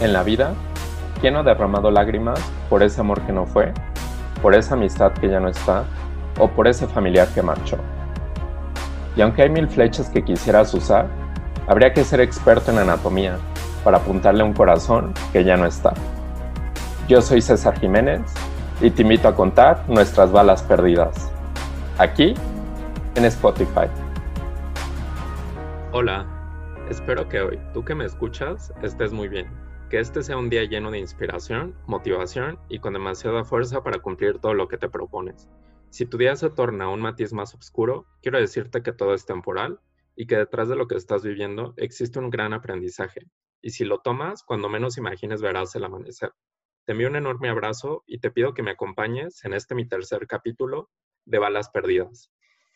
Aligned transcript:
En 0.00 0.14
la 0.14 0.22
vida, 0.22 0.54
¿quién 1.20 1.36
ha 1.36 1.42
derramado 1.42 1.90
lágrimas 1.90 2.40
por 2.70 2.82
ese 2.82 3.02
amor 3.02 3.20
que 3.20 3.32
no 3.32 3.44
fue, 3.44 3.74
por 4.40 4.54
esa 4.54 4.72
amistad 4.72 5.12
que 5.12 5.28
ya 5.28 5.40
no 5.40 5.48
está 5.48 5.84
o 6.38 6.48
por 6.48 6.66
ese 6.66 6.86
familiar 6.86 7.28
que 7.34 7.42
marchó? 7.42 7.76
Y 9.14 9.20
aunque 9.20 9.42
hay 9.42 9.50
mil 9.50 9.68
flechas 9.68 10.08
que 10.08 10.24
quisieras 10.24 10.72
usar, 10.72 11.06
habría 11.66 11.92
que 11.92 12.02
ser 12.02 12.22
experto 12.22 12.70
en 12.70 12.78
anatomía 12.78 13.36
para 13.84 13.98
apuntarle 13.98 14.40
a 14.40 14.46
un 14.46 14.54
corazón 14.54 15.12
que 15.34 15.44
ya 15.44 15.58
no 15.58 15.66
está. 15.66 15.92
Yo 17.06 17.20
soy 17.20 17.42
César 17.42 17.78
Jiménez 17.78 18.22
y 18.80 18.90
te 18.90 19.02
invito 19.02 19.28
a 19.28 19.34
contar 19.34 19.84
nuestras 19.86 20.32
balas 20.32 20.62
perdidas. 20.62 21.30
Aquí 21.98 22.32
en 23.16 23.26
Spotify. 23.26 23.90
Hola, 25.92 26.24
espero 26.88 27.28
que 27.28 27.42
hoy, 27.42 27.60
tú 27.74 27.84
que 27.84 27.94
me 27.94 28.06
escuchas, 28.06 28.72
estés 28.82 29.12
muy 29.12 29.28
bien 29.28 29.69
que 29.90 29.98
este 29.98 30.22
sea 30.22 30.36
un 30.36 30.50
día 30.50 30.62
lleno 30.62 30.92
de 30.92 31.00
inspiración, 31.00 31.76
motivación 31.88 32.60
y 32.68 32.78
con 32.78 32.92
demasiada 32.92 33.42
fuerza 33.42 33.82
para 33.82 33.98
cumplir 33.98 34.38
todo 34.38 34.54
lo 34.54 34.68
que 34.68 34.78
te 34.78 34.88
propones. 34.88 35.48
Si 35.90 36.06
tu 36.06 36.16
día 36.16 36.36
se 36.36 36.48
torna 36.48 36.88
un 36.88 37.00
matiz 37.00 37.32
más 37.32 37.56
oscuro, 37.56 38.06
quiero 38.22 38.38
decirte 38.38 38.84
que 38.84 38.92
todo 38.92 39.14
es 39.14 39.26
temporal 39.26 39.80
y 40.14 40.28
que 40.28 40.36
detrás 40.36 40.68
de 40.68 40.76
lo 40.76 40.86
que 40.86 40.94
estás 40.94 41.24
viviendo 41.24 41.74
existe 41.76 42.20
un 42.20 42.30
gran 42.30 42.52
aprendizaje. 42.52 43.22
Y 43.60 43.70
si 43.70 43.84
lo 43.84 43.98
tomas, 43.98 44.44
cuando 44.44 44.68
menos 44.68 44.96
imagines 44.96 45.42
verás 45.42 45.74
el 45.74 45.82
amanecer. 45.82 46.30
Te 46.84 46.92
envío 46.92 47.08
un 47.08 47.16
enorme 47.16 47.48
abrazo 47.48 48.04
y 48.06 48.20
te 48.20 48.30
pido 48.30 48.54
que 48.54 48.62
me 48.62 48.70
acompañes 48.70 49.44
en 49.44 49.54
este 49.54 49.74
mi 49.74 49.88
tercer 49.88 50.28
capítulo 50.28 50.88
de 51.24 51.40
Balas 51.40 51.68
Perdidas. 51.68 52.30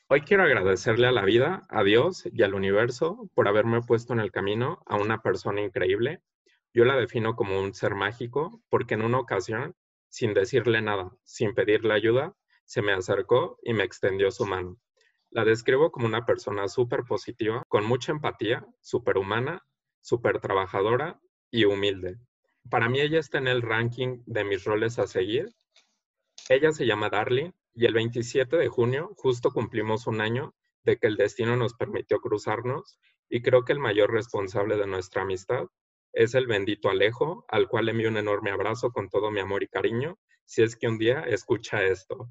Hoy 0.09 0.23
quiero 0.23 0.43
agradecerle 0.43 1.07
a 1.07 1.13
la 1.13 1.25
vida, 1.25 1.63
a 1.69 1.85
Dios 1.85 2.25
y 2.33 2.43
al 2.43 2.55
universo 2.55 3.31
por 3.35 3.47
haberme 3.47 3.83
puesto 3.83 4.13
en 4.15 4.19
el 4.19 4.33
camino 4.33 4.83
a 4.87 4.97
una 4.97 5.23
persona 5.23 5.61
increíble 5.61 6.21
yo 6.75 6.85
la 6.85 6.97
defino 6.97 7.37
como 7.37 7.61
un 7.61 7.73
ser 7.73 7.95
mágico 7.95 8.61
porque 8.69 8.95
en 8.95 9.03
una 9.03 9.21
ocasión, 9.21 9.77
sin 10.09 10.35
decirle 10.35 10.83
nada, 10.83 11.13
sin 11.23 11.55
pedirle 11.55 11.95
ayuda, 11.95 12.35
se 12.65 12.83
me 12.83 12.93
acercó 12.93 13.59
y 13.63 13.73
me 13.75 13.85
extendió 13.85 14.33
su 14.33 14.45
mano. 14.45 14.77
La 15.31 15.45
describo 15.45 15.93
como 15.93 16.07
una 16.07 16.27
persona 16.27 16.67
súper 16.67 17.05
positiva, 17.05 17.63
con 17.69 17.85
mucha 17.85 18.11
empatía, 18.11 18.67
súper 18.81 19.19
humana, 19.19 19.65
súper 20.01 20.41
trabajadora 20.41 21.21
y 21.51 21.65
humilde. 21.65 22.19
Para 22.69 22.89
mí 22.89 23.01
ella 23.01 23.21
está 23.21 23.39
en 23.39 23.49
el 23.49 23.63
ranking 23.63 24.23
de 24.27 24.45
mis 24.45 24.65
roles 24.65 24.99
a 24.99 25.07
seguir. 25.07 25.55
Ella 26.49 26.73
se 26.73 26.87
llama 26.87 27.09
Darling 27.09 27.53
y 27.75 27.87
el 27.87 27.95
27 27.95 28.57
de 28.57 28.69
junio 28.69 29.13
justo 29.17 29.53
cumplimos 29.53 30.09
un 30.09 30.21
año 30.21 30.55
de 30.83 30.99
que 30.99 31.07
el 31.07 31.17
destino 31.17 31.57
nos 31.57 31.75
permitió 31.75 32.21
cruzarnos 32.21 32.99
y 33.29 33.43
creo 33.43 33.65
que 33.65 33.73
el 33.73 33.79
mayor 33.79 34.13
responsable 34.13 34.77
de 34.77 34.87
nuestra 34.87 35.23
amistad 35.23 35.67
es 36.15 36.35
el 36.35 36.47
bendito 36.47 36.89
Alejo, 36.89 37.45
al 37.49 37.69
cual 37.69 37.89
envío 37.89 38.09
un 38.09 38.17
enorme 38.17 38.51
abrazo 38.51 38.93
con 38.93 39.09
todo 39.09 39.31
mi 39.31 39.41
amor 39.41 39.63
y 39.63 39.69
cariño, 39.69 40.19
si 40.45 40.63
es 40.63 40.77
que 40.77 40.89
un 40.89 40.99
día 40.99 41.21
escucha 41.21 41.83
esto. 41.83 42.31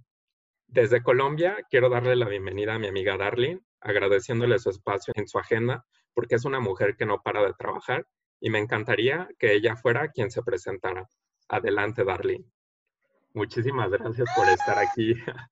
Desde 0.68 1.04
Colombia, 1.04 1.58
quiero 1.70 1.90
darle 1.90 2.16
la 2.16 2.28
bienvenida 2.28 2.76
a 2.76 2.80
mi 2.80 2.88
amiga 2.88 3.18
Darlene, 3.18 3.62
agradeciéndole 3.82 4.58
su 4.58 4.70
espacio 4.70 5.14
en 5.18 5.28
su 5.28 5.38
agenda, 5.38 5.86
porque 6.14 6.36
es 6.36 6.46
una 6.46 6.60
mujer 6.60 6.96
que 6.96 7.06
no 7.06 7.22
para 7.22 7.44
de 7.44 7.54
trabajar 7.54 8.08
y 8.40 8.50
me 8.50 8.60
encantaría 8.60 9.28
que 9.38 9.54
ella 9.54 9.76
fuera 9.76 10.10
quien 10.12 10.32
se 10.32 10.44
presentara. 10.44 11.08
Adelante, 11.50 12.04
Darlene. 12.04 12.46
Muchísimas 13.34 13.92
gracias 13.92 14.30
por 14.36 14.48
estar 14.50 14.80
aquí. 14.80 15.14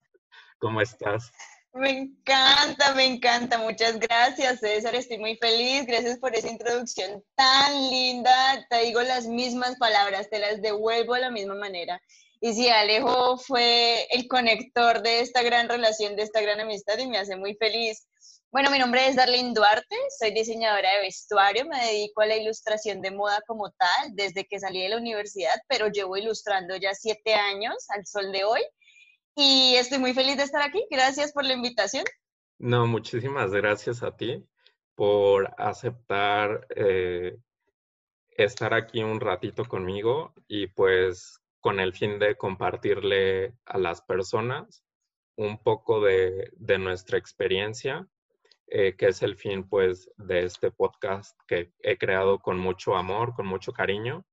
¿Cómo 0.60 0.82
estás? 0.82 1.32
Me 1.74 1.90
encanta, 1.90 2.94
me 2.94 3.06
encanta. 3.06 3.58
Muchas 3.58 3.98
gracias, 3.98 4.60
César. 4.60 4.94
Estoy 4.94 5.20
muy 5.20 5.38
feliz. 5.38 5.86
Gracias 5.86 6.20
por 6.20 6.36
esa 6.36 6.50
introducción 6.50 7.24
tan 7.36 7.90
linda. 7.90 8.66
Te 8.70 8.80
digo 8.82 9.02
las 9.02 9.26
mismas 9.26 9.78
palabras, 9.78 10.30
te 10.30 10.40
las 10.40 10.62
devuelvo 10.62 11.14
de 11.14 11.22
la 11.22 11.32
misma 11.32 11.56
manera. 11.56 12.02
Y 12.42 12.54
sí, 12.54 12.68
Alejo 12.70 13.38
fue 13.38 14.06
el 14.10 14.28
conector 14.28 15.02
de 15.02 15.22
esta 15.22 15.44
gran 15.44 15.70
relación, 15.70 16.16
de 16.16 16.24
esta 16.24 16.42
gran 16.42 16.60
amistad 16.60 16.98
y 16.98 17.08
me 17.08 17.20
hace 17.20 17.38
muy 17.38 17.56
feliz. 17.56 18.06
Bueno, 18.52 18.70
mi 18.70 18.78
nombre 18.78 19.08
es 19.08 19.16
Darlene 19.16 19.54
Duarte, 19.54 19.96
soy 20.20 20.34
diseñadora 20.34 20.92
de 20.96 21.04
vestuario, 21.04 21.66
me 21.66 21.86
dedico 21.86 22.20
a 22.20 22.26
la 22.26 22.36
ilustración 22.36 23.00
de 23.00 23.12
moda 23.12 23.40
como 23.48 23.72
tal 23.72 24.10
desde 24.14 24.46
que 24.46 24.60
salí 24.60 24.82
de 24.82 24.90
la 24.90 24.98
universidad, 24.98 25.56
pero 25.70 25.88
llevo 25.88 26.18
ilustrando 26.18 26.76
ya 26.76 26.94
siete 26.94 27.34
años 27.34 27.76
al 27.90 28.06
sol 28.06 28.30
de 28.34 28.44
hoy 28.44 28.62
y 29.36 29.76
estoy 29.76 30.00
muy 30.00 30.14
feliz 30.14 30.38
de 30.38 30.44
estar 30.44 30.62
aquí. 30.62 30.86
Gracias 30.90 31.32
por 31.34 31.46
la 31.46 31.54
invitación. 31.54 32.06
No, 32.60 32.86
muchísimas 32.88 33.52
gracias 33.52 34.04
a 34.04 34.16
ti 34.16 34.46
por 34.96 35.54
aceptar 35.58 36.68
eh, 36.76 37.38
estar 38.32 38.74
aquí 38.74 39.04
un 39.04 39.20
ratito 39.20 39.66
conmigo 39.66 40.34
y 40.48 40.68
pues 40.68 41.40
con 41.60 41.80
el 41.80 41.94
fin 41.94 42.20
de 42.20 42.36
compartirle 42.36 43.54
a 43.66 43.78
las 43.78 44.02
personas 44.02 44.84
un 45.38 45.62
poco 45.64 46.02
de, 46.02 46.52
nuestra 46.80 47.18
experiencia, 47.18 48.08
eh, 48.68 48.96
que 48.96 49.08
es 49.08 49.22
el 49.22 49.38
fin 49.38 49.68
pues 49.68 50.10
de 50.18 50.44
este 50.44 50.72
podcast 50.72 51.36
que 51.48 51.74
he 51.80 51.98
creado 51.98 52.40
con 52.40 52.60
mucho 52.60 52.96
amor, 52.96 53.34
con 53.34 53.48
mucho 53.48 53.72
cariño, 53.72 54.26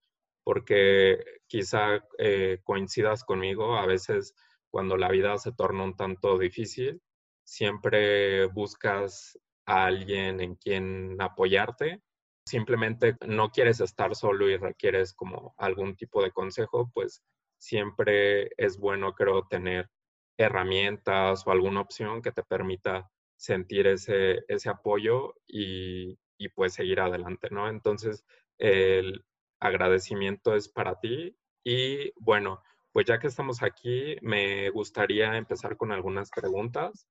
porque 0.44 1.22
quizá 1.46 2.04
eh, 2.18 2.60
coincidas 2.64 3.24
conmigo, 3.24 3.76
a 3.76 3.86
veces 3.86 4.34
cuando 4.70 4.96
la 4.96 5.08
vida 5.08 5.38
se 5.38 5.52
torna 5.52 5.84
un 5.84 5.96
tanto 5.96 6.38
difícil, 6.38 7.00
siempre 7.44 8.46
buscas 8.46 9.38
a 9.66 9.86
alguien 9.86 10.40
en 10.40 10.54
quien 10.56 11.20
apoyarte. 11.20 12.02
Simplemente 12.46 13.16
no 13.26 13.50
quieres 13.50 13.80
estar 13.80 14.14
solo 14.14 14.48
y 14.48 14.56
requieres 14.56 15.14
como 15.14 15.54
algún 15.58 15.96
tipo 15.96 16.22
de 16.22 16.32
consejo, 16.32 16.90
pues 16.94 17.22
siempre 17.58 18.50
es 18.56 18.78
bueno, 18.78 19.14
creo, 19.14 19.46
tener 19.48 19.90
herramientas 20.38 21.46
o 21.46 21.50
alguna 21.50 21.80
opción 21.80 22.22
que 22.22 22.32
te 22.32 22.42
permita 22.42 23.10
sentir 23.36 23.86
ese, 23.86 24.40
ese 24.48 24.68
apoyo 24.68 25.34
y, 25.46 26.18
y 26.38 26.48
pues 26.50 26.74
seguir 26.74 27.00
adelante, 27.00 27.48
¿no? 27.50 27.68
Entonces, 27.68 28.24
el 28.58 29.24
agradecimiento 29.60 30.54
es 30.54 30.68
para 30.68 30.98
ti 31.00 31.36
y 31.64 32.12
bueno, 32.20 32.62
pues 32.98 33.06
ya 33.06 33.20
que 33.20 33.28
estamos 33.28 33.62
aquí, 33.62 34.16
me 34.22 34.70
gustaría 34.70 35.36
empezar 35.36 35.76
con 35.76 35.92
algunas 35.92 36.30
preguntas. 36.30 37.06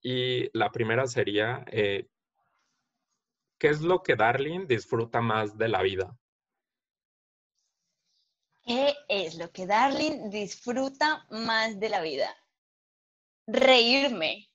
Y 0.00 0.56
la 0.56 0.70
primera 0.70 1.08
sería, 1.08 1.64
eh, 1.66 2.06
¿qué 3.58 3.70
es 3.70 3.80
lo 3.80 4.04
que 4.04 4.14
Darling 4.14 4.68
disfruta 4.68 5.20
más 5.20 5.58
de 5.58 5.66
la 5.66 5.82
vida? 5.82 6.16
¿Qué 8.64 8.94
es 9.08 9.34
lo 9.34 9.50
que 9.50 9.66
Darling 9.66 10.30
disfruta 10.30 11.26
más 11.30 11.80
de 11.80 11.88
la 11.88 12.02
vida? 12.02 12.32
Reírme. 13.48 14.48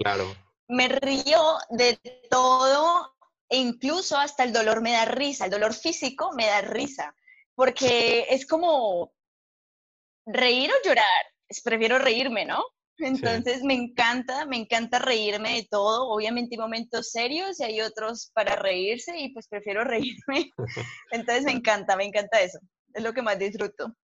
Claro. 0.00 0.24
me 0.68 0.88
río 0.88 1.58
de 1.70 2.00
todo 2.28 3.14
e 3.48 3.58
incluso 3.58 4.18
hasta 4.18 4.42
el 4.42 4.52
dolor 4.52 4.82
me 4.82 4.90
da 4.90 5.04
risa, 5.04 5.44
el 5.44 5.52
dolor 5.52 5.72
físico 5.72 6.32
me 6.32 6.46
da 6.46 6.62
risa, 6.62 7.14
porque 7.54 8.26
es 8.30 8.44
como 8.44 9.14
reír 10.26 10.70
o 10.70 10.88
llorar, 10.88 11.24
prefiero 11.62 11.98
reírme, 11.98 12.44
¿no? 12.44 12.64
Entonces 12.98 13.62
me 13.62 13.74
encanta, 13.74 14.46
me 14.46 14.56
encanta 14.56 14.98
reírme 14.98 15.56
de 15.56 15.68
todo. 15.68 16.08
Obviamente 16.08 16.54
hay 16.54 16.60
momentos 16.60 17.10
serios 17.10 17.58
y 17.60 17.64
hay 17.64 17.80
otros 17.80 18.30
para 18.34 18.56
reírse 18.56 19.18
y 19.18 19.32
pues 19.32 19.48
prefiero 19.48 19.84
reírme. 19.84 20.50
Entonces 21.10 21.44
me 21.44 21.52
encanta, 21.52 21.96
me 21.96 22.04
encanta 22.04 22.40
eso. 22.40 22.58
Es 22.92 23.02
lo 23.02 23.12
que 23.12 23.22
más 23.22 23.38
disfruto. 23.38 23.94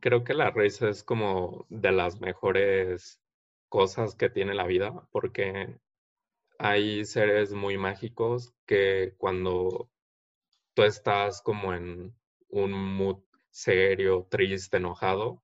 Creo 0.00 0.22
que 0.22 0.34
la 0.34 0.50
risa 0.50 0.88
es 0.88 1.02
como 1.02 1.66
de 1.68 1.90
las 1.90 2.20
mejores 2.20 3.20
cosas 3.68 4.14
que 4.14 4.30
tiene 4.30 4.54
la 4.54 4.66
vida 4.66 5.08
porque 5.10 5.76
hay 6.58 7.04
seres 7.04 7.52
muy 7.52 7.76
mágicos 7.76 8.54
que 8.66 9.14
cuando 9.16 9.90
tú 10.74 10.82
estás 10.84 11.42
como 11.42 11.74
en 11.74 12.14
un 12.48 12.72
mood 12.72 13.18
serio, 13.50 14.28
triste, 14.30 14.76
enojado, 14.76 15.42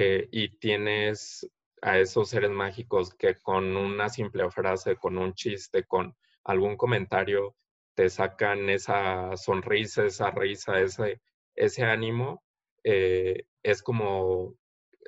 eh, 0.00 0.28
y 0.30 0.50
tienes 0.60 1.50
a 1.82 1.98
esos 1.98 2.28
seres 2.30 2.52
mágicos 2.52 3.12
que 3.14 3.34
con 3.34 3.76
una 3.76 4.08
simple 4.08 4.48
frase, 4.48 4.94
con 4.94 5.18
un 5.18 5.34
chiste, 5.34 5.82
con 5.82 6.14
algún 6.44 6.76
comentario, 6.76 7.56
te 7.94 8.08
sacan 8.08 8.70
esa 8.70 9.36
sonrisa, 9.36 10.04
esa 10.04 10.30
risa, 10.30 10.80
ese, 10.80 11.20
ese 11.56 11.82
ánimo, 11.82 12.44
eh, 12.84 13.46
es 13.64 13.82
como 13.82 14.54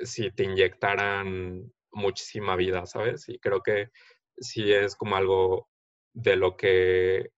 si 0.02 0.32
te 0.32 0.42
inyectaran 0.42 1.72
muchísima 1.92 2.56
vida, 2.56 2.84
¿sabes? 2.84 3.28
Y 3.28 3.38
creo 3.38 3.62
que 3.62 3.90
sí 4.38 4.72
es 4.72 4.96
como 4.96 5.14
algo 5.14 5.68
de 6.14 6.34
lo 6.34 6.56
que, 6.56 7.30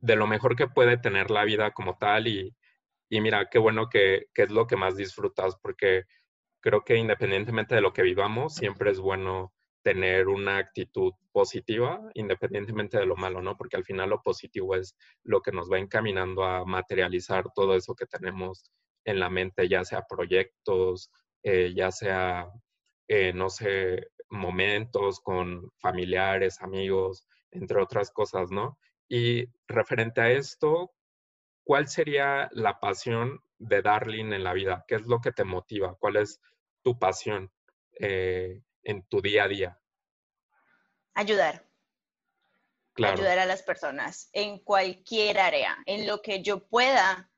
de 0.00 0.16
lo 0.16 0.26
mejor 0.26 0.56
que 0.56 0.66
puede 0.66 0.98
tener 0.98 1.30
la 1.30 1.44
vida 1.44 1.70
como 1.70 1.96
tal 1.98 2.26
y, 2.26 2.52
y 3.08 3.20
mira, 3.20 3.48
qué 3.48 3.60
bueno 3.60 3.88
que, 3.88 4.26
que 4.34 4.42
es 4.42 4.50
lo 4.50 4.66
que 4.66 4.74
más 4.74 4.96
disfrutas 4.96 5.54
porque 5.62 6.04
creo 6.60 6.84
que 6.84 6.96
independientemente 6.96 7.74
de 7.74 7.80
lo 7.80 7.92
que 7.92 8.02
vivamos, 8.02 8.54
siempre 8.54 8.90
es 8.90 9.00
bueno 9.00 9.52
tener 9.82 10.28
una 10.28 10.58
actitud 10.58 11.12
positiva 11.32 12.00
independientemente 12.14 12.98
de 12.98 13.06
lo 13.06 13.16
malo, 13.16 13.40
¿no? 13.40 13.56
Porque 13.56 13.76
al 13.76 13.84
final 13.84 14.10
lo 14.10 14.22
positivo 14.22 14.74
es 14.74 14.96
lo 15.22 15.40
que 15.40 15.52
nos 15.52 15.70
va 15.70 15.78
encaminando 15.78 16.44
a 16.44 16.64
materializar 16.64 17.46
todo 17.54 17.74
eso 17.74 17.94
que 17.94 18.06
tenemos 18.06 18.70
en 19.04 19.20
la 19.20 19.30
mente, 19.30 19.68
ya 19.68 19.84
sea 19.84 20.04
proyectos, 20.08 21.10
eh, 21.42 21.72
ya 21.74 21.90
sea, 21.90 22.48
eh, 23.08 23.32
no 23.32 23.48
sé, 23.48 24.08
momentos 24.28 25.20
con 25.20 25.70
familiares, 25.78 26.60
amigos, 26.60 27.26
entre 27.50 27.80
otras 27.80 28.10
cosas, 28.10 28.50
¿no? 28.50 28.78
Y 29.08 29.46
referente 29.66 30.20
a 30.20 30.30
esto, 30.30 30.90
¿cuál 31.64 31.88
sería 31.88 32.50
la 32.52 32.78
pasión 32.80 33.40
de 33.58 33.82
Darling 33.82 34.32
en 34.32 34.44
la 34.44 34.52
vida? 34.52 34.84
¿Qué 34.86 34.96
es 34.96 35.06
lo 35.06 35.20
que 35.20 35.32
te 35.32 35.44
motiva? 35.44 35.96
¿Cuál 35.98 36.16
es 36.16 36.40
tu 36.82 36.98
pasión 36.98 37.52
eh, 37.98 38.62
en 38.82 39.02
tu 39.06 39.20
día 39.20 39.44
a 39.44 39.48
día? 39.48 39.80
Ayudar. 41.14 41.66
Ayudar 42.96 43.38
a 43.38 43.46
las 43.46 43.62
personas 43.62 44.28
en 44.32 44.58
cualquier 44.58 45.38
área, 45.38 45.76
en 45.86 46.06
lo 46.06 46.20
que 46.20 46.42
yo 46.42 46.66
pueda. 46.66 47.30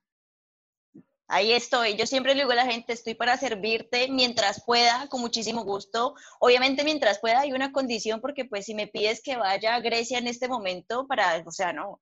Ahí 1.29 1.53
estoy. 1.53 1.97
Yo 1.97 2.07
siempre 2.07 2.35
le 2.35 2.41
digo 2.43 2.53
a 2.53 2.57
la 2.57 2.67
gente, 2.67 2.93
estoy 2.93 3.15
para 3.15 3.37
servirte 3.37 4.09
mientras 4.09 4.65
pueda, 4.65 5.07
con 5.09 5.21
muchísimo 5.21 5.65
gusto. 5.65 6.15
Obviamente 6.41 6.83
mientras 6.83 7.21
pueda 7.21 7.41
hay 7.41 7.53
una 7.53 7.73
condición 7.73 8.21
porque 8.21 8.47
pues 8.47 8.67
si 8.67 8.75
me 8.75 8.87
pides 8.87 9.23
que 9.23 9.37
vaya 9.37 9.75
a 9.75 9.81
Grecia 9.81 10.19
en 10.19 10.27
este 10.27 10.49
momento 10.49 11.07
para, 11.07 11.43
o 11.47 11.53
sea, 11.53 11.73
no, 11.73 12.01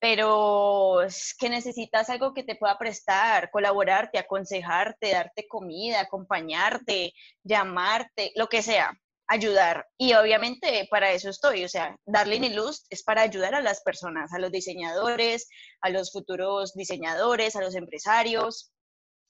pero 0.00 1.02
es 1.02 1.34
que 1.38 1.48
necesitas 1.48 2.10
algo 2.10 2.34
que 2.34 2.42
te 2.42 2.56
pueda 2.56 2.78
prestar, 2.78 3.50
colaborarte, 3.50 4.18
aconsejarte, 4.18 5.12
darte 5.12 5.46
comida, 5.48 6.00
acompañarte, 6.00 7.14
llamarte, 7.42 8.32
lo 8.36 8.48
que 8.48 8.62
sea, 8.62 8.92
ayudar. 9.26 9.86
Y 9.96 10.14
obviamente 10.14 10.86
para 10.90 11.12
eso 11.12 11.30
estoy, 11.30 11.64
o 11.64 11.68
sea, 11.68 11.96
Darling 12.04 12.54
Luz 12.54 12.84
es 12.90 13.02
para 13.02 13.22
ayudar 13.22 13.54
a 13.54 13.62
las 13.62 13.82
personas, 13.82 14.32
a 14.32 14.38
los 14.38 14.52
diseñadores, 14.52 15.48
a 15.80 15.90
los 15.90 16.12
futuros 16.12 16.74
diseñadores, 16.74 17.56
a 17.56 17.62
los 17.62 17.74
empresarios. 17.74 18.72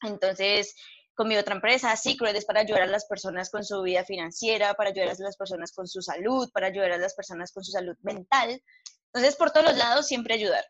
Entonces, 0.03 0.75
con 1.15 1.29
mi 1.29 1.37
otra 1.37 1.55
empresa, 1.55 1.95
Secret, 1.97 2.35
es 2.35 2.45
para 2.45 2.61
ayudar 2.61 2.83
a 2.83 2.87
las 2.87 3.07
personas 3.07 3.51
con 3.51 3.65
su 3.65 3.83
vida 3.83 4.05
financiera, 4.05 4.75
para 4.75 4.91
ayudar 4.91 5.11
a 5.11 5.15
las 5.19 5.37
personas 5.37 5.73
con 5.73 5.87
su 5.87 6.03
salud, 6.03 6.51
para 6.53 6.67
ayudar 6.67 6.93
a 6.93 6.99
las 6.99 7.15
personas 7.15 7.53
con 7.53 7.63
su 7.63 7.71
salud 7.71 7.97
mental. 8.03 8.61
Entonces, 9.15 9.37
por 9.37 9.53
todos 9.53 9.67
los 9.67 9.79
lados, 9.79 10.09
siempre 10.09 10.35
ayudar. 10.35 10.65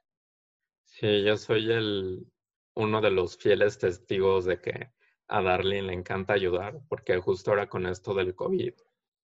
Sí, 0.84 1.24
yo 1.24 1.36
soy 1.38 1.72
el, 1.72 2.26
uno 2.76 3.00
de 3.00 3.10
los 3.10 3.38
fieles 3.38 3.78
testigos 3.78 4.44
de 4.44 4.60
que 4.60 4.92
a 5.28 5.42
Darlene 5.42 5.88
le 5.88 5.92
encanta 5.94 6.34
ayudar, 6.34 6.78
porque 6.88 7.18
justo 7.18 7.50
ahora 7.50 7.68
con 7.68 7.86
esto 7.86 8.12
del 8.12 8.34
COVID, 8.34 8.74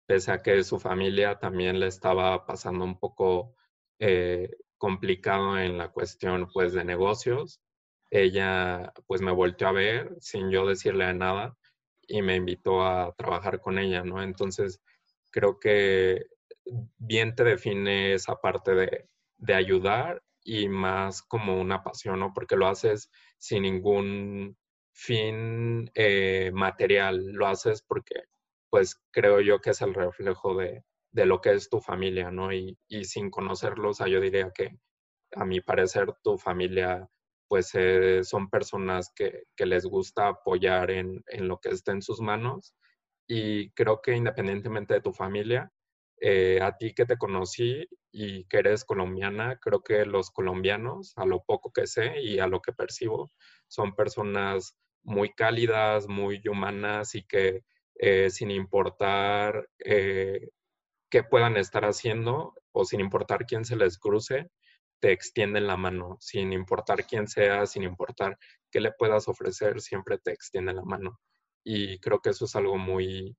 pese 0.07 0.33
a 0.33 0.39
que 0.39 0.65
su 0.65 0.81
familia 0.81 1.39
también 1.39 1.79
le 1.79 1.87
estaba 1.89 2.47
pasando 2.47 2.83
un 2.85 2.99
poco 2.99 3.55
eh, 3.99 4.57
complicado 4.79 5.59
en 5.59 5.77
la 5.77 5.93
cuestión 5.93 6.49
pues 6.51 6.73
de 6.73 6.85
negocios, 6.85 7.61
ella 8.11 8.93
pues 9.07 9.21
me 9.21 9.33
volteó 9.33 9.69
a 9.69 9.73
ver 9.73 10.17
sin 10.21 10.51
yo 10.51 10.67
decirle 10.67 11.13
nada 11.13 11.57
y 12.09 12.23
me 12.23 12.37
invitó 12.37 12.85
a 12.85 13.15
trabajar 13.15 13.61
con 13.61 13.79
ella, 13.79 14.03
¿no? 14.03 14.23
Entonces, 14.23 14.81
creo 15.31 15.61
que 15.61 16.27
bien 16.99 17.35
te 17.35 17.45
define 17.45 18.15
esa 18.15 18.37
parte 18.37 18.75
de, 18.75 19.55
ayudar 19.55 20.23
y 20.45 20.69
más 20.69 21.23
como 21.23 21.61
una 21.61 21.83
pasión, 21.83 22.21
¿no? 22.21 22.33
Porque 22.35 22.57
lo 22.57 22.67
haces 22.67 23.11
sin 23.39 23.63
ningún 23.63 24.57
fin 24.93 25.91
eh, 25.95 26.51
material, 26.53 27.33
lo 27.33 27.47
haces 27.47 27.83
porque 27.83 28.25
pues 28.71 29.01
creo 29.11 29.41
yo 29.41 29.61
que 29.61 29.71
es 29.71 29.81
el 29.83 29.95
reflejo 29.95 30.55
de, 30.57 30.85
lo 31.13 31.41
que 31.41 31.55
es 31.55 31.69
tu 31.69 31.81
familia, 31.81 32.31
¿no? 32.31 32.53
Y, 32.53 32.77
sin 33.05 33.31
conocerlos, 33.31 33.99
yo 33.99 34.21
diría 34.21 34.51
que 34.55 34.79
a 35.35 35.45
mi 35.45 35.61
parecer 35.61 36.13
tu 36.23 36.39
familia 36.39 37.09
pues 37.49 37.73
eh, 37.75 38.23
son 38.23 38.49
personas 38.49 39.13
que, 39.15 39.45
les 39.59 39.85
gusta 39.85 40.29
apoyar 40.29 40.91
en, 40.91 41.25
en, 41.27 41.49
lo 41.49 41.59
que 41.59 41.71
esté 41.71 41.93
en 41.93 42.03
sus 42.03 42.21
manos 42.21 42.75
y 43.27 43.71
creo 43.71 44.01
que 44.03 44.15
independientemente 44.15 44.95
de 44.95 45.01
tu 45.01 45.13
familia, 45.13 45.73
eh, 46.21 46.61
a 46.63 46.77
ti 46.77 46.95
que 46.95 47.07
te 47.07 47.17
conocí 47.17 47.89
y 48.13 48.45
que 48.45 48.59
eres 48.59 48.85
colombiana, 48.85 49.59
creo 49.61 49.83
que 49.83 50.05
los 50.05 50.31
colombianos, 50.31 51.15
a 51.17 51.25
lo 51.27 51.43
poco 51.45 51.73
que 51.73 51.87
sé 51.87 52.21
y 52.21 52.39
a 52.39 52.47
lo 52.47 52.61
que 52.61 52.73
percibo, 52.73 53.33
son 53.69 53.95
personas 53.95 54.77
muy 55.03 55.33
cálidas, 55.33 56.09
muy 56.09 56.43
humanas 56.47 57.15
y 57.15 57.25
que 57.25 57.65
eh, 57.97 58.31
sin 58.31 58.51
importar 58.51 59.69
eh, 59.85 60.51
qué 61.11 61.23
puedan 61.25 61.57
estar 61.57 61.85
haciendo 61.85 62.55
o 62.73 62.85
sin 62.85 63.01
importar 63.01 63.47
quién 63.47 63.65
se 63.65 63.77
les 63.77 63.99
cruce, 63.99 64.51
te 65.01 65.13
extienden 65.13 65.67
la 65.67 65.77
mano, 65.77 66.17
sin 66.21 66.53
importar 66.53 67.07
quién 67.07 67.29
sea, 67.29 67.67
sin 67.67 67.83
importar 67.83 68.39
qué 68.71 68.81
le 68.81 68.93
puedas 68.93 69.29
ofrecer, 69.29 69.81
siempre 69.81 70.19
te 70.19 70.33
extienden 70.33 70.77
la 70.77 70.85
mano. 70.85 71.19
Y 71.65 71.99
creo 72.01 72.21
que 72.21 72.31
eso 72.31 72.45
es 72.45 72.57
algo 72.57 72.79
muy, 72.79 73.37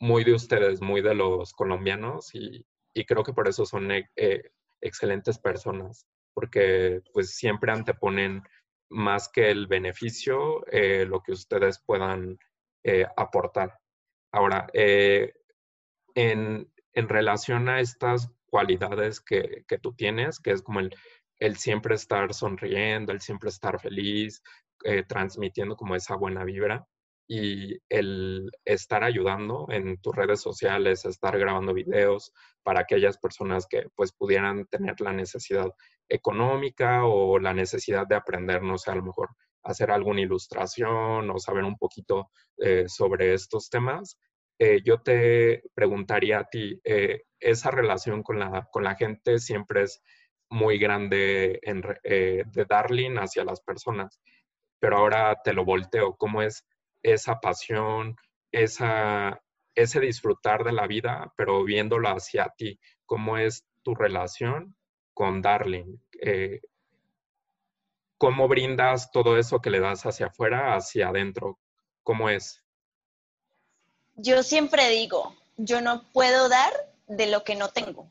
muy 0.00 0.24
de 0.24 0.32
ustedes, 0.32 0.80
muy 0.80 1.02
de 1.02 1.14
los 1.14 1.52
colombianos 1.52 2.34
y, 2.34 2.66
creo 3.06 3.22
que 3.22 3.32
por 3.32 3.48
eso 3.48 3.64
son 3.64 3.90
eh, 3.92 4.10
eh, 4.16 4.50
excelentes 4.80 5.38
personas, 5.38 6.06
porque 6.34 7.02
pues 7.12 7.34
siempre 7.36 7.72
anteponen 7.72 8.42
más 8.90 9.28
que 9.28 9.50
el 9.50 9.66
beneficio, 9.66 10.66
eh, 10.72 11.06
lo 11.06 11.22
que 11.22 11.32
ustedes 11.32 11.78
puedan 11.78 12.38
aportar. 13.16 13.78
Ahora, 14.32 14.66
en, 14.72 15.52
en, 16.14 17.08
relación 17.08 17.68
a 17.68 17.80
estas 17.80 18.30
cualidades 18.46 19.20
que, 19.20 19.64
que, 19.68 19.78
tú 19.78 19.92
tienes, 19.92 20.40
que 20.40 20.52
es 20.52 20.62
como 20.62 20.80
el, 20.80 20.96
el 21.38 21.56
siempre 21.56 21.94
estar 21.94 22.32
sonriendo, 22.32 23.12
el 23.12 23.20
siempre 23.20 23.50
estar 23.50 23.78
feliz, 23.78 24.42
transmitiendo 25.08 25.76
como 25.76 25.94
esa 25.94 26.16
buena 26.16 26.42
vibra, 26.44 26.86
y 27.32 27.78
el 27.88 28.50
estar 28.64 29.04
ayudando 29.04 29.68
en 29.70 29.98
tus 29.98 30.16
redes 30.16 30.40
sociales, 30.40 31.04
estar 31.04 31.38
grabando 31.38 31.72
videos 31.72 32.32
para 32.64 32.80
aquellas 32.80 33.18
personas 33.18 33.68
que 33.70 33.84
pues 33.94 34.10
pudieran 34.10 34.66
tener 34.66 35.00
la 35.00 35.12
necesidad 35.12 35.68
económica 36.08 37.04
o 37.04 37.38
la 37.38 37.54
necesidad 37.54 38.04
de 38.08 38.16
aprender, 38.16 38.64
no 38.64 38.78
sé, 38.78 38.90
a 38.90 38.96
lo 38.96 39.04
mejor 39.04 39.28
hacer 39.62 39.92
alguna 39.92 40.22
ilustración 40.22 41.30
o 41.30 41.38
saber 41.38 41.62
un 41.62 41.76
poquito 41.76 42.32
eh, 42.58 42.86
sobre 42.88 43.32
estos 43.32 43.70
temas. 43.70 44.18
Eh, 44.58 44.80
yo 44.84 45.00
te 45.00 45.62
preguntaría 45.72 46.40
a 46.40 46.48
ti, 46.50 46.80
eh, 46.82 47.22
esa 47.38 47.70
relación 47.70 48.24
con 48.24 48.40
la, 48.40 48.68
con 48.72 48.82
la 48.82 48.96
gente 48.96 49.38
siempre 49.38 49.82
es 49.84 50.02
muy 50.50 50.80
grande 50.80 51.60
en, 51.62 51.80
de 52.02 52.66
Darling 52.68 53.18
hacia 53.18 53.44
las 53.44 53.60
personas, 53.60 54.20
pero 54.80 54.96
ahora 54.96 55.38
te 55.44 55.52
lo 55.52 55.64
volteo, 55.64 56.16
¿cómo 56.16 56.42
es 56.42 56.64
esa 57.02 57.40
pasión, 57.40 58.16
esa, 58.52 59.40
ese 59.74 60.00
disfrutar 60.00 60.64
de 60.64 60.72
la 60.72 60.86
vida, 60.86 61.32
pero 61.36 61.64
viéndolo 61.64 62.08
hacia 62.08 62.52
ti. 62.56 62.78
¿Cómo 63.06 63.38
es 63.38 63.66
tu 63.82 63.94
relación 63.94 64.76
con 65.14 65.42
Darling? 65.42 65.98
Eh, 66.22 66.60
¿Cómo 68.18 68.48
brindas 68.48 69.10
todo 69.10 69.38
eso 69.38 69.60
que 69.60 69.70
le 69.70 69.80
das 69.80 70.04
hacia 70.04 70.26
afuera, 70.26 70.74
hacia 70.76 71.08
adentro? 71.08 71.58
¿Cómo 72.02 72.28
es? 72.28 72.62
Yo 74.14 74.42
siempre 74.42 74.90
digo, 74.90 75.34
yo 75.56 75.80
no 75.80 76.10
puedo 76.12 76.48
dar 76.48 76.72
de 77.06 77.26
lo 77.28 77.44
que 77.44 77.56
no 77.56 77.68
tengo. 77.68 78.10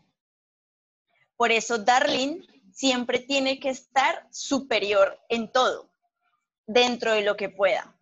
Por 1.38 1.51
eso 1.51 1.77
Darling 1.77 2.41
siempre 2.74 3.19
tiene 3.19 3.60
que 3.60 3.69
estar 3.69 4.27
superior 4.31 5.19
en 5.29 5.51
todo, 5.51 5.89
dentro 6.65 7.13
de 7.13 7.22
lo 7.22 7.36
que 7.36 7.50
pueda. 7.50 7.99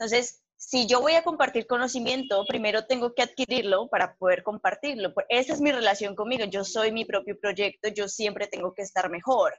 Entonces, 0.00 0.42
si 0.56 0.86
yo 0.86 1.02
voy 1.02 1.12
a 1.12 1.22
compartir 1.22 1.66
conocimiento, 1.66 2.46
primero 2.46 2.86
tengo 2.86 3.12
que 3.14 3.20
adquirirlo 3.20 3.86
para 3.88 4.16
poder 4.16 4.42
compartirlo. 4.42 5.12
Pues, 5.12 5.26
esa 5.28 5.52
es 5.52 5.60
mi 5.60 5.70
relación 5.72 6.16
conmigo. 6.16 6.46
Yo 6.46 6.64
soy 6.64 6.90
mi 6.90 7.04
propio 7.04 7.38
proyecto, 7.38 7.88
yo 7.88 8.08
siempre 8.08 8.46
tengo 8.46 8.72
que 8.72 8.80
estar 8.80 9.10
mejor. 9.10 9.52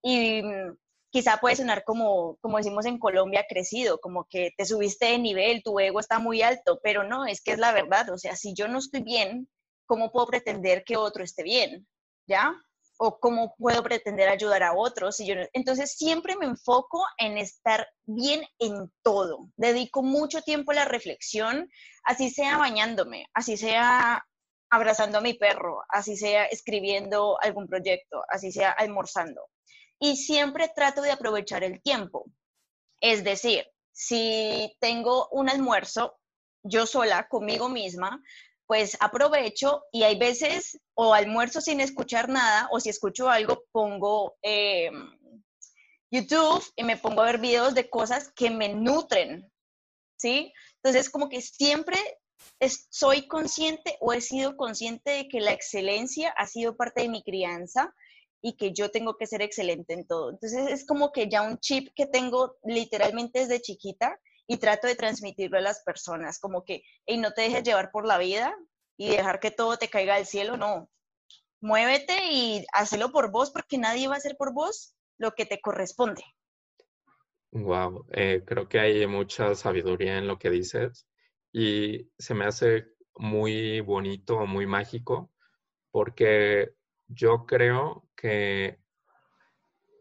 Y 0.00 0.40
mm, 0.40 0.76
quizá 1.10 1.38
puede 1.38 1.56
sonar 1.56 1.82
como, 1.82 2.36
como 2.40 2.58
decimos 2.58 2.86
en 2.86 3.00
Colombia, 3.00 3.44
crecido, 3.48 3.98
como 3.98 4.26
que 4.30 4.52
te 4.56 4.64
subiste 4.64 5.06
de 5.06 5.18
nivel, 5.18 5.64
tu 5.64 5.80
ego 5.80 5.98
está 5.98 6.20
muy 6.20 6.42
alto, 6.42 6.78
pero 6.80 7.02
no, 7.02 7.26
es 7.26 7.42
que 7.42 7.50
es 7.50 7.58
la 7.58 7.72
verdad. 7.72 8.08
O 8.10 8.18
sea, 8.18 8.36
si 8.36 8.54
yo 8.54 8.68
no 8.68 8.78
estoy 8.78 9.02
bien, 9.02 9.48
¿cómo 9.84 10.12
puedo 10.12 10.28
pretender 10.28 10.84
que 10.84 10.96
otro 10.96 11.24
esté 11.24 11.42
bien? 11.42 11.88
¿Ya? 12.28 12.54
O 12.98 13.18
cómo 13.20 13.54
puedo 13.56 13.82
pretender 13.82 14.28
ayudar 14.28 14.62
a 14.62 14.74
otros. 14.74 15.18
Y 15.20 15.26
yo, 15.26 15.34
entonces 15.52 15.92
siempre 15.96 16.36
me 16.36 16.46
enfoco 16.46 17.04
en 17.16 17.38
estar 17.38 17.88
bien 18.04 18.44
en 18.58 18.92
todo. 19.02 19.48
Dedico 19.56 20.02
mucho 20.02 20.42
tiempo 20.42 20.72
a 20.72 20.76
la 20.76 20.84
reflexión, 20.84 21.70
así 22.04 22.30
sea 22.30 22.58
bañándome, 22.58 23.26
así 23.32 23.56
sea 23.56 24.24
abrazando 24.70 25.18
a 25.18 25.22
mi 25.22 25.34
perro, 25.34 25.82
así 25.88 26.16
sea 26.16 26.44
escribiendo 26.46 27.40
algún 27.40 27.66
proyecto, 27.68 28.22
así 28.28 28.52
sea 28.52 28.72
almorzando. 28.72 29.42
Y 30.00 30.16
siempre 30.16 30.70
trato 30.74 31.00
de 31.00 31.12
aprovechar 31.12 31.64
el 31.64 31.80
tiempo. 31.80 32.26
Es 33.00 33.24
decir, 33.24 33.64
si 33.92 34.76
tengo 34.80 35.28
un 35.30 35.48
almuerzo 35.48 36.18
yo 36.62 36.86
sola 36.86 37.28
conmigo 37.28 37.68
misma, 37.68 38.20
pues 38.68 38.98
aprovecho 39.00 39.82
y 39.90 40.02
hay 40.02 40.18
veces 40.18 40.78
o 40.94 41.14
almuerzo 41.14 41.62
sin 41.62 41.80
escuchar 41.80 42.28
nada 42.28 42.68
o 42.70 42.78
si 42.78 42.90
escucho 42.90 43.30
algo 43.30 43.64
pongo 43.72 44.36
em, 44.42 45.10
YouTube 46.10 46.62
y 46.76 46.84
me 46.84 46.98
pongo 46.98 47.22
a 47.22 47.26
ver 47.26 47.38
videos 47.38 47.74
de 47.74 47.88
cosas 47.88 48.30
que 48.36 48.50
me 48.50 48.68
nutren, 48.68 49.50
¿sí? 50.18 50.52
Entonces 50.76 51.08
como 51.08 51.30
que 51.30 51.40
siempre 51.40 51.98
soy 52.90 53.26
consciente 53.26 53.96
o 54.00 54.12
he 54.12 54.20
sido 54.20 54.54
consciente 54.58 55.12
de 55.12 55.28
que 55.28 55.40
la 55.40 55.52
excelencia 55.52 56.30
ha 56.36 56.46
sido 56.46 56.76
parte 56.76 57.00
de 57.00 57.08
mi 57.08 57.22
crianza 57.22 57.94
y 58.42 58.54
que 58.58 58.72
yo 58.74 58.90
tengo 58.90 59.16
que 59.16 59.26
ser 59.26 59.40
excelente 59.40 59.94
en 59.94 60.06
todo. 60.06 60.28
Entonces 60.30 60.70
es 60.70 60.86
como 60.86 61.10
que 61.10 61.30
ya 61.30 61.40
un 61.40 61.58
chip 61.58 61.88
que 61.96 62.04
tengo 62.04 62.58
literalmente 62.64 63.40
desde 63.40 63.62
chiquita 63.62 64.20
y 64.48 64.56
trato 64.56 64.86
de 64.86 64.96
transmitirlo 64.96 65.58
a 65.58 65.60
las 65.60 65.82
personas, 65.84 66.40
como 66.40 66.64
que, 66.64 66.82
y 67.06 67.18
no 67.18 67.32
te 67.32 67.42
dejes 67.42 67.62
llevar 67.62 67.90
por 67.90 68.06
la 68.06 68.16
vida 68.16 68.56
y 68.96 69.10
dejar 69.10 69.40
que 69.40 69.50
todo 69.50 69.76
te 69.76 69.90
caiga 69.90 70.16
del 70.16 70.26
cielo, 70.26 70.56
no. 70.56 70.90
Muévete 71.60 72.32
y 72.32 72.64
hazlo 72.72 73.12
por 73.12 73.30
vos 73.30 73.50
porque 73.50 73.76
nadie 73.76 74.08
va 74.08 74.14
a 74.14 74.18
hacer 74.18 74.36
por 74.36 74.54
vos 74.54 74.96
lo 75.18 75.32
que 75.32 75.44
te 75.44 75.60
corresponde. 75.60 76.24
Wow, 77.50 78.06
eh, 78.12 78.42
creo 78.46 78.68
que 78.68 78.80
hay 78.80 79.06
mucha 79.06 79.54
sabiduría 79.54 80.16
en 80.16 80.26
lo 80.26 80.38
que 80.38 80.50
dices 80.50 81.06
y 81.52 82.10
se 82.18 82.34
me 82.34 82.46
hace 82.46 82.86
muy 83.16 83.80
bonito, 83.80 84.46
muy 84.46 84.66
mágico, 84.66 85.30
porque 85.90 86.74
yo 87.06 87.44
creo 87.44 88.08
que 88.16 88.78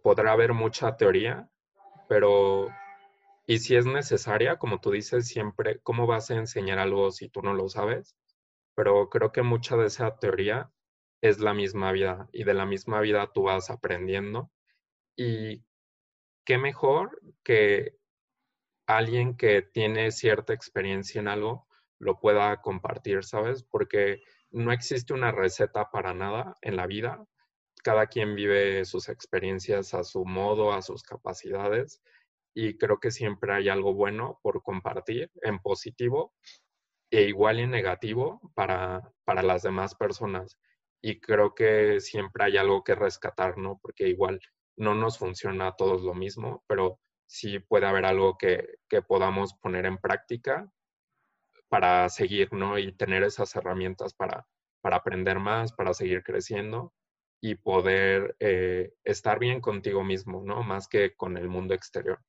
podrá 0.04 0.32
haber 0.32 0.54
mucha 0.54 0.96
teoría, 0.96 1.50
pero 2.08 2.70
y 3.50 3.60
si 3.60 3.78
es 3.78 3.86
necesaria, 3.86 4.58
como 4.58 4.82
tú 4.82 4.92
dices, 4.92 5.26
siempre, 5.26 5.80
¿cómo 5.80 6.06
vas 6.06 6.30
a 6.30 6.36
enseñar 6.36 6.80
algo 6.80 7.12
si 7.12 7.30
tú 7.30 7.42
no 7.42 7.54
lo 7.54 7.70
sabes? 7.70 8.18
Pero 8.76 9.10
creo 9.10 9.32
que 9.32 9.42
mucha 9.42 9.78
de 9.78 9.88
esa 9.88 10.20
teoría 10.20 10.70
es 11.22 11.40
la 11.40 11.54
misma 11.54 11.94
vida 11.94 12.28
y 12.34 12.44
de 12.44 12.54
la 12.54 12.66
misma 12.66 13.00
vida 13.00 13.32
tú 13.34 13.44
vas 13.44 13.70
aprendiendo. 13.70 14.52
Y 15.16 15.64
qué 16.46 16.58
mejor 16.58 17.22
que 17.42 17.96
alguien 18.86 19.38
que 19.38 19.62
tiene 19.62 20.12
cierta 20.12 20.52
experiencia 20.54 21.22
en 21.22 21.30
algo 21.30 21.68
lo 22.00 22.20
pueda 22.20 22.62
compartir, 22.62 23.24
¿sabes? 23.24 23.64
Porque 23.64 24.24
no 24.52 24.74
existe 24.74 25.14
una 25.14 25.32
receta 25.32 25.90
para 25.90 26.14
nada 26.14 26.58
en 26.62 26.76
la 26.76 26.86
vida. 26.86 27.26
Cada 27.82 28.08
quien 28.08 28.36
vive 28.36 28.84
sus 28.84 29.08
experiencias 29.08 29.94
a 29.94 30.04
su 30.04 30.26
modo, 30.26 30.74
a 30.74 30.82
sus 30.82 31.02
capacidades 31.02 32.02
y 32.60 32.76
creo 32.76 33.00
que 33.00 33.12
siempre 33.12 33.54
hay 33.54 33.70
algo 33.70 33.94
bueno 33.94 34.40
por 34.42 34.64
compartir 34.64 35.30
en 35.44 35.60
positivo 35.60 36.34
e 37.12 37.22
igual 37.26 37.60
en 37.60 37.70
negativo 37.70 38.42
para, 38.56 39.14
para 39.26 39.44
las 39.44 39.62
demás 39.62 39.94
personas. 39.94 40.58
Y 41.00 41.20
creo 41.20 41.54
que 41.54 42.00
siempre 42.00 42.46
hay 42.46 42.58
algo 42.58 42.84
que 42.84 42.96
rescatar, 42.96 43.60
¿no? 43.60 43.78
Porque 43.80 44.08
igual 44.08 44.42
no 44.76 44.96
nos 44.96 45.20
funciona 45.20 45.68
a 45.68 45.76
todos 45.76 46.02
lo 46.02 46.16
mismo, 46.16 46.64
pero 46.66 47.00
sí 47.28 47.60
puede 47.60 47.86
haber 47.86 48.06
algo 48.06 48.40
que, 48.40 48.80
que 48.90 49.04
podamos 49.04 49.54
poner 49.62 49.86
en 49.86 50.00
práctica 50.00 50.68
para 51.70 52.10
seguir, 52.10 52.52
¿no? 52.54 52.80
Y 52.80 52.92
tener 52.92 53.22
esas 53.22 53.56
herramientas 53.56 54.16
para, 54.16 54.48
para 54.82 54.96
aprender 54.96 55.38
más, 55.38 55.74
para 55.74 55.94
seguir 55.94 56.24
creciendo 56.24 56.92
y 57.40 57.56
poder 57.56 58.36
eh, 58.40 58.94
estar 59.04 59.40
bien 59.40 59.62
contigo 59.62 60.04
mismo, 60.04 60.42
¿no? 60.44 60.64
Más 60.64 60.88
que 60.88 61.16
con 61.16 61.38
el 61.38 61.48
mundo 61.48 61.74
exterior. 61.74 62.20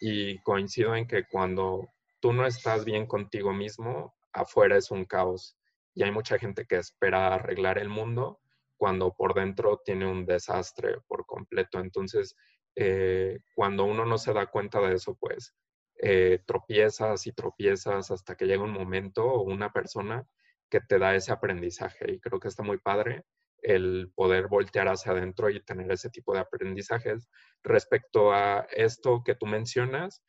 Y 0.00 0.38
coincido 0.42 0.96
en 0.96 1.06
que 1.06 1.24
cuando 1.24 1.88
tú 2.20 2.32
no 2.32 2.46
estás 2.46 2.84
bien 2.84 3.06
contigo 3.06 3.52
mismo, 3.52 4.14
afuera 4.32 4.76
es 4.76 4.90
un 4.90 5.04
caos. 5.04 5.56
Y 5.94 6.02
hay 6.02 6.10
mucha 6.10 6.38
gente 6.38 6.66
que 6.66 6.76
espera 6.76 7.34
arreglar 7.34 7.78
el 7.78 7.88
mundo 7.88 8.40
cuando 8.76 9.12
por 9.12 9.34
dentro 9.34 9.80
tiene 9.84 10.06
un 10.06 10.26
desastre 10.26 10.98
por 11.06 11.24
completo. 11.26 11.78
Entonces, 11.78 12.36
eh, 12.74 13.40
cuando 13.54 13.84
uno 13.84 14.04
no 14.04 14.18
se 14.18 14.32
da 14.32 14.46
cuenta 14.46 14.80
de 14.80 14.94
eso, 14.94 15.16
pues 15.16 15.54
eh, 16.00 16.40
tropiezas 16.46 17.26
y 17.26 17.32
tropiezas 17.32 18.10
hasta 18.10 18.36
que 18.36 18.46
llega 18.46 18.62
un 18.62 18.72
momento 18.72 19.24
o 19.24 19.42
una 19.42 19.72
persona 19.72 20.26
que 20.68 20.80
te 20.80 20.98
da 20.98 21.14
ese 21.14 21.32
aprendizaje. 21.32 22.12
Y 22.12 22.20
creo 22.20 22.40
que 22.40 22.48
está 22.48 22.62
muy 22.62 22.78
padre 22.78 23.24
el 23.62 24.12
poder 24.14 24.48
voltear 24.48 24.88
hacia 24.88 25.12
adentro 25.12 25.50
y 25.50 25.62
tener 25.64 25.90
ese 25.90 26.10
tipo 26.10 26.32
de 26.32 26.40
aprendizajes. 26.40 27.28
Respecto 27.62 28.32
a 28.32 28.66
esto 28.70 29.22
que 29.24 29.34
tú 29.34 29.46
mencionas, 29.46 30.22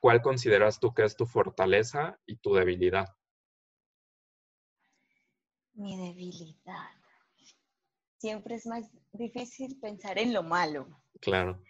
¿cuál 0.00 0.22
consideras 0.22 0.78
tú 0.80 0.94
que 0.94 1.04
es 1.04 1.16
tu 1.16 1.26
fortaleza 1.26 2.18
y 2.26 2.36
tu 2.36 2.54
debilidad? 2.54 3.06
Mi 5.74 5.96
debilidad. 5.96 6.90
Siempre 8.18 8.54
es 8.54 8.66
más 8.66 8.90
difícil 9.12 9.78
pensar 9.80 10.18
en 10.18 10.32
lo 10.32 10.42
malo. 10.42 11.02
Claro. 11.20 11.62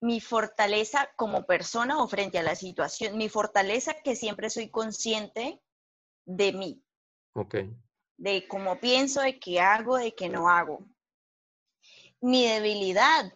Mi 0.00 0.20
fortaleza 0.20 1.10
como 1.16 1.44
persona 1.44 2.00
o 2.02 2.06
frente 2.06 2.38
a 2.38 2.44
la 2.44 2.54
situación, 2.54 3.18
mi 3.18 3.28
fortaleza 3.28 3.94
que 4.04 4.14
siempre 4.14 4.50
soy 4.50 4.70
consciente 4.70 5.60
de 6.24 6.52
mí. 6.52 6.84
Ok 7.32 7.56
de 8.18 8.46
cómo 8.46 8.78
pienso, 8.80 9.22
de 9.22 9.38
qué 9.38 9.60
hago, 9.60 9.96
de 9.96 10.14
qué 10.14 10.28
no 10.28 10.48
hago. 10.48 10.84
Mi 12.20 12.46
debilidad. 12.46 13.32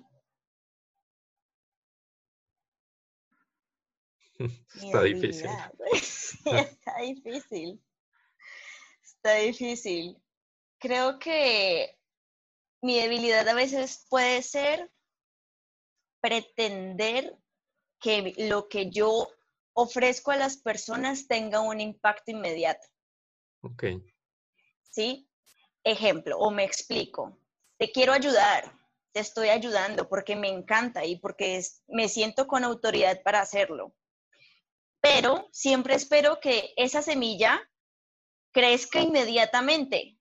Está 4.75 5.03
difícil. 5.05 5.49
Está 6.45 6.99
difícil. 7.01 7.83
Está 9.03 9.35
difícil. 9.35 10.21
Creo 10.79 11.21
que 11.21 11.97
mi 12.83 12.99
debilidad 12.99 13.49
a 13.49 13.55
veces 13.55 14.05
puede 14.11 14.43
ser 14.43 14.91
pretender 16.21 17.39
que 18.01 18.35
lo 18.37 18.69
que 18.69 18.91
yo 18.91 19.29
ofrezco 19.75 20.33
a 20.33 20.37
las 20.37 20.57
personas 20.57 21.29
tenga 21.29 21.61
un 21.61 21.81
impacto 21.81 22.33
inmediato. 22.33 22.89
Ok. 23.61 23.85
¿Sí? 24.93 25.29
Ejemplo, 25.83 26.39
o 26.39 26.51
me 26.51 26.65
explico, 26.65 27.37
te 27.79 27.91
quiero 27.91 28.13
ayudar, 28.13 28.73
te 29.13 29.21
estoy 29.21 29.49
ayudando 29.49 30.09
porque 30.09 30.37
me 30.37 30.49
encanta 30.49 31.05
y 31.05 31.17
porque 31.17 31.61
me 31.89 32.09
siento 32.09 32.47
con 32.47 32.63
autoridad 32.63 33.21
para 33.23 33.41
hacerlo. 33.41 33.95
Pero 35.01 35.49
siempre 35.51 35.97
espero 35.97 36.39
que 36.39 36.73
esa 36.77 37.03
semilla 37.03 37.61
crezca 38.53 39.01
inmediatamente, 39.01 40.19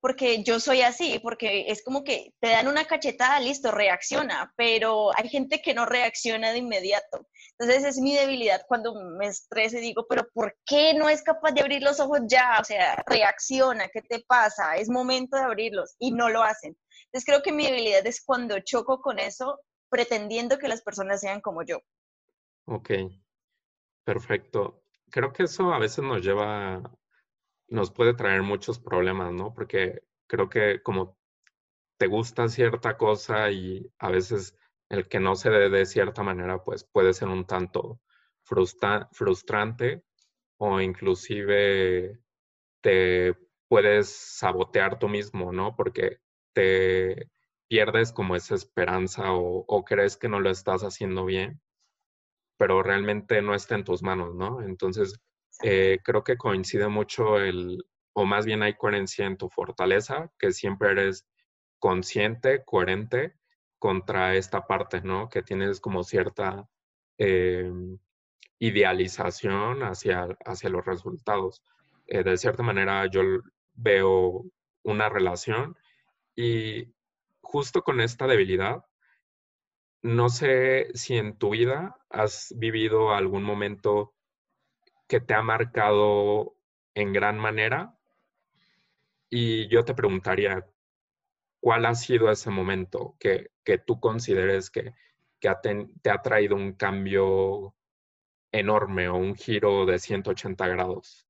porque 0.00 0.44
yo 0.44 0.60
soy 0.60 0.82
así, 0.82 1.18
porque 1.18 1.64
es 1.68 1.82
como 1.82 2.04
que 2.04 2.32
te 2.40 2.50
dan 2.50 2.68
una 2.68 2.84
cachetada, 2.84 3.40
listo, 3.40 3.70
reacciona, 3.72 4.52
pero 4.56 5.10
hay 5.16 5.28
gente 5.28 5.60
que 5.60 5.74
no 5.74 5.86
reacciona 5.86 6.52
de 6.52 6.58
inmediato. 6.58 7.26
Entonces 7.58 7.84
es 7.84 7.98
mi 7.98 8.14
debilidad 8.14 8.62
cuando 8.68 8.94
me 9.18 9.26
estreso 9.26 9.78
y 9.78 9.80
digo, 9.80 10.06
pero 10.08 10.28
¿por 10.32 10.56
qué 10.64 10.94
no 10.94 11.08
es 11.08 11.22
capaz 11.22 11.52
de 11.52 11.62
abrir 11.62 11.82
los 11.82 11.98
ojos 11.98 12.20
ya? 12.28 12.58
O 12.60 12.64
sea, 12.64 13.02
reacciona, 13.06 13.88
¿qué 13.88 14.02
te 14.02 14.20
pasa? 14.20 14.76
Es 14.76 14.88
momento 14.88 15.36
de 15.36 15.42
abrirlos 15.42 15.96
y 15.98 16.12
no 16.12 16.28
lo 16.28 16.42
hacen. 16.42 16.76
Entonces 17.06 17.24
creo 17.24 17.42
que 17.42 17.52
mi 17.52 17.66
debilidad 17.66 18.06
es 18.06 18.22
cuando 18.24 18.60
choco 18.60 19.00
con 19.00 19.18
eso, 19.18 19.60
pretendiendo 19.88 20.58
que 20.58 20.68
las 20.68 20.82
personas 20.82 21.20
sean 21.20 21.40
como 21.40 21.62
yo. 21.64 21.80
Ok, 22.66 22.90
perfecto. 24.04 24.82
Creo 25.10 25.32
que 25.32 25.44
eso 25.44 25.72
a 25.72 25.78
veces 25.78 26.04
nos 26.04 26.22
lleva 26.22 26.82
nos 27.68 27.90
puede 27.90 28.14
traer 28.14 28.42
muchos 28.42 28.78
problemas, 28.78 29.32
¿no? 29.32 29.54
Porque 29.54 30.02
creo 30.26 30.48
que 30.48 30.82
como 30.82 31.18
te 31.98 32.06
gusta 32.06 32.48
cierta 32.48 32.96
cosa 32.96 33.50
y 33.50 33.90
a 33.98 34.10
veces 34.10 34.56
el 34.88 35.08
que 35.08 35.20
no 35.20 35.34
se 35.36 35.50
dé 35.50 35.68
de 35.68 35.86
cierta 35.86 36.22
manera, 36.22 36.64
pues 36.64 36.84
puede 36.84 37.12
ser 37.12 37.28
un 37.28 37.46
tanto 37.46 38.00
frustrante 38.42 40.04
o 40.58 40.80
inclusive 40.80 42.18
te 42.82 43.34
puedes 43.68 44.08
sabotear 44.38 44.98
tú 44.98 45.08
mismo, 45.08 45.52
¿no? 45.52 45.76
Porque 45.76 46.18
te 46.54 47.30
pierdes 47.68 48.12
como 48.12 48.36
esa 48.36 48.54
esperanza 48.54 49.32
o, 49.32 49.64
o, 49.66 49.84
crees 49.84 50.16
que 50.16 50.28
no 50.28 50.40
lo 50.40 50.50
estás 50.50 50.82
haciendo 50.82 51.26
bien, 51.26 51.60
pero 52.56 52.82
realmente 52.82 53.42
no 53.42 53.54
está 53.54 53.74
en 53.74 53.84
tus 53.84 54.02
manos, 54.02 54.34
¿no? 54.34 54.62
Entonces, 54.62 55.20
eh, 55.62 55.98
creo 56.04 56.24
que 56.24 56.36
coincide 56.36 56.88
mucho 56.88 57.38
el, 57.38 57.84
o 58.12 58.24
más 58.24 58.46
bien 58.46 58.62
hay 58.62 58.74
coherencia 58.74 59.26
en 59.26 59.36
tu 59.36 59.48
fortaleza, 59.48 60.30
que 60.38 60.52
siempre 60.52 60.90
eres 60.90 61.26
consciente, 61.78 62.64
coherente 62.64 63.34
contra 63.78 64.34
esta 64.34 64.66
parte, 64.66 65.00
¿no? 65.00 65.28
Que 65.28 65.42
tienes 65.42 65.80
como 65.80 66.02
cierta 66.04 66.68
eh, 67.18 67.72
idealización 68.58 69.82
hacia, 69.82 70.28
hacia 70.44 70.70
los 70.70 70.84
resultados. 70.84 71.62
Eh, 72.06 72.22
de 72.22 72.36
cierta 72.36 72.62
manera 72.62 73.06
yo 73.06 73.22
veo 73.74 74.44
una 74.82 75.08
relación 75.08 75.76
y 76.34 76.92
justo 77.40 77.82
con 77.82 78.00
esta 78.00 78.26
debilidad, 78.26 78.84
no 80.02 80.28
sé 80.28 80.88
si 80.94 81.16
en 81.16 81.36
tu 81.38 81.50
vida 81.50 81.96
has 82.08 82.54
vivido 82.56 83.12
algún 83.12 83.42
momento 83.42 84.14
que 85.08 85.20
te 85.20 85.34
ha 85.34 85.42
marcado 85.42 86.54
en 86.94 87.12
gran 87.12 87.38
manera 87.38 87.98
Y 89.30 89.68
yo 89.68 89.84
te 89.84 89.94
preguntaría, 89.94 90.66
¿cuál 91.60 91.86
ha 91.86 91.94
sido 91.94 92.30
ese 92.30 92.50
momento 92.50 93.16
que, 93.18 93.50
tú 93.86 94.00
consideres 94.00 94.70
que, 94.70 94.94
te 95.40 96.10
ha 96.10 96.22
traído 96.22 96.56
un 96.56 96.72
cambio 96.72 97.74
enorme 98.52 99.08
o 99.08 99.16
un 99.16 99.34
giro 99.34 99.84
de 99.84 99.98
180 99.98 100.66
grados? 100.68 101.26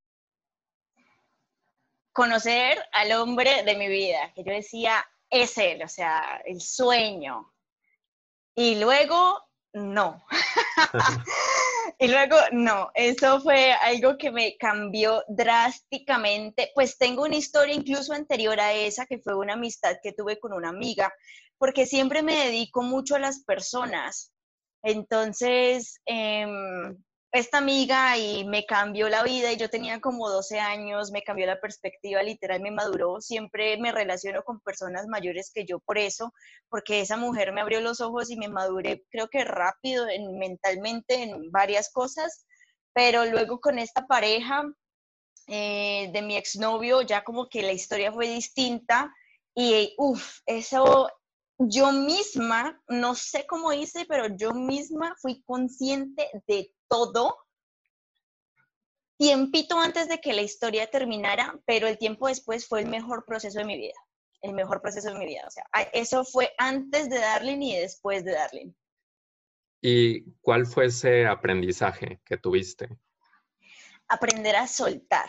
Conocer 2.12 2.78
al 2.92 3.12
hombre 3.12 3.64
de 3.64 3.76
mi 3.76 3.88
vida, 3.88 4.32
que 4.34 4.44
yo 4.44 4.52
decía, 4.52 5.04
es 5.30 5.58
él, 5.58 5.82
o 5.82 5.88
sea, 5.88 6.40
el 6.44 6.60
sueño. 6.60 7.52
Y 8.54 8.80
luego, 8.80 9.47
no. 9.72 10.24
y 11.98 12.08
luego, 12.08 12.36
no, 12.52 12.90
eso 12.94 13.40
fue 13.40 13.72
algo 13.72 14.16
que 14.16 14.30
me 14.30 14.56
cambió 14.58 15.22
drásticamente. 15.28 16.70
Pues 16.74 16.98
tengo 16.98 17.24
una 17.24 17.36
historia 17.36 17.74
incluso 17.74 18.12
anterior 18.12 18.58
a 18.60 18.72
esa, 18.72 19.06
que 19.06 19.18
fue 19.18 19.34
una 19.34 19.54
amistad 19.54 19.96
que 20.02 20.12
tuve 20.12 20.38
con 20.38 20.52
una 20.52 20.68
amiga, 20.68 21.12
porque 21.58 21.86
siempre 21.86 22.22
me 22.22 22.36
dedico 22.36 22.82
mucho 22.82 23.16
a 23.16 23.20
las 23.20 23.44
personas. 23.44 24.32
Entonces, 24.82 26.00
em, 26.06 26.96
esta 27.30 27.58
amiga 27.58 28.16
y 28.16 28.44
me 28.46 28.64
cambió 28.64 29.08
la 29.08 29.22
vida 29.22 29.52
y 29.52 29.56
yo 29.56 29.68
tenía 29.68 30.00
como 30.00 30.30
12 30.30 30.60
años, 30.60 31.10
me 31.10 31.22
cambió 31.22 31.46
la 31.46 31.60
perspectiva, 31.60 32.22
literal 32.22 32.60
me 32.60 32.70
maduró, 32.70 33.20
siempre 33.20 33.76
me 33.78 33.92
relaciono 33.92 34.42
con 34.44 34.60
personas 34.60 35.06
mayores 35.08 35.50
que 35.52 35.66
yo 35.66 35.78
por 35.80 35.98
eso, 35.98 36.32
porque 36.70 37.00
esa 37.00 37.16
mujer 37.16 37.52
me 37.52 37.60
abrió 37.60 37.80
los 37.80 38.00
ojos 38.00 38.30
y 38.30 38.36
me 38.36 38.48
maduré 38.48 39.04
creo 39.10 39.28
que 39.28 39.44
rápido 39.44 40.08
en, 40.08 40.38
mentalmente 40.38 41.22
en 41.22 41.50
varias 41.50 41.90
cosas, 41.92 42.46
pero 42.94 43.26
luego 43.26 43.60
con 43.60 43.78
esta 43.78 44.06
pareja 44.06 44.64
eh, 45.48 46.10
de 46.12 46.22
mi 46.22 46.36
exnovio 46.36 47.02
ya 47.02 47.24
como 47.24 47.48
que 47.48 47.62
la 47.62 47.72
historia 47.72 48.12
fue 48.12 48.28
distinta 48.28 49.14
y 49.54 49.94
uff, 49.98 50.40
eso 50.46 51.08
yo 51.58 51.92
misma, 51.92 52.80
no 52.88 53.14
sé 53.14 53.44
cómo 53.46 53.72
hice, 53.72 54.06
pero 54.08 54.28
yo 54.36 54.52
misma 54.54 55.14
fui 55.20 55.42
consciente 55.42 56.30
de 56.46 56.72
todo 56.88 57.36
tiempito 59.18 59.78
antes 59.78 60.08
de 60.08 60.18
que 60.18 60.32
la 60.32 60.42
historia 60.42 60.88
terminara, 60.88 61.58
pero 61.66 61.88
el 61.88 61.98
tiempo 61.98 62.28
después 62.28 62.66
fue 62.66 62.80
el 62.80 62.88
mejor 62.88 63.24
proceso 63.26 63.58
de 63.58 63.64
mi 63.64 63.76
vida, 63.76 63.94
el 64.42 64.52
mejor 64.52 64.80
proceso 64.80 65.12
de 65.12 65.18
mi 65.18 65.26
vida. 65.26 65.42
O 65.46 65.50
sea, 65.50 65.64
eso 65.92 66.24
fue 66.24 66.52
antes 66.56 67.10
de 67.10 67.18
Darling 67.18 67.60
y 67.60 67.76
después 67.76 68.24
de 68.24 68.32
Darling. 68.32 68.72
¿Y 69.80 70.32
cuál 70.40 70.66
fue 70.66 70.86
ese 70.86 71.26
aprendizaje 71.26 72.20
que 72.24 72.36
tuviste? 72.36 72.88
Aprender 74.08 74.56
a 74.56 74.66
soltar, 74.66 75.28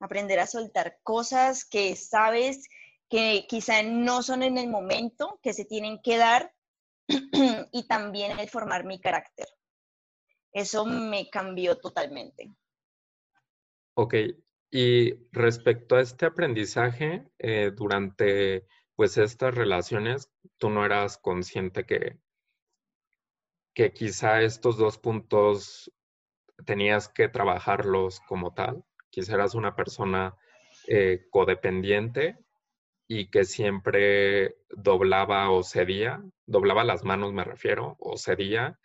aprender 0.00 0.38
a 0.38 0.46
soltar 0.46 0.98
cosas 1.02 1.64
que 1.64 1.96
sabes 1.96 2.68
que 3.08 3.46
quizá 3.48 3.82
no 3.82 4.22
son 4.22 4.42
en 4.42 4.58
el 4.58 4.68
momento, 4.68 5.38
que 5.42 5.52
se 5.52 5.64
tienen 5.64 6.00
que 6.02 6.16
dar, 6.16 6.54
y 7.72 7.86
también 7.86 8.38
el 8.38 8.48
formar 8.48 8.84
mi 8.84 9.00
carácter. 9.00 9.46
Eso 10.54 10.86
me 10.86 11.28
cambió 11.28 11.76
totalmente. 11.76 12.54
Ok, 13.94 14.14
y 14.70 15.14
respecto 15.32 15.96
a 15.96 16.00
este 16.00 16.26
aprendizaje, 16.26 17.28
eh, 17.38 17.72
durante 17.74 18.66
pues 18.94 19.18
estas 19.18 19.54
relaciones, 19.54 20.32
tú 20.58 20.70
no 20.70 20.84
eras 20.84 21.18
consciente 21.18 21.84
que, 21.84 22.18
que 23.74 23.92
quizá 23.92 24.42
estos 24.42 24.76
dos 24.76 24.96
puntos 24.98 25.92
tenías 26.64 27.08
que 27.08 27.28
trabajarlos 27.28 28.20
como 28.20 28.54
tal. 28.54 28.84
Quizá 29.10 29.34
eras 29.34 29.56
una 29.56 29.74
persona 29.74 30.36
eh, 30.86 31.26
codependiente 31.30 32.38
y 33.08 33.28
que 33.28 33.44
siempre 33.44 34.56
doblaba 34.70 35.50
o 35.50 35.64
cedía, 35.64 36.22
doblaba 36.46 36.84
las 36.84 37.02
manos 37.02 37.32
me 37.32 37.42
refiero, 37.42 37.96
o 37.98 38.16
cedía 38.16 38.78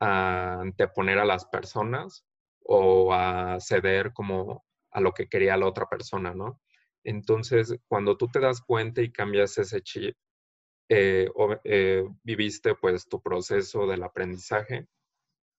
a 0.00 0.60
anteponer 0.60 1.18
a 1.18 1.24
las 1.24 1.46
personas 1.46 2.24
o 2.64 3.12
a 3.12 3.58
ceder 3.60 4.12
como 4.12 4.64
a 4.90 5.00
lo 5.00 5.12
que 5.12 5.28
quería 5.28 5.56
la 5.56 5.66
otra 5.66 5.86
persona, 5.86 6.34
¿no? 6.34 6.60
Entonces, 7.04 7.74
cuando 7.88 8.16
tú 8.16 8.28
te 8.28 8.40
das 8.40 8.60
cuenta 8.60 9.00
y 9.02 9.12
cambias 9.12 9.56
ese 9.58 9.80
chip, 9.82 10.16
eh, 10.90 11.28
o, 11.34 11.54
eh, 11.64 12.04
viviste 12.22 12.74
pues 12.74 13.08
tu 13.08 13.20
proceso 13.22 13.86
del 13.86 14.02
aprendizaje, 14.02 14.86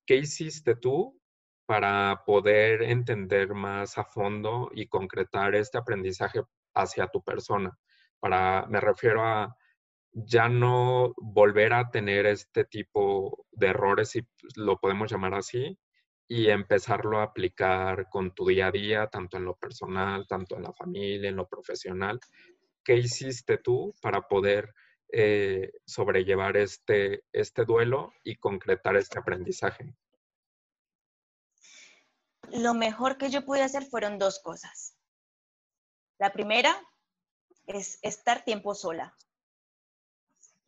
¿qué 0.05 0.17
hiciste 0.17 0.75
tú 0.75 1.19
para 1.67 2.23
poder 2.25 2.81
entender 2.83 3.53
más 3.53 3.97
a 3.97 4.03
fondo 4.03 4.71
y 4.73 4.87
concretar 4.87 5.55
este 5.55 5.77
aprendizaje 5.77 6.41
hacia 6.75 7.07
tu 7.07 7.23
persona? 7.23 7.77
Para, 8.19 8.65
me 8.67 8.81
refiero 8.81 9.23
a 9.23 9.55
ya 10.11 10.49
no 10.49 11.13
volver 11.17 11.73
a 11.73 11.91
tener 11.91 12.25
este 12.25 12.65
tipo 12.65 13.45
de 13.51 13.67
errores, 13.67 14.09
si 14.09 14.27
lo 14.55 14.79
podemos 14.79 15.11
llamar 15.11 15.33
así, 15.33 15.77
y 16.27 16.49
empezarlo 16.49 17.19
a 17.19 17.23
aplicar 17.23 18.07
con 18.09 18.33
tu 18.33 18.47
día 18.47 18.67
a 18.67 18.71
día, 18.71 19.07
tanto 19.07 19.37
en 19.37 19.45
lo 19.45 19.55
personal, 19.55 20.27
tanto 20.27 20.55
en 20.55 20.63
la 20.63 20.73
familia, 20.73 21.29
en 21.29 21.35
lo 21.35 21.47
profesional. 21.47 22.19
¿Qué 22.83 22.95
hiciste 22.95 23.57
tú 23.57 23.95
para 24.01 24.27
poder 24.27 24.73
eh, 25.11 25.71
sobrellevar 25.85 26.55
este, 26.57 27.23
este 27.33 27.65
duelo 27.65 28.13
y 28.23 28.35
concretar 28.35 28.95
este 28.95 29.17
aprendizaje? 29.17 29.95
Lo 32.51 32.73
mejor 32.73 33.17
que 33.17 33.29
yo 33.29 33.43
pude 33.43 33.63
hacer 33.63 33.83
fueron 33.83 34.19
dos 34.19 34.39
cosas. 34.39 34.95
La 36.19 36.31
primera 36.31 36.75
es 37.65 37.99
estar 38.01 38.43
tiempo 38.43 38.75
sola, 38.75 39.15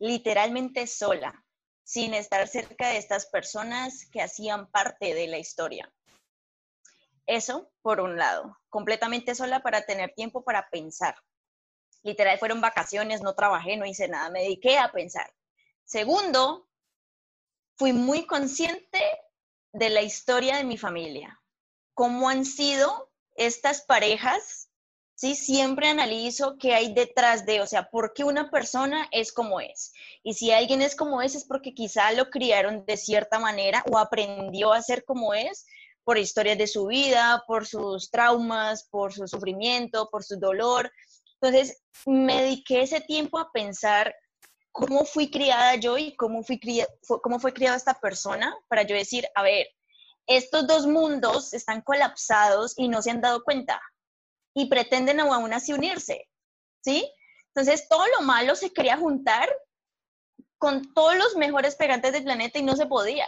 literalmente 0.02 0.88
sola, 0.88 1.44
sin 1.84 2.12
estar 2.12 2.48
cerca 2.48 2.88
de 2.88 2.96
estas 2.96 3.26
personas 3.26 4.04
que 4.10 4.20
hacían 4.20 4.68
parte 4.68 5.14
de 5.14 5.28
la 5.28 5.38
historia. 5.38 5.94
Eso, 7.24 7.70
por 7.82 8.00
un 8.00 8.16
lado, 8.16 8.58
completamente 8.68 9.36
sola 9.36 9.60
para 9.60 9.86
tener 9.86 10.12
tiempo 10.12 10.42
para 10.42 10.68
pensar. 10.70 11.14
Literal, 12.02 12.36
fueron 12.40 12.60
vacaciones, 12.60 13.22
no 13.22 13.36
trabajé, 13.36 13.76
no 13.76 13.86
hice 13.86 14.08
nada, 14.08 14.28
me 14.28 14.40
dediqué 14.40 14.76
a 14.76 14.90
pensar. 14.90 15.32
Segundo, 15.84 16.68
fui 17.76 17.92
muy 17.92 18.26
consciente 18.26 19.00
de 19.72 19.88
la 19.88 20.02
historia 20.02 20.56
de 20.56 20.64
mi 20.64 20.78
familia, 20.78 21.40
cómo 21.94 22.28
han 22.28 22.44
sido 22.44 23.12
estas 23.36 23.82
parejas 23.82 24.61
¿sí? 25.22 25.36
Siempre 25.36 25.86
analizo 25.86 26.56
qué 26.58 26.74
hay 26.74 26.92
detrás 26.92 27.46
de, 27.46 27.60
o 27.60 27.66
sea, 27.68 27.88
por 27.90 28.12
qué 28.12 28.24
una 28.24 28.50
persona 28.50 29.06
es 29.12 29.32
como 29.32 29.60
es. 29.60 29.92
Y 30.24 30.34
si 30.34 30.50
alguien 30.50 30.82
es 30.82 30.96
como 30.96 31.22
es, 31.22 31.36
es 31.36 31.44
porque 31.44 31.74
quizá 31.74 32.10
lo 32.10 32.28
criaron 32.28 32.84
de 32.86 32.96
cierta 32.96 33.38
manera 33.38 33.84
o 33.88 33.98
aprendió 33.98 34.72
a 34.72 34.82
ser 34.82 35.04
como 35.04 35.32
es 35.32 35.64
por 36.02 36.18
historias 36.18 36.58
de 36.58 36.66
su 36.66 36.86
vida, 36.86 37.44
por 37.46 37.68
sus 37.68 38.10
traumas, 38.10 38.88
por 38.90 39.12
su 39.12 39.28
sufrimiento, 39.28 40.08
por 40.10 40.24
su 40.24 40.40
dolor. 40.40 40.90
Entonces, 41.40 41.80
me 42.04 42.42
dediqué 42.42 42.82
ese 42.82 43.00
tiempo 43.00 43.38
a 43.38 43.52
pensar 43.52 44.12
cómo 44.72 45.04
fui 45.04 45.30
criada 45.30 45.76
yo 45.76 45.98
y 45.98 46.16
cómo, 46.16 46.42
fui 46.42 46.58
cómo 47.22 47.38
fue 47.38 47.52
criada 47.52 47.76
esta 47.76 47.94
persona 47.94 48.52
para 48.66 48.82
yo 48.82 48.96
decir, 48.96 49.28
a 49.36 49.44
ver, 49.44 49.68
estos 50.26 50.66
dos 50.66 50.84
mundos 50.84 51.54
están 51.54 51.80
colapsados 51.82 52.74
y 52.76 52.88
no 52.88 53.02
se 53.02 53.12
han 53.12 53.20
dado 53.20 53.44
cuenta 53.44 53.80
y 54.54 54.66
pretenden 54.66 55.20
aún 55.20 55.52
así 55.52 55.72
unirse, 55.72 56.28
¿sí? 56.82 57.10
Entonces 57.48 57.88
todo 57.88 58.06
lo 58.18 58.22
malo 58.22 58.54
se 58.54 58.72
quería 58.72 58.96
juntar 58.96 59.48
con 60.58 60.94
todos 60.94 61.16
los 61.16 61.36
mejores 61.36 61.76
pegantes 61.76 62.12
del 62.12 62.24
planeta 62.24 62.58
y 62.58 62.62
no 62.62 62.76
se 62.76 62.86
podía, 62.86 63.26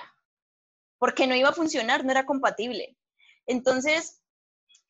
porque 0.98 1.26
no 1.26 1.34
iba 1.34 1.48
a 1.48 1.54
funcionar, 1.54 2.04
no 2.04 2.10
era 2.10 2.26
compatible. 2.26 2.96
Entonces, 3.46 4.22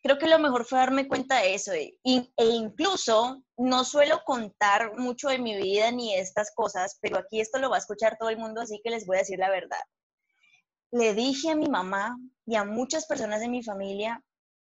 creo 0.03 0.18
que 0.18 0.29
lo 0.29 0.38
mejor 0.38 0.66
fue 0.66 0.79
darme 0.79 1.09
cuenta 1.09 1.38
de 1.38 1.55
eso. 1.55 1.73
E, 1.73 1.99
e 2.05 2.44
incluso 2.44 3.42
no 3.57 3.85
suelo 3.85 4.23
contar 4.25 4.97
mucho 4.99 5.29
de 5.29 5.38
mi 5.38 5.57
vida 5.57 5.90
ni 5.90 6.14
estas 6.14 6.53
cosas, 6.55 6.99
pero 7.01 7.18
aquí 7.18 7.40
esto 7.40 7.59
lo 7.59 7.70
va 7.70 7.77
a 7.77 7.79
escuchar 7.79 8.18
todo 8.18 8.29
el 8.29 8.37
mundo, 8.37 8.61
así 8.61 8.81
que 8.85 8.90
les 8.90 9.07
voy 9.07 9.16
a 9.16 9.20
decir 9.20 9.38
la 9.38 9.51
verdad. 9.51 9.81
Le 10.92 11.14
dije 11.14 11.51
a 11.51 11.57
mi 11.57 11.68
mamá 11.68 12.16
y 12.47 12.57
a 12.57 12.64
muchas 12.64 13.07
personas 13.07 13.40
de 13.40 13.49
mi 13.49 13.62
familia, 13.62 14.23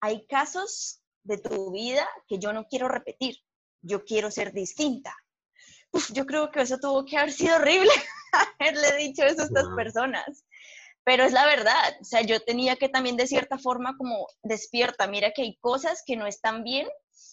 hay 0.01 0.27
casos 0.27 1.00
de 1.23 1.39
tu 1.39 1.71
vida 1.73 2.09
que 2.27 2.39
yo 2.39 2.53
no 2.53 2.67
quiero 2.67 2.89
repetir, 2.89 3.37
yo 3.83 4.05
quiero 4.05 4.31
ser 4.31 4.53
distinta. 4.53 5.15
yo 6.13 6.27
creo 6.27 6.51
que 6.51 6.63
eso 6.63 6.79
tuvo 6.79 7.05
que 7.05 7.19
haber 7.19 7.33
sido 7.33 7.57
horrible 7.57 7.91
haberle 8.59 8.97
dicho 8.97 9.25
eso 9.25 9.43
a 9.43 9.45
estas 9.47 9.69
personas, 9.77 10.45
pero 11.05 11.25
es 11.25 11.33
la 11.33 11.47
verdad, 11.47 11.97
o 12.01 12.05
sea, 12.05 12.21
yo 12.23 12.41
tenía 12.41 12.77
que 12.77 12.89
también 12.89 13.17
de 13.17 13.27
cierta 13.27 13.59
forma 13.59 13.97
como 13.97 14.27
despierta, 14.43 15.07
mira 15.07 15.33
que 15.33 15.43
hay 15.43 15.57
cosas 15.57 16.03
que 16.07 16.17
no 16.17 16.27
están 16.27 16.63
bien 16.63 16.87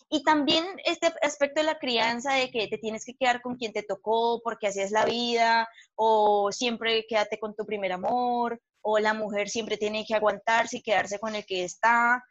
y 0.10 0.23
también 0.23 0.65
este 0.86 1.13
aspecto 1.21 1.60
de 1.62 1.65
la 1.65 1.80
crianza 1.80 2.34
de 2.34 2.50
que 2.50 2.67
te 2.67 2.78
tienes 2.78 3.04
que 3.04 3.15
quedar 3.15 3.41
con 3.41 3.58
quien 3.58 3.73
te 3.73 3.84
tocó 3.84 4.41
porque 4.41 4.67
así 4.67 4.80
es 4.80 4.91
la 4.91 5.06
vida, 5.06 5.67
o 5.95 6.52
siempre 6.52 7.06
quédate 7.08 7.39
con 7.39 7.56
tu 7.56 7.65
primer 7.65 7.91
amor, 7.91 8.62
o 8.82 9.00
la 9.00 9.13
mujer 9.13 9.50
siempre 9.50 9.78
tiene 9.78 10.06
que 10.06 10.15
aguantarse 10.15 10.78
y 10.78 10.82
quedarse 10.82 11.19
con 11.19 11.36
el 11.36 11.45
que 11.45 11.65
está. 11.65 12.23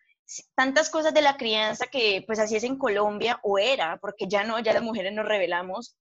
Tantas 0.54 0.90
cosas 0.90 1.14
de 1.14 1.22
la 1.22 1.36
crianza 1.36 1.86
que 1.86 2.24
pues 2.26 2.38
así 2.38 2.56
es 2.56 2.64
en 2.64 2.78
Colombia 2.78 3.40
o 3.42 3.58
era, 3.58 3.98
porque 3.98 4.26
ya 4.28 4.44
no, 4.44 4.58
ya 4.60 4.72
las 4.72 4.82
mujeres 4.82 5.12
nos 5.12 5.26
revelamos, 5.26 5.96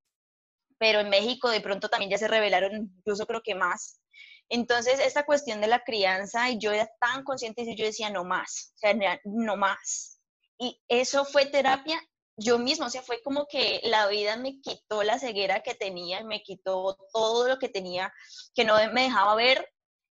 pero 0.78 1.00
en 1.00 1.10
México 1.10 1.50
de 1.50 1.62
pronto 1.62 1.90
también 1.90 2.12
ya 2.12 2.18
se 2.18 2.28
revelaron, 2.28 2.92
incluso 2.98 3.26
creo 3.26 3.42
que 3.44 3.56
más. 3.56 4.02
Entonces, 4.50 5.00
esta 5.00 5.26
cuestión 5.26 5.62
de 5.62 5.68
la 5.68 5.84
crianza, 5.84 6.50
y 6.50 6.60
yo 6.60 6.72
era 6.72 6.90
tan 7.00 7.24
consciente 7.24 7.64
y 7.64 7.76
yo 7.76 7.86
decía, 7.86 8.10
no 8.10 8.24
más, 8.24 8.74
o 8.76 8.78
sea, 8.78 9.20
no 9.24 9.56
más. 9.58 10.20
Y 10.60 10.80
eso 10.88 11.26
fue 11.26 11.48
terapia 11.48 12.00
yo 12.38 12.60
mismo, 12.60 12.86
o 12.86 12.90
sea, 12.90 13.02
fue 13.02 13.22
como 13.22 13.48
que 13.48 13.80
la 13.84 14.08
vida 14.08 14.36
me 14.38 14.60
quitó 14.60 15.04
la 15.04 15.20
ceguera 15.20 15.62
que 15.62 15.74
tenía, 15.74 16.24
me 16.24 16.42
quitó 16.44 16.98
todo 17.14 17.48
lo 17.48 17.60
que 17.60 17.70
tenía, 17.70 18.14
que 18.54 18.66
no 18.66 18.76
me 18.92 19.04
dejaba 19.04 19.36
ver, 19.36 19.72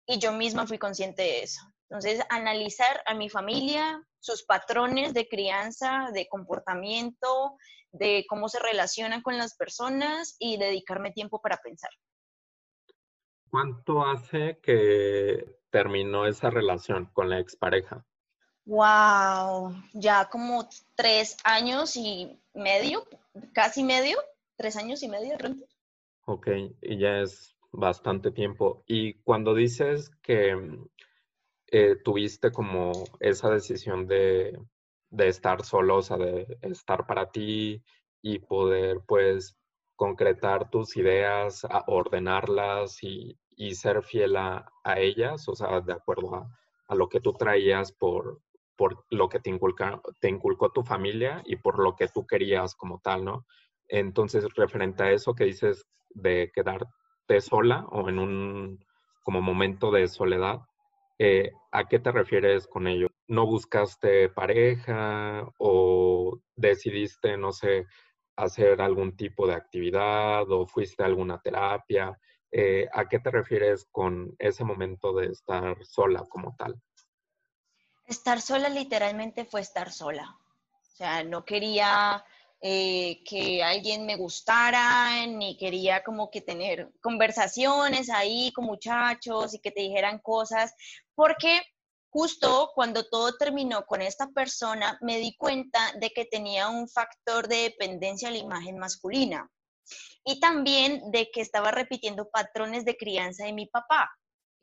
y 0.06 0.18
yo 0.18 0.32
misma 0.32 0.66
fui 0.66 0.78
consciente 0.78 1.22
de 1.22 1.42
eso. 1.42 1.60
Entonces, 1.90 2.20
analizar 2.28 3.02
a 3.06 3.14
mi 3.14 3.30
familia, 3.30 4.02
sus 4.20 4.42
patrones 4.42 5.14
de 5.14 5.26
crianza, 5.26 6.10
de 6.12 6.28
comportamiento, 6.28 7.56
de 7.92 8.26
cómo 8.28 8.48
se 8.48 8.58
relacionan 8.58 9.22
con 9.22 9.38
las 9.38 9.56
personas 9.56 10.36
y 10.38 10.58
dedicarme 10.58 11.12
tiempo 11.12 11.40
para 11.40 11.56
pensar. 11.56 11.90
¿Cuánto 13.50 14.04
hace 14.04 14.58
que 14.62 15.58
terminó 15.70 16.26
esa 16.26 16.50
relación 16.50 17.06
con 17.06 17.30
la 17.30 17.38
expareja? 17.38 18.04
Wow, 18.66 19.74
ya 19.94 20.28
como 20.28 20.68
tres 20.94 21.38
años 21.42 21.96
y 21.96 22.38
medio, 22.52 23.06
casi 23.54 23.82
medio, 23.82 24.18
tres 24.56 24.76
años 24.76 25.02
y 25.02 25.08
medio 25.08 25.38
de 25.38 25.56
Ok, 26.26 26.48
y 26.82 26.98
ya 26.98 27.20
es 27.20 27.56
bastante 27.72 28.30
tiempo. 28.30 28.84
Y 28.86 29.14
cuando 29.22 29.54
dices 29.54 30.10
que 30.20 30.54
eh, 31.70 31.96
tuviste 32.02 32.50
como 32.50 32.92
esa 33.20 33.50
decisión 33.50 34.06
de, 34.06 34.58
de 35.10 35.28
estar 35.28 35.64
solo, 35.64 35.96
o 35.96 36.02
sea, 36.02 36.16
de 36.16 36.58
estar 36.62 37.06
para 37.06 37.30
ti 37.30 37.82
y 38.22 38.38
poder 38.38 39.00
pues 39.06 39.56
concretar 39.96 40.70
tus 40.70 40.96
ideas, 40.96 41.66
ordenarlas 41.86 43.02
y, 43.02 43.36
y 43.56 43.74
ser 43.74 44.02
fiel 44.02 44.36
a, 44.36 44.70
a, 44.84 45.00
ellas, 45.00 45.48
o 45.48 45.54
sea, 45.54 45.80
de 45.80 45.92
acuerdo 45.92 46.36
a, 46.36 46.48
a, 46.86 46.94
lo 46.94 47.08
que 47.08 47.20
tú 47.20 47.32
traías 47.32 47.92
por, 47.92 48.40
por 48.76 49.04
lo 49.10 49.28
que 49.28 49.40
te, 49.40 49.50
inculca, 49.50 50.00
te 50.20 50.28
inculcó 50.28 50.70
tu 50.70 50.84
familia 50.84 51.42
y 51.44 51.56
por 51.56 51.80
lo 51.80 51.96
que 51.96 52.08
tú 52.08 52.26
querías 52.26 52.76
como 52.76 53.00
tal, 53.00 53.24
¿no? 53.24 53.44
Entonces, 53.88 54.46
referente 54.54 55.02
a 55.02 55.10
eso 55.10 55.34
que 55.34 55.44
dices 55.44 55.84
de 56.10 56.52
quedarte 56.54 57.40
sola 57.40 57.84
o 57.90 58.08
en 58.08 58.18
un 58.18 58.84
como 59.24 59.42
momento 59.42 59.90
de 59.90 60.06
soledad, 60.06 60.60
eh, 61.18 61.52
¿a 61.72 61.88
qué 61.88 61.98
te 61.98 62.12
refieres 62.12 62.66
con 62.66 62.86
ello? 62.86 63.08
¿No 63.26 63.46
buscaste 63.46 64.28
pareja 64.28 65.46
o 65.58 66.40
decidiste, 66.54 67.36
no 67.36 67.52
sé, 67.52 67.86
hacer 68.36 68.80
algún 68.80 69.16
tipo 69.16 69.46
de 69.46 69.54
actividad 69.54 70.50
o 70.50 70.66
fuiste 70.66 71.02
a 71.02 71.06
alguna 71.06 71.40
terapia? 71.40 72.18
Eh, 72.50 72.86
¿A 72.92 73.08
qué 73.08 73.18
te 73.18 73.30
refieres 73.30 73.86
con 73.90 74.34
ese 74.38 74.64
momento 74.64 75.12
de 75.12 75.26
estar 75.26 75.76
sola 75.84 76.24
como 76.28 76.54
tal? 76.56 76.80
Estar 78.06 78.40
sola 78.40 78.68
literalmente 78.68 79.44
fue 79.44 79.60
estar 79.60 79.92
sola. 79.92 80.38
O 80.72 80.96
sea, 80.96 81.22
no 81.24 81.44
quería 81.44 82.24
eh, 82.60 83.22
que 83.24 83.62
alguien 83.62 84.06
me 84.06 84.16
gustara, 84.16 85.26
ni 85.26 85.56
quería 85.56 86.02
como 86.02 86.30
que 86.30 86.40
tener 86.40 86.90
conversaciones 87.00 88.10
ahí 88.10 88.50
con 88.52 88.64
muchachos 88.64 89.54
y 89.54 89.60
que 89.60 89.70
te 89.70 89.82
dijeran 89.82 90.18
cosas, 90.18 90.74
porque 91.18 91.62
justo 92.12 92.70
cuando 92.76 93.02
todo 93.08 93.36
terminó 93.36 93.84
con 93.86 94.02
esta 94.02 94.28
persona, 94.28 94.96
me 95.00 95.18
di 95.18 95.36
cuenta 95.36 95.80
de 96.00 96.10
que 96.10 96.26
tenía 96.26 96.68
un 96.68 96.88
factor 96.88 97.48
de 97.48 97.56
dependencia 97.56 98.28
a 98.28 98.30
la 98.30 98.38
imagen 98.38 98.78
masculina 98.78 99.50
y 100.24 100.38
también 100.38 101.10
de 101.10 101.28
que 101.32 101.40
estaba 101.40 101.72
repitiendo 101.72 102.30
patrones 102.30 102.84
de 102.84 102.96
crianza 102.96 103.46
de 103.46 103.52
mi 103.52 103.66
papá, 103.66 104.08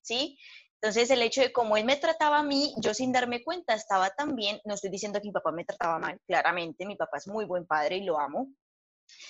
¿sí? 0.01 0.39
Entonces, 0.75 1.09
el 1.09 1.23
hecho 1.23 1.41
de 1.41 1.51
cómo 1.51 1.75
él 1.75 1.83
me 1.83 1.97
trataba 1.97 2.39
a 2.39 2.43
mí, 2.43 2.73
yo 2.77 2.93
sin 2.93 3.11
darme 3.11 3.43
cuenta 3.43 3.73
estaba 3.73 4.11
también, 4.11 4.61
no 4.63 4.75
estoy 4.75 4.91
diciendo 4.91 5.19
que 5.19 5.27
mi 5.27 5.33
papá 5.33 5.51
me 5.51 5.65
trataba 5.65 5.99
mal, 5.99 6.21
claramente, 6.25 6.85
mi 6.85 6.95
papá 6.95 7.17
es 7.17 7.27
muy 7.27 7.43
buen 7.43 7.67
padre 7.67 7.97
y 7.97 8.05
lo 8.05 8.17
amo, 8.17 8.47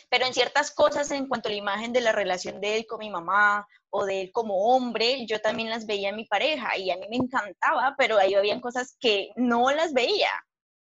pero 0.10 0.26
en 0.26 0.34
ciertas 0.34 0.72
cosas 0.72 1.10
en 1.12 1.28
cuanto 1.28 1.50
a 1.50 1.52
la 1.52 1.58
imagen 1.58 1.94
de 1.94 2.02
la 2.02 2.12
relación 2.12 2.62
de 2.62 2.78
él 2.78 2.86
con 2.86 3.00
mi 3.00 3.10
mamá 3.10 3.68
o 3.90 4.06
de 4.06 4.22
él 4.22 4.32
como 4.32 4.76
hombre, 4.76 5.26
yo 5.26 5.40
también 5.40 5.70
las 5.70 5.86
veía 5.86 6.10
en 6.10 6.16
mi 6.16 6.26
pareja 6.26 6.78
y 6.78 6.92
a 6.92 6.98
mí 6.98 7.08
me 7.10 7.18
encantaba, 7.18 7.96
pero 7.98 8.18
ahí 8.18 8.34
habían 8.34 8.62
cosas 8.62 8.96
que 9.00 9.30
no 9.36 9.72
las 9.72 9.94
veía, 9.94 10.32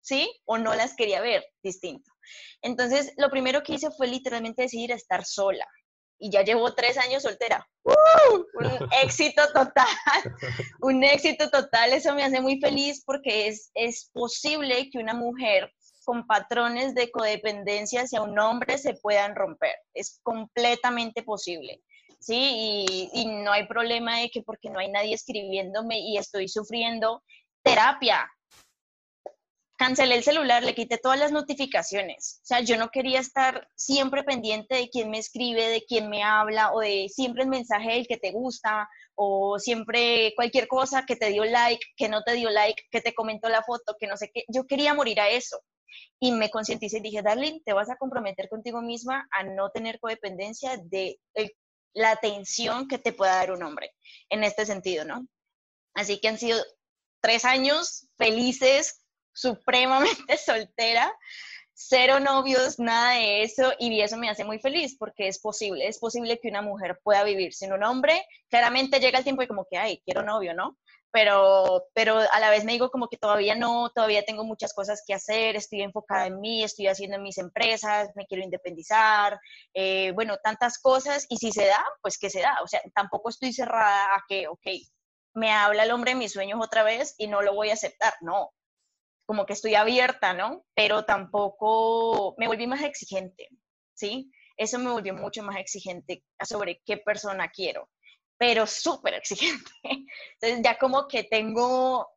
¿sí? 0.01 0.31
O 0.45 0.57
no 0.57 0.73
las 0.75 0.95
quería 0.95 1.21
ver 1.21 1.45
distinto. 1.63 2.11
Entonces, 2.61 3.13
lo 3.17 3.29
primero 3.29 3.63
que 3.63 3.73
hice 3.73 3.91
fue 3.91 4.07
literalmente 4.07 4.63
decidir 4.63 4.91
estar 4.91 5.25
sola 5.25 5.65
y 6.19 6.29
ya 6.29 6.43
llevo 6.43 6.73
tres 6.75 6.97
años 6.97 7.23
soltera. 7.23 7.67
Un 7.83 8.45
éxito 9.03 9.41
total, 9.53 9.87
un 10.81 11.03
éxito 11.03 11.49
total. 11.49 11.93
Eso 11.93 12.13
me 12.13 12.23
hace 12.23 12.41
muy 12.41 12.59
feliz 12.59 13.03
porque 13.05 13.47
es, 13.47 13.71
es 13.73 14.09
posible 14.13 14.89
que 14.91 14.99
una 14.99 15.13
mujer 15.13 15.71
con 16.09 16.25
patrones 16.25 16.95
de 16.95 17.11
codependencia 17.11 18.01
hacia 18.01 18.23
un 18.23 18.39
hombre 18.39 18.79
se 18.79 18.95
puedan 18.95 19.35
romper. 19.35 19.75
Es 19.93 20.19
completamente 20.23 21.21
posible. 21.21 21.83
¿sí? 22.19 22.87
Y, 23.13 23.25
no 23.27 23.51
hay 23.51 23.67
problema 23.67 24.19
de 24.19 24.31
que 24.31 24.41
porque 24.41 24.71
no 24.71 24.79
hay 24.79 24.89
nadie 24.89 25.13
escribiéndome 25.13 25.99
y 25.99 26.17
estoy 26.17 26.47
sufriendo 26.47 27.21
terapia, 27.61 28.27
cancelé 29.77 30.15
el 30.15 30.23
celular, 30.23 30.63
le 30.63 30.73
quité 30.73 30.97
todas 30.97 31.19
las 31.19 31.31
notificaciones. 31.31 32.39
O 32.41 32.45
sea, 32.47 32.61
yo 32.61 32.75
no 32.77 32.89
quería 32.89 33.19
estar 33.19 33.67
siempre 33.75 34.23
pendiente 34.23 34.77
de 34.77 34.89
quién 34.89 35.11
me 35.11 35.19
escribe, 35.19 35.69
de 35.69 35.83
quién 35.87 36.09
me 36.09 36.23
habla, 36.23 36.73
o 36.73 36.79
de 36.79 37.07
siempre 37.09 37.43
el 37.43 37.49
mensaje 37.49 37.91
del 37.91 38.07
que 38.07 38.17
te 38.17 38.31
gusta, 38.31 38.89
o 39.13 39.59
siempre 39.59 40.33
cualquier 40.35 40.67
cosa 40.67 41.05
que 41.05 41.15
te 41.15 41.29
dio 41.29 41.45
like, 41.45 41.85
que 41.95 42.09
no 42.09 42.23
te 42.23 42.33
dio 42.33 42.49
like, 42.49 42.81
que 42.89 42.99
te 42.99 43.13
comentó 43.13 43.47
la 43.47 43.61
foto, 43.61 43.95
que 43.99 44.07
no 44.07 44.17
sé 44.17 44.31
qué. 44.33 44.43
Yo 44.47 44.65
quería 44.65 44.95
morir 44.95 45.19
a 45.19 45.29
eso. 45.29 45.61
Y 46.19 46.31
me 46.31 46.49
concienticé 46.49 46.97
y 46.97 47.01
dije, 47.01 47.21
Darlene, 47.21 47.61
te 47.65 47.73
vas 47.73 47.89
a 47.89 47.97
comprometer 47.97 48.49
contigo 48.49 48.81
misma 48.81 49.27
a 49.31 49.43
no 49.43 49.69
tener 49.71 49.99
codependencia 49.99 50.77
de 50.77 51.19
la 51.93 52.11
atención 52.11 52.87
que 52.87 52.97
te 52.97 53.13
pueda 53.13 53.35
dar 53.35 53.51
un 53.51 53.63
hombre, 53.63 53.91
en 54.29 54.43
este 54.43 54.65
sentido, 54.65 55.05
¿no? 55.05 55.27
Así 55.93 56.19
que 56.19 56.27
han 56.27 56.37
sido 56.37 56.59
tres 57.21 57.45
años 57.45 58.07
felices, 58.17 59.03
supremamente 59.33 60.37
soltera, 60.45 61.11
cero 61.73 62.19
novios, 62.19 62.77
nada 62.77 63.13
de 63.13 63.43
eso, 63.43 63.71
y 63.79 64.01
eso 64.01 64.17
me 64.17 64.29
hace 64.29 64.43
muy 64.43 64.59
feliz 64.59 64.97
porque 64.97 65.27
es 65.27 65.39
posible, 65.39 65.87
es 65.87 65.97
posible 65.97 66.39
que 66.39 66.49
una 66.49 66.61
mujer 66.61 66.99
pueda 67.03 67.23
vivir 67.23 67.53
sin 67.53 67.71
un 67.71 67.83
hombre. 67.83 68.25
Claramente 68.49 68.99
llega 68.99 69.17
el 69.17 69.23
tiempo 69.23 69.43
y 69.43 69.47
como 69.47 69.65
que, 69.69 69.77
ay, 69.77 70.01
quiero 70.03 70.23
novio, 70.23 70.53
¿no? 70.53 70.77
Pero, 71.11 71.85
pero 71.93 72.19
a 72.19 72.39
la 72.39 72.51
vez 72.51 72.65
me 72.65 72.73
digo 72.73 72.91
como 72.91 73.07
que 73.07 73.17
todavía 73.17 73.55
no, 73.55 73.89
todavía 73.89 74.23
tengo 74.23 74.43
muchas 74.43 74.73
cosas 74.73 75.03
que 75.05 75.15
hacer, 75.15 75.55
estoy 75.55 75.81
enfocada 75.81 76.27
en 76.27 76.39
mí, 76.39 76.63
estoy 76.63 76.87
haciendo 76.87 77.19
mis 77.19 77.39
empresas, 77.39 78.09
me 78.15 78.27
quiero 78.27 78.43
independizar, 78.43 79.39
eh, 79.73 80.11
bueno, 80.13 80.37
tantas 80.43 80.77
cosas, 80.77 81.25
y 81.29 81.37
si 81.37 81.51
se 81.51 81.65
da, 81.65 81.83
pues 82.01 82.19
que 82.19 82.29
se 82.29 82.41
da, 82.41 82.57
o 82.63 82.67
sea, 82.67 82.81
tampoco 82.93 83.29
estoy 83.29 83.53
cerrada 83.53 84.05
a 84.15 84.23
que, 84.27 84.47
ok, 84.47 84.67
me 85.33 85.51
habla 85.51 85.83
el 85.83 85.91
hombre 85.91 86.11
de 86.11 86.17
mis 86.17 86.33
sueños 86.33 86.59
otra 86.61 86.83
vez 86.83 87.15
y 87.17 87.27
no 87.27 87.41
lo 87.41 87.53
voy 87.55 87.71
a 87.71 87.73
aceptar, 87.73 88.13
no, 88.21 88.51
como 89.25 89.45
que 89.45 89.53
estoy 89.53 89.75
abierta, 89.75 90.33
¿no? 90.33 90.65
Pero 90.75 91.05
tampoco 91.05 92.35
me 92.37 92.47
volví 92.47 92.67
más 92.67 92.81
exigente, 92.83 93.47
¿sí? 93.93 94.31
Eso 94.57 94.77
me 94.79 94.91
volvió 94.91 95.13
mucho 95.13 95.41
más 95.43 95.57
exigente 95.57 96.23
sobre 96.43 96.81
qué 96.85 96.97
persona 96.97 97.49
quiero, 97.49 97.89
pero 98.39 98.65
súper 98.65 99.13
exigente. 99.15 99.69
Entonces 99.83 100.61
ya 100.63 100.79
como 100.79 101.07
que 101.07 101.25
tengo 101.25 102.07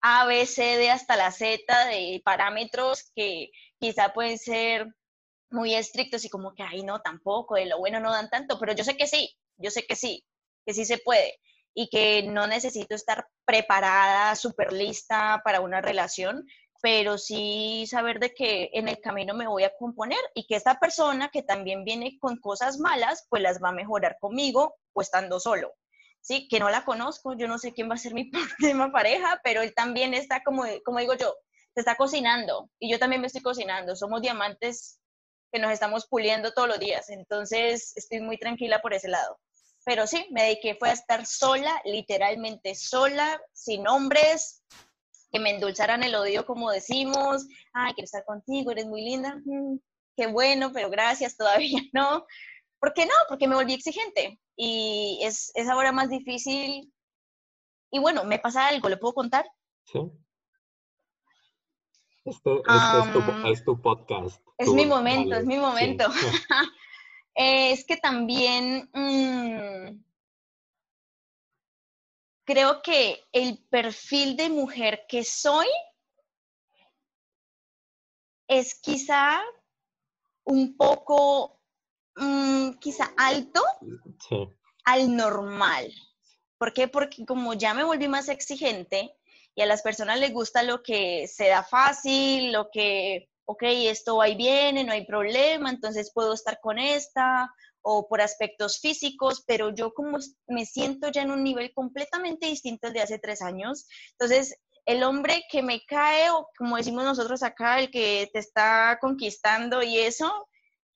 A, 0.00 0.24
B, 0.24 0.46
C, 0.46 0.78
D 0.78 0.90
hasta 0.90 1.16
la 1.16 1.32
Z 1.32 1.86
de 1.86 2.22
parámetros 2.24 3.10
que 3.14 3.50
quizá 3.78 4.14
pueden 4.14 4.38
ser 4.38 4.86
muy 5.50 5.74
estrictos 5.74 6.24
y 6.24 6.30
como 6.30 6.54
que, 6.54 6.62
ay, 6.62 6.84
no, 6.84 7.00
tampoco, 7.00 7.56
de 7.56 7.66
lo 7.66 7.78
bueno 7.78 8.00
no 8.00 8.12
dan 8.12 8.30
tanto, 8.30 8.58
pero 8.60 8.72
yo 8.72 8.84
sé 8.84 8.96
que 8.96 9.06
sí, 9.06 9.36
yo 9.56 9.70
sé 9.70 9.84
que 9.84 9.96
sí, 9.96 10.24
que 10.64 10.74
sí 10.74 10.84
se 10.84 10.98
puede 10.98 11.40
y 11.74 11.88
que 11.88 12.22
no 12.22 12.46
necesito 12.46 12.94
estar 12.94 13.26
preparada, 13.44 14.36
súper 14.36 14.72
lista 14.72 15.40
para 15.44 15.60
una 15.60 15.80
relación, 15.80 16.46
pero 16.80 17.18
sí 17.18 17.86
saber 17.88 18.20
de 18.20 18.34
que 18.34 18.70
en 18.72 18.88
el 18.88 19.00
camino 19.00 19.34
me 19.34 19.48
voy 19.48 19.64
a 19.64 19.72
componer 19.76 20.18
y 20.34 20.46
que 20.46 20.56
esta 20.56 20.78
persona 20.78 21.28
que 21.30 21.42
también 21.42 21.84
viene 21.84 22.18
con 22.20 22.36
cosas 22.38 22.78
malas, 22.78 23.26
pues 23.28 23.42
las 23.42 23.62
va 23.62 23.70
a 23.70 23.72
mejorar 23.72 24.16
conmigo 24.20 24.76
o 24.92 25.02
estando 25.02 25.40
solo. 25.40 25.74
Sí, 26.20 26.48
que 26.48 26.60
no 26.60 26.70
la 26.70 26.84
conozco, 26.84 27.36
yo 27.36 27.48
no 27.48 27.58
sé 27.58 27.72
quién 27.72 27.90
va 27.90 27.94
a 27.94 27.98
ser 27.98 28.14
mi 28.14 28.24
próxima 28.30 28.92
pareja, 28.92 29.40
pero 29.42 29.62
él 29.62 29.74
también 29.74 30.14
está, 30.14 30.42
como, 30.42 30.64
como 30.84 30.98
digo 30.98 31.14
yo, 31.14 31.34
se 31.74 31.80
está 31.80 31.96
cocinando 31.96 32.70
y 32.78 32.90
yo 32.90 32.98
también 32.98 33.20
me 33.20 33.26
estoy 33.26 33.42
cocinando. 33.42 33.96
Somos 33.96 34.22
diamantes 34.22 35.00
que 35.52 35.58
nos 35.58 35.72
estamos 35.72 36.06
puliendo 36.06 36.52
todos 36.52 36.68
los 36.68 36.78
días, 36.78 37.08
entonces 37.08 37.92
estoy 37.96 38.20
muy 38.20 38.38
tranquila 38.38 38.80
por 38.80 38.94
ese 38.94 39.08
lado 39.08 39.38
pero 39.88 40.06
sí, 40.06 40.26
me 40.32 40.42
dediqué 40.42 40.74
fue 40.74 40.90
a 40.90 40.92
estar 40.92 41.24
sola, 41.24 41.80
literalmente 41.86 42.74
sola, 42.74 43.40
sin 43.54 43.88
hombres, 43.88 44.62
que 45.30 45.38
me 45.38 45.50
endulzaran 45.50 46.02
el 46.02 46.14
odio 46.14 46.46
como 46.46 46.70
decimos, 46.70 47.46
ay, 47.72 47.92
quiero 47.94 48.04
estar 48.04 48.24
contigo, 48.24 48.70
eres 48.70 48.86
muy 48.86 49.02
linda, 49.02 49.40
mm, 49.44 49.78
qué 50.16 50.26
bueno, 50.26 50.72
pero 50.72 50.90
gracias, 50.90 51.36
todavía 51.36 51.80
no. 51.92 52.26
¿Por 52.80 52.92
qué 52.92 53.06
no? 53.06 53.14
Porque 53.28 53.48
me 53.48 53.56
volví 53.56 53.74
exigente 53.74 54.38
y 54.56 55.18
es, 55.22 55.50
es 55.54 55.68
ahora 55.68 55.92
más 55.92 56.10
difícil. 56.10 56.92
Y 57.90 57.98
bueno, 57.98 58.24
me 58.24 58.38
pasa 58.38 58.68
algo, 58.68 58.88
¿le 58.88 58.96
puedo 58.96 59.14
contar? 59.14 59.46
Sí. 59.84 59.98
Esto, 62.24 62.58
es, 62.58 63.12
tu, 63.12 63.20
es, 63.48 63.64
tu, 63.64 63.80
podcast. 63.80 64.42
Es 64.58 64.68
mi 64.68 64.84
momento, 64.84 65.34
es 65.34 65.46
mi 65.46 65.56
momento. 65.56 66.04
es 67.34 67.86
que 67.86 67.96
también 67.96 68.90
mm, 68.92 69.77
creo 72.48 72.80
que 72.80 73.28
el 73.32 73.58
perfil 73.68 74.34
de 74.34 74.48
mujer 74.48 75.04
que 75.06 75.22
soy 75.22 75.66
es 78.48 78.80
quizá 78.80 79.38
un 80.44 80.74
poco, 80.78 81.60
mm, 82.16 82.78
quizá 82.80 83.12
alto 83.18 83.62
al 84.86 85.14
normal. 85.14 85.92
¿Por 86.56 86.72
qué? 86.72 86.88
Porque 86.88 87.26
como 87.26 87.52
ya 87.52 87.74
me 87.74 87.84
volví 87.84 88.08
más 88.08 88.30
exigente 88.30 89.14
y 89.54 89.60
a 89.60 89.66
las 89.66 89.82
personas 89.82 90.18
les 90.18 90.32
gusta 90.32 90.62
lo 90.62 90.82
que 90.82 91.28
se 91.28 91.48
da 91.48 91.62
fácil, 91.62 92.50
lo 92.50 92.70
que, 92.70 93.28
ok, 93.44 93.62
esto 93.62 94.16
va 94.16 94.30
y 94.30 94.36
viene, 94.36 94.84
no 94.84 94.94
hay 94.94 95.04
problema, 95.04 95.68
entonces 95.68 96.12
puedo 96.14 96.32
estar 96.32 96.60
con 96.62 96.78
esta, 96.78 97.54
o 97.90 98.06
por 98.06 98.20
aspectos 98.20 98.80
físicos, 98.80 99.42
pero 99.46 99.70
yo 99.74 99.94
como 99.94 100.18
me 100.46 100.66
siento 100.66 101.10
ya 101.10 101.22
en 101.22 101.30
un 101.30 101.42
nivel 101.42 101.72
completamente 101.72 102.46
distinto 102.46 102.86
al 102.86 102.92
de 102.92 103.00
hace 103.00 103.18
tres 103.18 103.40
años. 103.40 103.86
Entonces, 104.10 104.54
el 104.84 105.02
hombre 105.02 105.44
que 105.50 105.62
me 105.62 105.82
cae, 105.86 106.28
o 106.30 106.50
como 106.58 106.76
decimos 106.76 107.04
nosotros 107.04 107.42
acá, 107.42 107.78
el 107.78 107.90
que 107.90 108.28
te 108.30 108.40
está 108.40 108.98
conquistando 109.00 109.82
y 109.82 110.00
eso, 110.00 110.30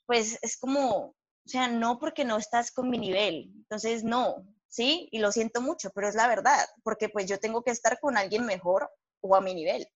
pues 0.05 0.39
es 0.43 0.59
como, 0.59 0.97
o 0.99 1.15
sea, 1.47 1.67
no 1.67 1.99
porque 1.99 2.27
no 2.27 2.37
estás 2.37 2.71
con 2.71 2.91
mi 2.91 2.99
nivel. 2.99 3.51
Entonces, 3.57 4.05
no, 4.05 4.47
¿sí? 4.69 5.09
Y 5.13 5.21
lo 5.21 5.33
siento 5.33 5.63
mucho, 5.63 5.91
pero 5.95 6.11
es 6.11 6.15
la 6.15 6.29
verdad, 6.29 6.63
porque 6.83 7.09
pues 7.09 7.25
yo 7.25 7.39
tengo 7.41 7.63
que 7.63 7.71
estar 7.71 7.99
con 8.01 8.19
alguien 8.19 8.45
mejor 8.45 8.91
o 9.23 9.35
a 9.35 9.41
mi 9.41 9.55
nivel. 9.55 9.89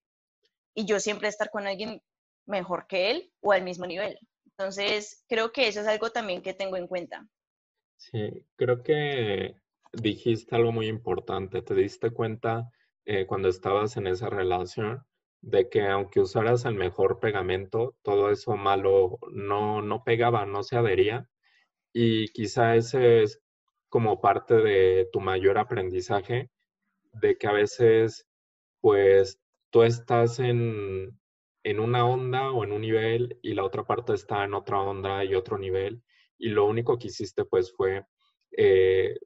Y 0.74 0.86
yo 0.86 0.98
siempre 0.98 1.28
estar 1.28 1.50
con 1.50 1.66
alguien 1.66 2.02
mejor 2.46 2.86
que 2.86 3.10
él 3.10 3.34
o 3.42 3.52
al 3.52 3.64
mismo 3.64 3.84
nivel. 3.84 4.18
Entonces, 4.58 5.24
creo 5.28 5.52
que 5.52 5.68
eso 5.68 5.80
es 5.80 5.86
algo 5.86 6.10
también 6.10 6.40
que 6.40 6.54
tengo 6.54 6.76
en 6.76 6.86
cuenta. 6.86 7.28
Sí, 7.96 8.46
creo 8.56 8.82
que 8.82 9.56
dijiste 9.92 10.56
algo 10.56 10.72
muy 10.72 10.86
importante. 10.86 11.62
Te 11.62 11.74
diste 11.74 12.10
cuenta 12.10 12.70
eh, 13.04 13.26
cuando 13.26 13.48
estabas 13.48 13.96
en 13.96 14.06
esa 14.06 14.30
relación 14.30 15.04
de 15.42 15.68
que 15.68 15.86
aunque 15.86 16.20
usaras 16.20 16.64
el 16.64 16.74
mejor 16.74 17.20
pegamento, 17.20 17.96
todo 18.02 18.30
eso 18.30 18.56
malo 18.56 19.18
no, 19.30 19.82
no 19.82 20.02
pegaba, 20.04 20.46
no 20.46 20.62
se 20.62 20.76
adhería. 20.76 21.28
Y 21.92 22.28
quizá 22.28 22.76
ese 22.76 23.22
es 23.22 23.40
como 23.88 24.20
parte 24.20 24.54
de 24.54 25.08
tu 25.12 25.20
mayor 25.20 25.58
aprendizaje, 25.58 26.50
de 27.12 27.36
que 27.38 27.46
a 27.46 27.52
veces, 27.52 28.26
pues, 28.80 29.40
tú 29.70 29.82
estás 29.82 30.38
en, 30.38 31.18
en 31.66 31.80
una 31.80 32.06
onda 32.06 32.52
o 32.52 32.62
en 32.62 32.70
un 32.70 32.80
nivel 32.80 33.40
y 33.42 33.52
la 33.54 33.64
otra 33.64 33.82
parte 33.82 34.14
está 34.14 34.44
en 34.44 34.54
otra 34.54 34.80
onda 34.80 35.24
y 35.24 35.34
otro 35.34 35.58
nivel 35.58 36.00
y 36.38 36.50
lo 36.50 36.64
único 36.64 36.96
que 36.96 37.08
hiciste 37.08 37.44
pues 37.44 37.72
fue 37.74 38.06
eh, 38.56 39.18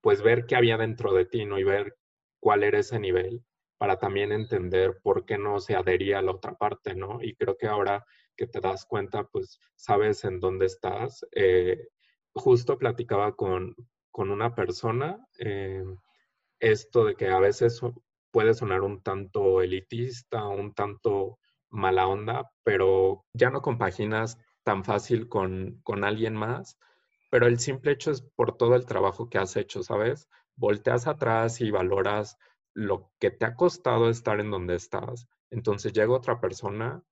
pues 0.00 0.22
ver 0.22 0.46
qué 0.46 0.56
había 0.56 0.78
dentro 0.78 1.12
de 1.12 1.26
ti, 1.26 1.44
¿no? 1.44 1.58
Y 1.58 1.64
ver 1.64 1.94
cuál 2.40 2.62
era 2.62 2.78
ese 2.78 2.98
nivel 2.98 3.44
para 3.76 3.98
también 3.98 4.32
entender 4.32 4.98
por 5.02 5.26
qué 5.26 5.36
no 5.36 5.60
se 5.60 5.76
adhería 5.76 6.20
a 6.20 6.22
la 6.22 6.30
otra 6.32 6.54
parte, 6.54 6.94
¿no? 6.94 7.18
Y 7.20 7.34
creo 7.34 7.58
que 7.58 7.66
ahora 7.66 8.02
que 8.34 8.46
te 8.46 8.60
das 8.60 8.86
cuenta, 8.86 9.24
pues 9.24 9.60
sabes 9.74 10.24
en 10.24 10.40
dónde 10.40 10.64
estás. 10.64 11.26
Eh, 11.32 11.88
justo 12.32 12.78
platicaba 12.78 13.36
con, 13.36 13.76
con 14.10 14.30
una 14.30 14.54
persona 14.54 15.18
eh, 15.38 15.84
esto 16.60 17.04
de 17.04 17.14
que 17.14 17.28
a 17.28 17.40
veces 17.40 17.78
puede 18.30 18.54
sonar 18.54 18.80
un 18.80 19.02
tanto 19.02 19.60
elitista, 19.60 20.48
un 20.48 20.72
tanto 20.72 21.40
mala 21.74 22.06
onda, 22.06 22.50
pero 22.62 23.24
ya 23.34 23.50
no 23.50 23.60
compaginas 23.60 24.38
tan 24.62 24.84
fácil 24.84 25.28
con, 25.28 25.80
con 25.82 26.04
alguien 26.04 26.34
más, 26.34 26.78
pero 27.30 27.46
el 27.46 27.58
simple 27.58 27.92
hecho 27.92 28.10
es 28.10 28.22
por 28.22 28.56
todo 28.56 28.76
el 28.76 28.86
trabajo 28.86 29.28
que 29.28 29.38
has 29.38 29.56
hecho, 29.56 29.82
¿sabes? 29.82 30.28
Volteas 30.56 31.06
atrás 31.06 31.60
y 31.60 31.70
valoras 31.70 32.38
lo 32.74 33.10
que 33.18 33.30
te 33.30 33.44
ha 33.44 33.56
costado 33.56 34.08
estar 34.08 34.40
en 34.40 34.50
donde 34.50 34.76
estás. 34.76 35.28
Entonces 35.50 35.92
llega 35.92 36.12
otra 36.12 36.40
persona 36.40 37.02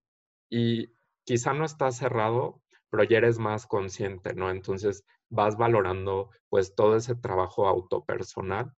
y 0.48 0.92
quizá 1.24 1.52
no 1.52 1.64
estás 1.64 1.96
cerrado, 1.96 2.62
pero 2.90 3.04
ya 3.04 3.18
eres 3.18 3.38
más 3.38 3.66
consciente, 3.66 4.34
¿no? 4.34 4.50
Entonces 4.50 5.04
vas 5.28 5.56
valorando 5.56 6.30
pues 6.48 6.74
todo 6.74 6.96
ese 6.96 7.14
trabajo 7.16 7.66
autopersonal 7.66 8.72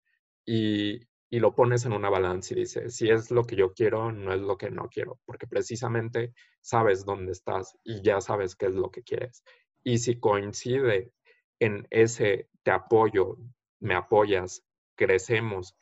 y, 0.46 1.00
y 1.30 1.40
lo 1.40 1.54
pones 1.54 1.84
en 1.84 1.92
una 1.92 2.10
balanza 2.10 2.54
y 2.54 2.58
dices, 2.60 2.96
si 2.96 3.10
es 3.10 3.30
lo 3.30 3.44
que 3.44 3.56
yo 3.56 3.72
quiero, 3.72 4.12
no 4.12 4.32
es 4.32 4.40
lo 4.40 4.56
que 4.56 4.70
no 4.70 4.88
quiero, 4.88 5.18
porque 5.24 5.46
precisamente 5.46 6.32
sabes 6.60 7.04
dónde 7.04 7.32
estás 7.32 7.76
y 7.82 8.02
ya 8.02 8.20
sabes 8.20 8.54
qué 8.54 8.66
es 8.66 8.74
lo 8.74 8.90
que 8.90 9.02
quieres. 9.02 9.42
Y 9.82 9.98
si 9.98 10.18
coincide 10.18 11.12
en 11.58 11.86
ese 11.90 12.48
te 12.62 12.70
apoyo, 12.70 13.36
me 13.80 13.94
apoyas, 13.94 14.64
crecemos, 14.96 15.76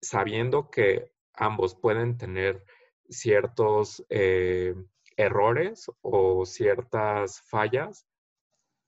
sabiendo 0.00 0.70
que 0.70 1.12
ambos 1.34 1.74
pueden 1.74 2.16
tener 2.16 2.64
ciertos 3.08 4.04
eh, 4.08 4.74
errores 5.16 5.90
o 6.00 6.44
ciertas 6.46 7.40
fallas, 7.42 8.06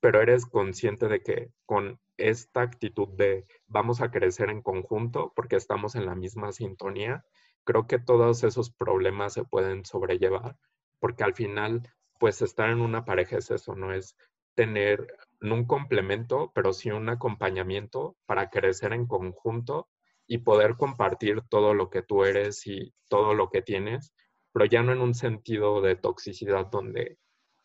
pero 0.01 0.21
eres 0.21 0.47
consciente 0.47 1.09
de 1.09 1.23
que 1.23 1.51
con 1.65 2.01
esta 2.19 2.63
actitud 2.63 3.09
de 3.17 3.45
vamos 3.67 4.01
a 4.01 4.11
crecer 4.11 4.51
en 4.51 4.63
conjunto 4.63 5.33
porque 5.35 5.57
estamos 5.57 5.95
en 5.95 6.07
la 6.07 6.15
misma 6.15 6.53
sintonía, 6.53 7.25
creo 7.65 7.87
que 7.87 7.99
todos 7.99 8.45
esos 8.45 8.71
problemas 8.71 9.35
se 9.35 9.45
pueden 9.45 9.85
sobrellevar, 9.85 10.57
porque 11.01 11.25
al 11.25 11.35
final, 11.35 11.83
pues 12.19 12.41
estar 12.43 12.71
en 12.71 12.81
una 12.81 13.05
pareja 13.05 13.39
es 13.39 13.51
eso, 13.51 13.75
no 13.75 13.93
es 13.93 14.17
tener 14.55 15.07
un 15.43 15.67
complemento, 15.67 16.51
pero 16.55 16.73
sí 16.73 16.91
un 16.91 17.09
acompañamiento 17.09 18.17
para 18.25 18.49
crecer 18.49 18.93
en 18.93 19.07
conjunto 19.07 19.89
y 20.27 20.39
poder 20.39 20.77
compartir 20.77 21.43
todo 21.49 21.75
lo 21.75 21.91
que 21.91 22.03
tú 22.03 22.25
eres 22.25 22.67
y 22.67 22.95
todo 23.09 23.35
lo 23.35 23.51
que 23.51 23.63
tienes, 23.63 24.13
pero 24.53 24.65
ya 24.65 24.83
no 24.83 24.93
en 24.93 25.01
un 25.01 25.15
sentido 25.15 25.81
de 25.83 25.97
toxicidad 25.97 26.67
donde, 26.67 27.19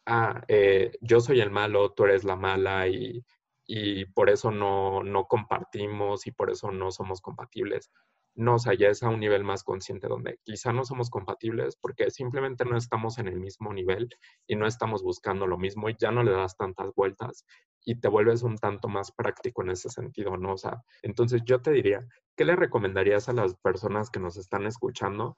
ah, 0.06 0.44
eh, 0.48 0.92
yo 1.02 1.22
soy 1.22 1.40
el 1.42 1.50
malo, 1.50 1.94
tú 1.94 2.04
eres 2.06 2.24
la 2.24 2.36
mala 2.36 2.88
y 2.88 3.24
y 3.74 4.04
por 4.04 4.30
eso 4.30 4.52
no, 4.52 5.02
no 5.02 5.28
compartimos 5.28 6.28
y 6.28 6.32
por 6.32 6.52
eso 6.52 6.72
no 6.72 6.92
somos 6.92 7.22
compatibles. 7.22 7.90
No, 8.36 8.56
o 8.56 8.60
sea, 8.60 8.74
ya 8.74 8.90
es 8.90 9.02
a 9.02 9.08
un 9.08 9.22
nivel 9.22 9.46
más 9.46 9.64
consciente 9.64 10.10
donde 10.10 10.40
quizá 10.44 10.74
no 10.74 10.84
somos 10.84 11.10
compatibles 11.10 11.78
porque 11.78 12.12
simplemente 12.12 12.66
no 12.66 12.76
estamos 12.76 13.18
en 13.18 13.30
el 13.30 13.40
mismo 13.40 13.74
nivel 13.74 14.10
y 14.46 14.58
no 14.58 14.68
estamos 14.68 15.04
buscando 15.04 15.48
lo 15.48 15.58
mismo 15.58 15.90
y 15.90 15.96
ya 15.98 16.12
no 16.12 16.22
le 16.22 16.32
das 16.32 16.58
tantas 16.58 16.94
vueltas 16.96 17.46
y 17.86 17.98
te 17.98 18.10
vuelves 18.10 18.44
un 18.44 18.58
tanto 18.58 18.90
más 18.90 19.14
práctico 19.14 19.64
en 19.64 19.72
ese 19.72 19.88
sentido, 19.88 20.36
¿no? 20.36 20.56
O 20.56 20.58
sea, 20.58 20.84
entonces 21.02 21.42
yo 21.46 21.62
te 21.62 21.72
diría, 21.72 22.06
¿qué 22.36 22.44
le 22.44 22.58
recomendarías 22.58 23.30
a 23.30 23.34
las 23.34 23.56
personas 23.56 24.10
que 24.10 24.20
nos 24.20 24.36
están 24.36 24.66
escuchando 24.66 25.38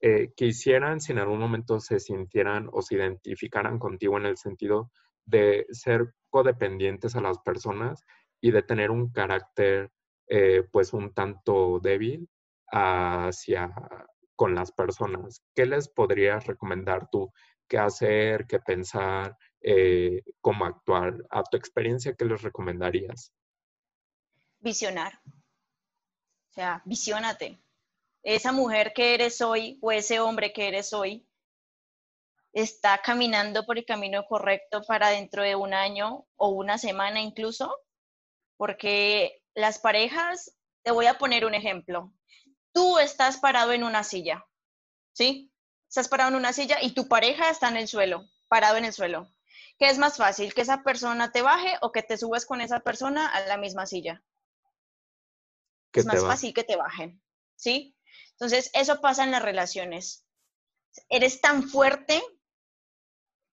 eh, 0.00 0.32
que 0.34 0.46
hicieran 0.46 1.02
si 1.02 1.12
en 1.12 1.18
algún 1.18 1.38
momento 1.38 1.80
se 1.80 2.00
sintieran 2.00 2.70
o 2.72 2.80
se 2.80 2.94
identificaran 2.94 3.78
contigo 3.78 4.16
en 4.16 4.24
el 4.24 4.38
sentido 4.38 4.90
de 5.26 5.66
ser 5.70 6.14
codependientes 6.30 7.16
a 7.16 7.20
las 7.20 7.38
personas 7.38 8.04
y 8.40 8.50
de 8.50 8.62
tener 8.62 8.90
un 8.90 9.10
carácter 9.10 9.90
eh, 10.28 10.62
pues 10.72 10.92
un 10.92 11.12
tanto 11.12 11.80
débil 11.80 12.28
hacia 12.70 13.72
con 14.36 14.54
las 14.54 14.72
personas. 14.72 15.42
¿Qué 15.54 15.66
les 15.66 15.88
podrías 15.88 16.46
recomendar 16.46 17.08
tú? 17.10 17.32
¿Qué 17.68 17.78
hacer? 17.78 18.46
¿Qué 18.46 18.58
pensar? 18.58 19.36
Eh, 19.60 20.22
¿Cómo 20.40 20.64
actuar? 20.64 21.24
A 21.30 21.42
tu 21.44 21.56
experiencia, 21.56 22.14
¿qué 22.14 22.24
les 22.24 22.42
recomendarías? 22.42 23.32
Visionar. 24.60 25.20
O 25.26 26.52
sea, 26.52 26.82
visiónate. 26.84 27.60
Esa 28.22 28.52
mujer 28.52 28.92
que 28.94 29.14
eres 29.14 29.40
hoy 29.40 29.78
o 29.82 29.92
ese 29.92 30.20
hombre 30.20 30.52
que 30.52 30.68
eres 30.68 30.92
hoy 30.92 31.26
está 32.54 32.98
caminando 32.98 33.66
por 33.66 33.78
el 33.78 33.84
camino 33.84 34.24
correcto 34.26 34.82
para 34.86 35.08
dentro 35.08 35.42
de 35.42 35.56
un 35.56 35.74
año 35.74 36.26
o 36.36 36.48
una 36.48 36.78
semana 36.78 37.20
incluso, 37.20 37.76
porque 38.56 39.42
las 39.54 39.78
parejas, 39.80 40.56
te 40.82 40.92
voy 40.92 41.06
a 41.06 41.18
poner 41.18 41.44
un 41.44 41.54
ejemplo. 41.54 42.12
Tú 42.72 42.98
estás 42.98 43.38
parado 43.38 43.72
en 43.72 43.82
una 43.82 44.04
silla, 44.04 44.46
¿sí? 45.12 45.52
Estás 45.88 46.08
parado 46.08 46.30
en 46.30 46.36
una 46.36 46.52
silla 46.52 46.78
y 46.80 46.92
tu 46.92 47.08
pareja 47.08 47.50
está 47.50 47.68
en 47.68 47.76
el 47.76 47.88
suelo, 47.88 48.24
parado 48.48 48.76
en 48.76 48.84
el 48.84 48.92
suelo. 48.92 49.28
¿Qué 49.78 49.88
es 49.88 49.98
más 49.98 50.16
fácil? 50.16 50.54
¿Que 50.54 50.60
esa 50.60 50.84
persona 50.84 51.32
te 51.32 51.42
baje 51.42 51.76
o 51.80 51.90
que 51.90 52.02
te 52.02 52.16
subas 52.16 52.46
con 52.46 52.60
esa 52.60 52.80
persona 52.80 53.26
a 53.26 53.40
la 53.46 53.56
misma 53.56 53.86
silla? 53.86 54.22
es 55.92 56.06
más 56.06 56.22
fácil 56.22 56.52
que 56.52 56.64
te 56.64 56.74
bajen, 56.74 57.22
¿sí? 57.54 57.96
Entonces, 58.32 58.70
eso 58.74 59.00
pasa 59.00 59.22
en 59.22 59.30
las 59.30 59.42
relaciones. 59.42 60.26
Eres 61.08 61.40
tan 61.40 61.68
fuerte 61.68 62.20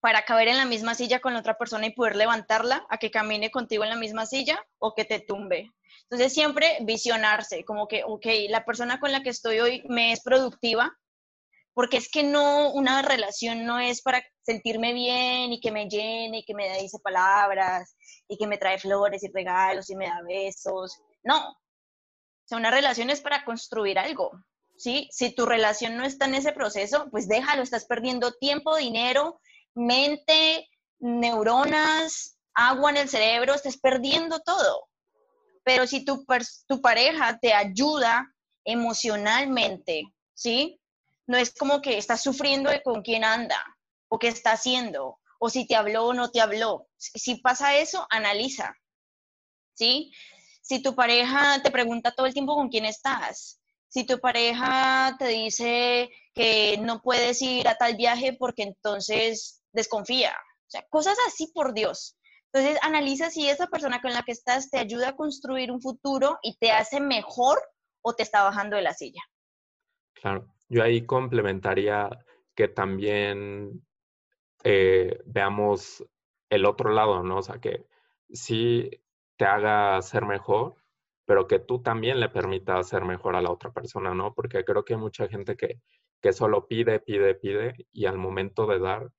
para 0.01 0.25
caber 0.25 0.47
en 0.47 0.57
la 0.57 0.65
misma 0.65 0.95
silla 0.95 1.19
con 1.19 1.33
la 1.33 1.39
otra 1.39 1.57
persona 1.57 1.85
y 1.85 1.93
poder 1.93 2.15
levantarla 2.15 2.85
a 2.89 2.97
que 2.97 3.11
camine 3.11 3.51
contigo 3.51 3.83
en 3.83 3.91
la 3.91 3.95
misma 3.95 4.25
silla 4.25 4.61
o 4.79 4.95
que 4.95 5.05
te 5.05 5.19
tumbe. 5.19 5.71
Entonces 6.03 6.33
siempre 6.33 6.79
visionarse, 6.81 7.63
como 7.63 7.87
que, 7.87 8.03
ok, 8.03 8.25
la 8.49 8.65
persona 8.65 8.99
con 8.99 9.11
la 9.11 9.21
que 9.21 9.29
estoy 9.29 9.59
hoy 9.59 9.83
me 9.87 10.11
es 10.11 10.21
productiva, 10.21 10.91
porque 11.73 11.97
es 11.97 12.09
que 12.09 12.23
no, 12.23 12.71
una 12.73 13.01
relación 13.01 13.65
no 13.65 13.79
es 13.79 14.01
para 14.01 14.23
sentirme 14.41 14.91
bien 14.91 15.53
y 15.53 15.61
que 15.61 15.71
me 15.71 15.87
llene 15.87 16.39
y 16.39 16.43
que 16.43 16.55
me 16.55 16.77
dice 16.81 16.99
palabras 16.99 17.95
y 18.27 18.37
que 18.37 18.47
me 18.47 18.57
trae 18.57 18.79
flores 18.79 19.23
y 19.23 19.31
regalos 19.31 19.89
y 19.89 19.95
me 19.95 20.07
da 20.07 20.19
besos. 20.27 20.99
No, 21.23 21.51
o 21.51 21.57
sea, 22.43 22.57
una 22.57 22.71
relación 22.71 23.09
es 23.09 23.21
para 23.21 23.45
construir 23.45 23.99
algo, 23.99 24.31
¿sí? 24.75 25.07
Si 25.11 25.33
tu 25.33 25.45
relación 25.45 25.95
no 25.95 26.03
está 26.03 26.25
en 26.25 26.35
ese 26.35 26.51
proceso, 26.51 27.07
pues 27.11 27.27
déjalo, 27.27 27.61
estás 27.61 27.85
perdiendo 27.85 28.33
tiempo, 28.33 28.75
dinero, 28.75 29.39
mente, 29.75 30.69
neuronas, 30.99 32.37
agua 32.53 32.91
en 32.91 32.97
el 32.97 33.09
cerebro, 33.09 33.53
estás 33.53 33.77
perdiendo 33.77 34.39
todo. 34.39 34.87
Pero 35.63 35.87
si 35.87 36.03
tu, 36.05 36.25
tu 36.67 36.81
pareja 36.81 37.37
te 37.39 37.53
ayuda 37.53 38.33
emocionalmente, 38.65 40.03
¿sí? 40.33 40.79
No 41.27 41.37
es 41.37 41.53
como 41.53 41.81
que 41.81 41.97
estás 41.97 42.21
sufriendo 42.21 42.69
de 42.69 42.81
con 42.81 43.01
quién 43.01 43.23
anda 43.23 43.63
o 44.09 44.19
qué 44.19 44.27
está 44.27 44.53
haciendo 44.53 45.19
o 45.43 45.49
si 45.49 45.65
te 45.65 45.75
habló 45.75 46.05
o 46.05 46.13
no 46.13 46.29
te 46.29 46.39
habló. 46.39 46.87
Si 46.97 47.35
pasa 47.35 47.75
eso, 47.75 48.05
analiza, 48.11 48.75
¿sí? 49.73 50.11
Si 50.61 50.83
tu 50.83 50.93
pareja 50.93 51.59
te 51.63 51.71
pregunta 51.71 52.11
todo 52.11 52.27
el 52.27 52.33
tiempo 52.33 52.53
con 52.53 52.69
quién 52.69 52.85
estás, 52.85 53.59
si 53.87 54.05
tu 54.05 54.19
pareja 54.19 55.15
te 55.17 55.27
dice 55.29 56.11
que 56.35 56.77
no 56.81 57.01
puedes 57.01 57.41
ir 57.41 57.67
a 57.67 57.75
tal 57.75 57.95
viaje 57.95 58.33
porque 58.33 58.61
entonces 58.63 59.60
desconfía, 59.73 60.31
o 60.31 60.69
sea, 60.69 60.85
cosas 60.89 61.17
así 61.27 61.51
por 61.53 61.73
Dios. 61.73 62.17
Entonces, 62.53 62.79
analiza 62.83 63.29
si 63.29 63.47
esa 63.47 63.67
persona 63.67 64.01
con 64.01 64.11
la 64.13 64.23
que 64.23 64.33
estás 64.33 64.69
te 64.69 64.77
ayuda 64.77 65.09
a 65.09 65.15
construir 65.15 65.71
un 65.71 65.81
futuro 65.81 66.37
y 66.41 66.57
te 66.57 66.71
hace 66.71 66.99
mejor 66.99 67.59
o 68.01 68.13
te 68.13 68.23
está 68.23 68.43
bajando 68.43 68.75
de 68.75 68.81
la 68.81 68.93
silla. 68.93 69.21
Claro, 70.13 70.53
yo 70.67 70.83
ahí 70.83 71.05
complementaría 71.05 72.09
que 72.55 72.67
también 72.67 73.85
eh, 74.63 75.19
veamos 75.25 76.05
el 76.49 76.65
otro 76.65 76.91
lado, 76.91 77.23
¿no? 77.23 77.37
O 77.37 77.41
sea, 77.41 77.59
que 77.59 77.85
sí 78.29 78.89
te 79.37 79.45
haga 79.45 80.01
ser 80.01 80.25
mejor, 80.25 80.75
pero 81.25 81.47
que 81.47 81.59
tú 81.59 81.81
también 81.81 82.19
le 82.19 82.29
permitas 82.29 82.89
ser 82.89 83.05
mejor 83.05 83.35
a 83.35 83.41
la 83.41 83.51
otra 83.51 83.71
persona, 83.71 84.13
¿no? 84.13 84.33
Porque 84.33 84.65
creo 84.65 84.83
que 84.83 84.95
hay 84.95 84.99
mucha 84.99 85.27
gente 85.29 85.55
que, 85.55 85.79
que 86.21 86.33
solo 86.33 86.67
pide, 86.67 86.99
pide, 86.99 87.35
pide 87.35 87.87
y 87.91 88.05
al 88.05 88.17
momento 88.17 88.67
de 88.67 88.79
dar, 88.79 89.11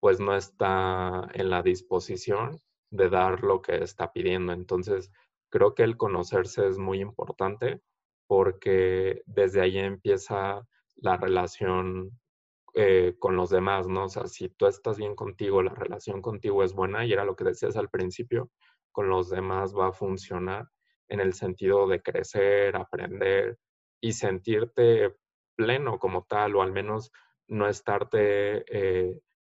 pues 0.00 0.20
no 0.20 0.36
está 0.36 1.28
en 1.34 1.50
la 1.50 1.62
disposición 1.62 2.60
de 2.90 3.08
dar 3.10 3.42
lo 3.42 3.62
que 3.62 3.82
está 3.82 4.12
pidiendo. 4.12 4.52
Entonces, 4.52 5.10
creo 5.50 5.74
que 5.74 5.82
el 5.82 5.96
conocerse 5.96 6.66
es 6.66 6.78
muy 6.78 7.00
importante 7.00 7.80
porque 8.26 9.22
desde 9.26 9.60
ahí 9.60 9.78
empieza 9.78 10.66
la 10.96 11.16
relación 11.16 12.18
eh, 12.74 13.16
con 13.18 13.36
los 13.36 13.50
demás, 13.50 13.88
¿no? 13.88 14.04
O 14.04 14.08
sea, 14.08 14.26
si 14.26 14.50
tú 14.50 14.66
estás 14.66 14.98
bien 14.98 15.14
contigo, 15.14 15.62
la 15.62 15.74
relación 15.74 16.22
contigo 16.22 16.62
es 16.62 16.74
buena 16.74 17.04
y 17.04 17.12
era 17.12 17.24
lo 17.24 17.34
que 17.34 17.44
decías 17.44 17.76
al 17.76 17.88
principio, 17.88 18.50
con 18.92 19.08
los 19.08 19.30
demás 19.30 19.74
va 19.74 19.88
a 19.88 19.92
funcionar 19.92 20.68
en 21.08 21.20
el 21.20 21.32
sentido 21.32 21.88
de 21.88 22.02
crecer, 22.02 22.76
aprender 22.76 23.58
y 24.00 24.12
sentirte 24.12 25.16
pleno 25.56 25.98
como 25.98 26.24
tal, 26.24 26.56
o 26.56 26.62
al 26.62 26.72
menos 26.72 27.10
no 27.48 27.66
estarte 27.68 28.64
eh, 28.68 29.18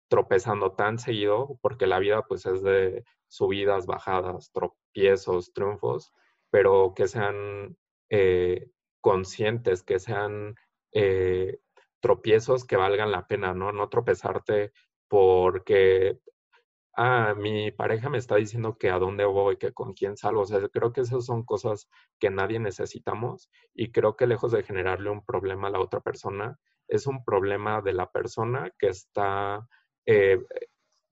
tropezando 0.08 0.72
tan 0.72 0.98
seguido, 0.98 1.58
porque 1.62 1.86
la 1.86 1.98
vida 1.98 2.22
pues 2.22 2.46
es 2.46 2.62
de 2.62 3.04
subidas, 3.28 3.86
bajadas, 3.86 4.50
tropiezos, 4.52 5.52
triunfos, 5.52 6.12
pero 6.50 6.94
que 6.96 7.06
sean 7.08 7.76
eh, 8.10 8.70
conscientes, 9.00 9.82
que 9.82 9.98
sean 9.98 10.54
eh, 10.92 11.58
tropiezos 12.00 12.64
que 12.64 12.76
valgan 12.76 13.10
la 13.12 13.26
pena, 13.26 13.54
¿no? 13.54 13.72
No 13.72 13.88
tropezarte 13.88 14.72
porque, 15.08 16.18
ah, 16.96 17.34
mi 17.36 17.70
pareja 17.72 18.08
me 18.10 18.18
está 18.18 18.36
diciendo 18.36 18.76
que 18.78 18.90
a 18.90 18.98
dónde 18.98 19.24
voy, 19.24 19.56
que 19.58 19.72
con 19.72 19.94
quién 19.94 20.16
salgo. 20.16 20.42
O 20.42 20.46
sea, 20.46 20.60
creo 20.68 20.92
que 20.92 21.02
esas 21.02 21.26
son 21.26 21.44
cosas 21.44 21.88
que 22.18 22.30
nadie 22.30 22.58
necesitamos 22.58 23.50
y 23.74 23.92
creo 23.92 24.16
que 24.16 24.26
lejos 24.26 24.52
de 24.52 24.62
generarle 24.62 25.10
un 25.10 25.24
problema 25.24 25.68
a 25.68 25.70
la 25.72 25.80
otra 25.80 26.00
persona, 26.00 26.58
es 26.88 27.06
un 27.06 27.24
problema 27.24 27.82
de 27.82 27.92
la 27.92 28.10
persona 28.10 28.72
que 28.78 28.88
está 28.88 29.66
eh, 30.10 30.40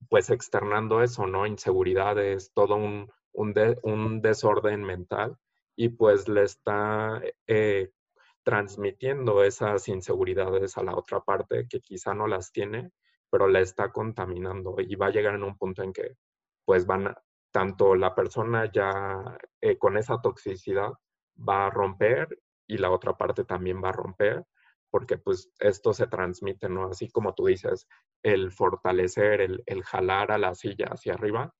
pues 0.09 0.31
externando 0.31 1.03
eso, 1.03 1.27
¿no? 1.27 1.47
Inseguridades, 1.47 2.51
todo 2.55 2.77
un, 2.77 3.11
un, 3.35 4.23
desorden 4.23 4.83
mental 4.85 5.37
y 5.77 5.91
pues 5.91 6.29
le 6.29 6.45
está 6.45 7.21
eh, 7.47 7.91
transmitiendo 8.43 9.45
esas 9.45 9.89
inseguridades 9.89 10.79
a 10.79 10.83
la 10.83 10.97
otra 10.97 11.21
parte 11.21 11.67
que 11.69 11.81
quizá 11.81 12.15
no 12.15 12.27
las 12.27 12.53
tiene, 12.53 12.91
pero 13.29 13.49
la 13.49 13.61
está 13.61 13.93
contaminando 13.93 14.77
y 14.79 14.95
va 14.95 15.09
a 15.09 15.11
llegar 15.11 15.35
en 15.35 15.45
un 15.45 15.59
punto 15.59 15.83
en 15.83 15.93
que 15.93 16.17
pues 16.65 16.87
van, 16.87 17.15
tanto 17.53 17.97
la 17.97 18.15
persona 18.15 18.73
ya 18.73 19.37
eh, 19.61 19.77
con 19.77 19.99
esa 19.99 20.23
toxicidad 20.23 20.93
va 21.37 21.67
a 21.67 21.71
romper 21.71 22.29
y 22.67 22.79
la 22.79 22.91
otra 22.91 23.15
parte 23.15 23.45
también 23.45 23.83
va 23.85 23.91
a 23.91 23.93
romper 23.93 24.47
porque 24.97 25.19
pues 25.19 25.51
esto 25.59 25.93
se 25.93 26.07
transmite, 26.07 26.71
¿no? 26.71 26.87
Así 26.87 27.11
como 27.11 27.35
tú 27.35 27.45
dices, 27.45 27.87
el 28.23 28.51
fortalecer, 28.51 29.43
el, 29.43 29.63
el 29.67 29.83
jalar 29.83 30.33
a 30.33 30.39
la 30.39 30.55
silla 30.55 30.87
hacia 30.87 31.13
arriba, 31.13 31.55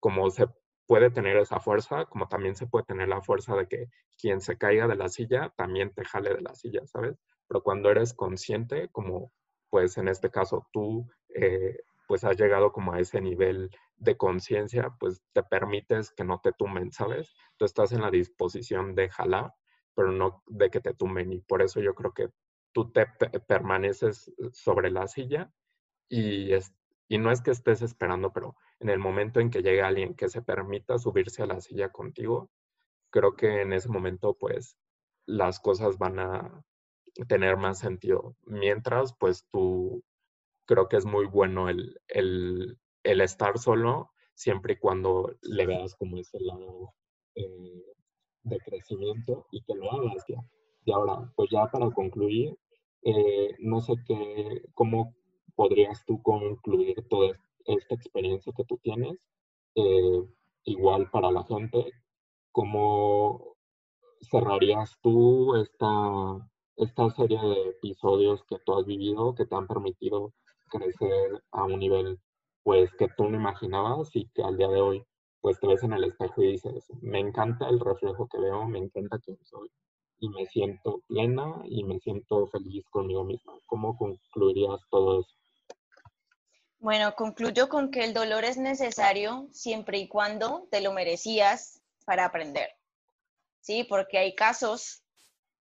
como 0.00 0.30
se 0.30 0.46
puede 0.86 1.10
tener 1.10 1.36
esa 1.36 1.60
fuerza, 1.60 2.06
como 2.06 2.28
también 2.28 2.56
se 2.56 2.66
puede 2.66 2.86
tener 2.86 3.08
la 3.08 3.20
fuerza 3.20 3.54
de 3.56 3.68
que 3.68 3.90
quien 4.16 4.40
se 4.40 4.56
caiga 4.56 4.88
de 4.88 4.96
la 4.96 5.10
silla 5.10 5.52
también 5.54 5.92
te 5.92 6.02
jale 6.02 6.32
de 6.32 6.40
la 6.40 6.54
silla, 6.54 6.80
¿sabes? 6.86 7.20
Pero 7.46 7.62
cuando 7.62 7.90
eres 7.90 8.14
consciente, 8.14 8.88
como 8.88 9.34
pues 9.68 9.98
en 9.98 10.08
este 10.08 10.30
caso 10.30 10.66
tú, 10.72 11.06
eh, 11.34 11.76
pues 12.06 12.24
has 12.24 12.38
llegado 12.38 12.72
como 12.72 12.94
a 12.94 13.00
ese 13.00 13.20
nivel 13.20 13.70
de 13.96 14.16
conciencia, 14.16 14.96
pues 14.98 15.22
te 15.34 15.42
permites 15.42 16.10
que 16.12 16.24
no 16.24 16.40
te 16.40 16.52
tumben, 16.52 16.90
¿sabes? 16.90 17.34
Tú 17.58 17.66
estás 17.66 17.92
en 17.92 18.00
la 18.00 18.10
disposición 18.10 18.94
de 18.94 19.10
jalar, 19.10 19.52
pero 19.94 20.10
no 20.10 20.42
de 20.46 20.70
que 20.70 20.80
te 20.80 20.94
tumben. 20.94 21.34
Y 21.34 21.40
por 21.40 21.60
eso 21.60 21.80
yo 21.80 21.94
creo 21.94 22.14
que 22.14 22.30
tú 22.72 22.90
te 22.92 23.06
permaneces 23.46 24.32
sobre 24.52 24.90
la 24.90 25.08
silla 25.08 25.52
y, 26.08 26.50
y 27.08 27.18
no 27.18 27.30
es 27.30 27.40
que 27.42 27.50
estés 27.50 27.82
esperando, 27.82 28.32
pero 28.32 28.56
en 28.80 28.90
el 28.90 28.98
momento 28.98 29.40
en 29.40 29.50
que 29.50 29.62
llegue 29.62 29.82
alguien 29.82 30.14
que 30.14 30.28
se 30.28 30.42
permita 30.42 30.98
subirse 30.98 31.42
a 31.42 31.46
la 31.46 31.60
silla 31.60 31.90
contigo, 31.90 32.50
creo 33.10 33.34
que 33.36 33.62
en 33.62 33.72
ese 33.72 33.88
momento 33.88 34.34
pues 34.34 34.76
las 35.26 35.60
cosas 35.60 35.98
van 35.98 36.18
a 36.18 36.64
tener 37.26 37.56
más 37.56 37.78
sentido. 37.78 38.36
Mientras 38.44 39.14
pues 39.18 39.46
tú 39.50 40.04
creo 40.66 40.88
que 40.88 40.96
es 40.96 41.06
muy 41.06 41.26
bueno 41.26 41.68
el, 41.68 42.00
el, 42.08 42.78
el 43.02 43.20
estar 43.20 43.58
solo 43.58 44.12
siempre 44.34 44.74
y 44.74 44.76
cuando 44.76 45.34
le 45.42 45.66
veas 45.66 45.96
como 45.96 46.18
ese 46.18 46.38
lado 46.40 46.94
eh, 47.34 47.82
de 48.42 48.58
crecimiento 48.60 49.46
y 49.50 49.62
que 49.62 49.74
lo 49.74 49.90
hagas 49.92 50.24
ya. 50.28 50.38
Y 50.88 50.92
ahora, 50.92 51.30
pues 51.36 51.50
ya 51.50 51.66
para 51.66 51.90
concluir, 51.90 52.56
eh, 53.02 53.54
no 53.58 53.82
sé 53.82 53.92
qué, 54.06 54.62
cómo 54.72 55.14
podrías 55.54 56.02
tú 56.06 56.22
concluir 56.22 57.06
toda 57.10 57.38
esta 57.66 57.94
experiencia 57.94 58.54
que 58.56 58.64
tú 58.64 58.78
tienes, 58.78 59.18
eh, 59.74 60.22
igual 60.64 61.10
para 61.10 61.30
la 61.30 61.44
gente, 61.44 61.92
¿cómo 62.52 63.56
cerrarías 64.30 64.96
tú 65.02 65.56
esta, 65.56 65.90
esta 66.76 67.10
serie 67.10 67.38
de 67.38 67.68
episodios 67.68 68.42
que 68.44 68.56
tú 68.64 68.78
has 68.78 68.86
vivido, 68.86 69.34
que 69.34 69.44
te 69.44 69.56
han 69.56 69.66
permitido 69.66 70.32
crecer 70.70 71.42
a 71.50 71.64
un 71.64 71.80
nivel 71.80 72.18
pues 72.62 72.90
que 72.94 73.08
tú 73.14 73.28
no 73.28 73.36
imaginabas 73.36 74.16
y 74.16 74.26
que 74.30 74.42
al 74.42 74.56
día 74.56 74.68
de 74.68 74.80
hoy 74.80 75.04
pues 75.42 75.60
te 75.60 75.66
ves 75.66 75.82
en 75.82 75.92
el 75.92 76.04
espejo 76.04 76.42
y 76.42 76.52
dices, 76.52 76.88
me 77.02 77.18
encanta 77.20 77.68
el 77.68 77.78
reflejo 77.78 78.26
que 78.26 78.40
veo, 78.40 78.66
me 78.66 78.78
encanta 78.78 79.18
quién 79.18 79.36
soy 79.44 79.70
y 80.20 80.28
me 80.28 80.46
siento 80.46 81.00
plena 81.06 81.62
y 81.66 81.84
me 81.84 81.98
siento 82.00 82.46
feliz 82.48 82.84
conmigo 82.90 83.24
misma. 83.24 83.54
¿Cómo 83.66 83.96
concluirías 83.96 84.80
todo 84.90 85.20
eso? 85.20 85.30
Bueno, 86.80 87.14
concluyo 87.16 87.68
con 87.68 87.90
que 87.90 88.04
el 88.04 88.14
dolor 88.14 88.44
es 88.44 88.56
necesario 88.56 89.48
siempre 89.52 89.98
y 89.98 90.08
cuando 90.08 90.68
te 90.70 90.80
lo 90.80 90.92
merecías 90.92 91.82
para 92.04 92.24
aprender. 92.24 92.70
¿Sí? 93.60 93.84
Porque 93.84 94.18
hay 94.18 94.34
casos 94.34 95.02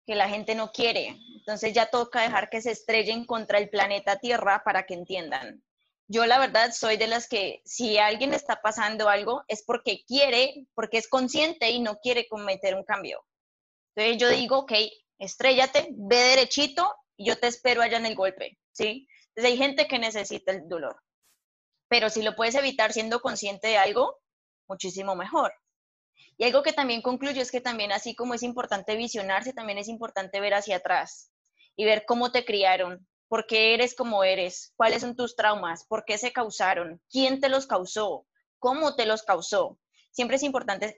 que 0.05 0.15
la 0.15 0.29
gente 0.29 0.55
no 0.55 0.71
quiere. 0.71 1.19
Entonces 1.37 1.73
ya 1.73 1.89
toca 1.89 2.21
dejar 2.21 2.49
que 2.49 2.61
se 2.61 2.71
estrellen 2.71 3.25
contra 3.25 3.57
el 3.57 3.69
planeta 3.69 4.17
Tierra 4.17 4.63
para 4.63 4.85
que 4.85 4.93
entiendan. 4.93 5.63
Yo 6.07 6.25
la 6.25 6.39
verdad 6.39 6.71
soy 6.71 6.97
de 6.97 7.05
las 7.07 7.27
que 7.27 7.61
si 7.65 7.99
alguien 7.99 8.33
está 8.33 8.61
pasando 8.61 9.09
algo 9.09 9.43
es 9.47 9.63
porque 9.63 10.03
quiere, 10.07 10.65
porque 10.73 10.97
es 10.97 11.07
consciente 11.07 11.69
y 11.69 11.79
no 11.79 11.99
quiere 11.99 12.27
cometer 12.27 12.73
un 12.73 12.83
cambio. 12.83 13.23
Entonces 13.99 14.21
yo 14.21 14.29
digo, 14.29 14.59
ok, 14.59 14.71
estrellate, 15.17 15.89
ve 15.91 16.15
derechito 16.15 16.89
y 17.17 17.25
yo 17.25 17.37
te 17.37 17.47
espero 17.47 17.81
allá 17.81 17.97
en 17.97 18.05
el 18.05 18.15
golpe, 18.15 18.57
¿sí? 18.71 19.07
Entonces 19.29 19.51
hay 19.51 19.57
gente 19.57 19.87
que 19.87 19.99
necesita 19.99 20.53
el 20.53 20.69
dolor, 20.69 21.01
pero 21.89 22.09
si 22.09 22.21
lo 22.21 22.33
puedes 22.33 22.55
evitar 22.55 22.93
siendo 22.93 23.19
consciente 23.19 23.67
de 23.67 23.77
algo, 23.77 24.17
muchísimo 24.69 25.15
mejor. 25.15 25.53
Y 26.37 26.45
algo 26.45 26.63
que 26.63 26.71
también 26.71 27.01
concluyo 27.01 27.41
es 27.41 27.51
que 27.51 27.59
también 27.59 27.91
así 27.91 28.15
como 28.15 28.33
es 28.33 28.43
importante 28.43 28.95
visionarse, 28.95 29.51
también 29.51 29.77
es 29.77 29.89
importante 29.89 30.39
ver 30.39 30.53
hacia 30.53 30.77
atrás 30.77 31.31
y 31.75 31.83
ver 31.83 32.05
cómo 32.05 32.31
te 32.31 32.45
criaron, 32.45 33.05
por 33.27 33.47
qué 33.47 33.73
eres 33.73 33.95
como 33.95 34.23
eres, 34.23 34.71
cuáles 34.77 35.01
son 35.01 35.17
tus 35.17 35.35
traumas, 35.35 35.85
por 35.85 36.05
qué 36.05 36.17
se 36.17 36.31
causaron, 36.31 37.01
quién 37.11 37.41
te 37.41 37.49
los 37.49 37.67
causó, 37.67 38.25
cómo 38.59 38.95
te 38.95 39.05
los 39.05 39.23
causó. 39.23 39.77
Siempre 40.11 40.37
es 40.37 40.43
importante. 40.43 40.95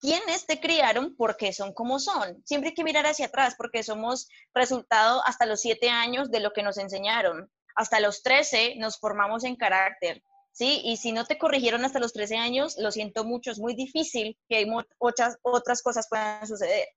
Quiénes 0.00 0.46
te 0.46 0.60
criaron 0.60 1.14
porque 1.16 1.52
son 1.52 1.72
como 1.72 1.98
son. 1.98 2.42
Siempre 2.44 2.70
hay 2.70 2.74
que 2.74 2.84
mirar 2.84 3.06
hacia 3.06 3.26
atrás 3.26 3.54
porque 3.56 3.82
somos 3.82 4.28
resultado 4.54 5.22
hasta 5.26 5.46
los 5.46 5.60
siete 5.60 5.90
años 5.90 6.30
de 6.30 6.40
lo 6.40 6.52
que 6.52 6.62
nos 6.62 6.78
enseñaron. 6.78 7.50
Hasta 7.74 8.00
los 8.00 8.22
trece 8.22 8.74
nos 8.76 8.98
formamos 8.98 9.44
en 9.44 9.56
carácter. 9.56 10.22
¿Sí? 10.52 10.80
Y 10.84 10.96
si 10.96 11.12
no 11.12 11.24
te 11.24 11.38
corrigieron 11.38 11.84
hasta 11.84 12.00
los 12.00 12.12
13 12.12 12.36
años, 12.36 12.76
lo 12.78 12.90
siento 12.90 13.22
mucho, 13.22 13.52
es 13.52 13.60
muy 13.60 13.76
difícil 13.76 14.36
que 14.48 14.56
hay 14.56 14.66
muchas 14.66 15.38
otras 15.42 15.82
cosas 15.82 16.08
puedan 16.10 16.44
suceder. 16.48 16.88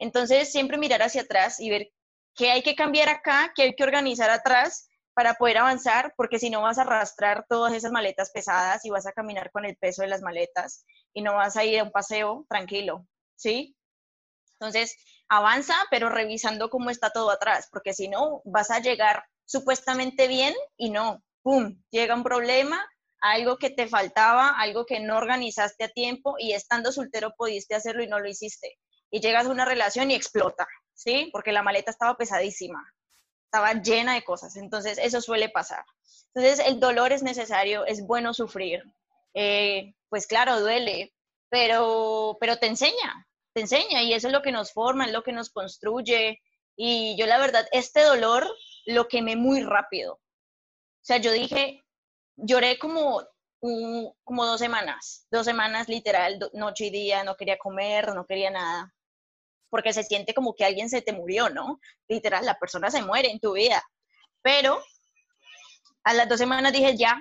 Entonces, 0.00 0.50
siempre 0.50 0.78
mirar 0.78 1.00
hacia 1.00 1.22
atrás 1.22 1.60
y 1.60 1.70
ver 1.70 1.92
qué 2.34 2.50
hay 2.50 2.62
que 2.62 2.74
cambiar 2.74 3.08
acá, 3.08 3.52
qué 3.54 3.62
hay 3.62 3.74
que 3.76 3.84
organizar 3.84 4.30
atrás 4.30 4.88
para 5.14 5.34
poder 5.34 5.58
avanzar, 5.58 6.12
porque 6.16 6.38
si 6.38 6.50
no 6.50 6.62
vas 6.62 6.78
a 6.78 6.82
arrastrar 6.82 7.46
todas 7.48 7.72
esas 7.72 7.92
maletas 7.92 8.30
pesadas 8.32 8.84
y 8.84 8.90
vas 8.90 9.06
a 9.06 9.12
caminar 9.12 9.50
con 9.52 9.64
el 9.64 9.76
peso 9.76 10.02
de 10.02 10.08
las 10.08 10.22
maletas 10.22 10.84
y 11.12 11.22
no 11.22 11.34
vas 11.34 11.56
a 11.56 11.64
ir 11.64 11.80
a 11.80 11.84
un 11.84 11.92
paseo 11.92 12.44
tranquilo, 12.48 13.06
¿sí? 13.36 13.76
Entonces, 14.54 14.96
avanza, 15.28 15.74
pero 15.90 16.08
revisando 16.08 16.68
cómo 16.68 16.90
está 16.90 17.10
todo 17.10 17.30
atrás, 17.30 17.68
porque 17.70 17.94
si 17.94 18.08
no, 18.08 18.42
vas 18.44 18.70
a 18.70 18.80
llegar 18.80 19.24
supuestamente 19.44 20.26
bien 20.26 20.54
y 20.76 20.90
no, 20.90 21.22
¡pum!, 21.42 21.80
llega 21.90 22.14
un 22.14 22.24
problema, 22.24 22.84
algo 23.20 23.56
que 23.56 23.70
te 23.70 23.86
faltaba, 23.86 24.50
algo 24.58 24.84
que 24.84 25.00
no 25.00 25.16
organizaste 25.16 25.84
a 25.84 25.88
tiempo 25.88 26.34
y 26.38 26.52
estando 26.52 26.92
soltero 26.92 27.34
pudiste 27.36 27.74
hacerlo 27.74 28.02
y 28.02 28.08
no 28.08 28.20
lo 28.20 28.28
hiciste. 28.28 28.78
Y 29.10 29.20
llegas 29.20 29.46
a 29.46 29.50
una 29.50 29.64
relación 29.64 30.10
y 30.10 30.14
explota, 30.14 30.66
¿sí? 30.92 31.30
Porque 31.32 31.52
la 31.52 31.62
maleta 31.62 31.90
estaba 31.90 32.16
pesadísima 32.16 32.82
estaba 33.54 33.80
llena 33.80 34.14
de 34.14 34.24
cosas. 34.24 34.56
Entonces, 34.56 34.98
eso 34.98 35.20
suele 35.20 35.48
pasar. 35.48 35.84
Entonces, 36.34 36.66
el 36.66 36.80
dolor 36.80 37.12
es 37.12 37.22
necesario, 37.22 37.86
es 37.86 38.04
bueno 38.04 38.34
sufrir. 38.34 38.82
Eh, 39.32 39.94
pues 40.08 40.26
claro, 40.26 40.60
duele, 40.60 41.14
pero, 41.48 42.36
pero 42.40 42.56
te 42.56 42.66
enseña, 42.66 43.28
te 43.52 43.60
enseña 43.60 44.02
y 44.02 44.12
eso 44.12 44.26
es 44.26 44.32
lo 44.32 44.42
que 44.42 44.50
nos 44.50 44.72
forma, 44.72 45.06
es 45.06 45.12
lo 45.12 45.22
que 45.22 45.32
nos 45.32 45.50
construye. 45.50 46.40
Y 46.76 47.16
yo 47.16 47.26
la 47.26 47.38
verdad, 47.38 47.66
este 47.70 48.02
dolor 48.02 48.44
lo 48.86 49.06
quemé 49.06 49.36
muy 49.36 49.62
rápido. 49.62 50.14
O 50.14 51.04
sea, 51.06 51.18
yo 51.18 51.30
dije, 51.30 51.84
lloré 52.36 52.76
como, 52.78 53.22
como 54.24 54.46
dos 54.46 54.58
semanas, 54.58 55.28
dos 55.30 55.44
semanas 55.44 55.88
literal, 55.88 56.40
noche 56.54 56.86
y 56.86 56.90
día, 56.90 57.22
no 57.22 57.36
quería 57.36 57.58
comer, 57.58 58.12
no 58.14 58.26
quería 58.26 58.50
nada 58.50 58.92
porque 59.74 59.92
se 59.92 60.04
siente 60.04 60.34
como 60.34 60.54
que 60.54 60.64
alguien 60.64 60.88
se 60.88 61.02
te 61.02 61.12
murió, 61.12 61.50
¿no? 61.50 61.80
Literal, 62.06 62.46
la 62.46 62.56
persona 62.60 62.92
se 62.92 63.02
muere 63.02 63.28
en 63.28 63.40
tu 63.40 63.54
vida. 63.54 63.82
Pero 64.40 64.80
a 66.04 66.14
las 66.14 66.28
dos 66.28 66.38
semanas 66.38 66.72
dije, 66.72 66.96
ya, 66.96 67.20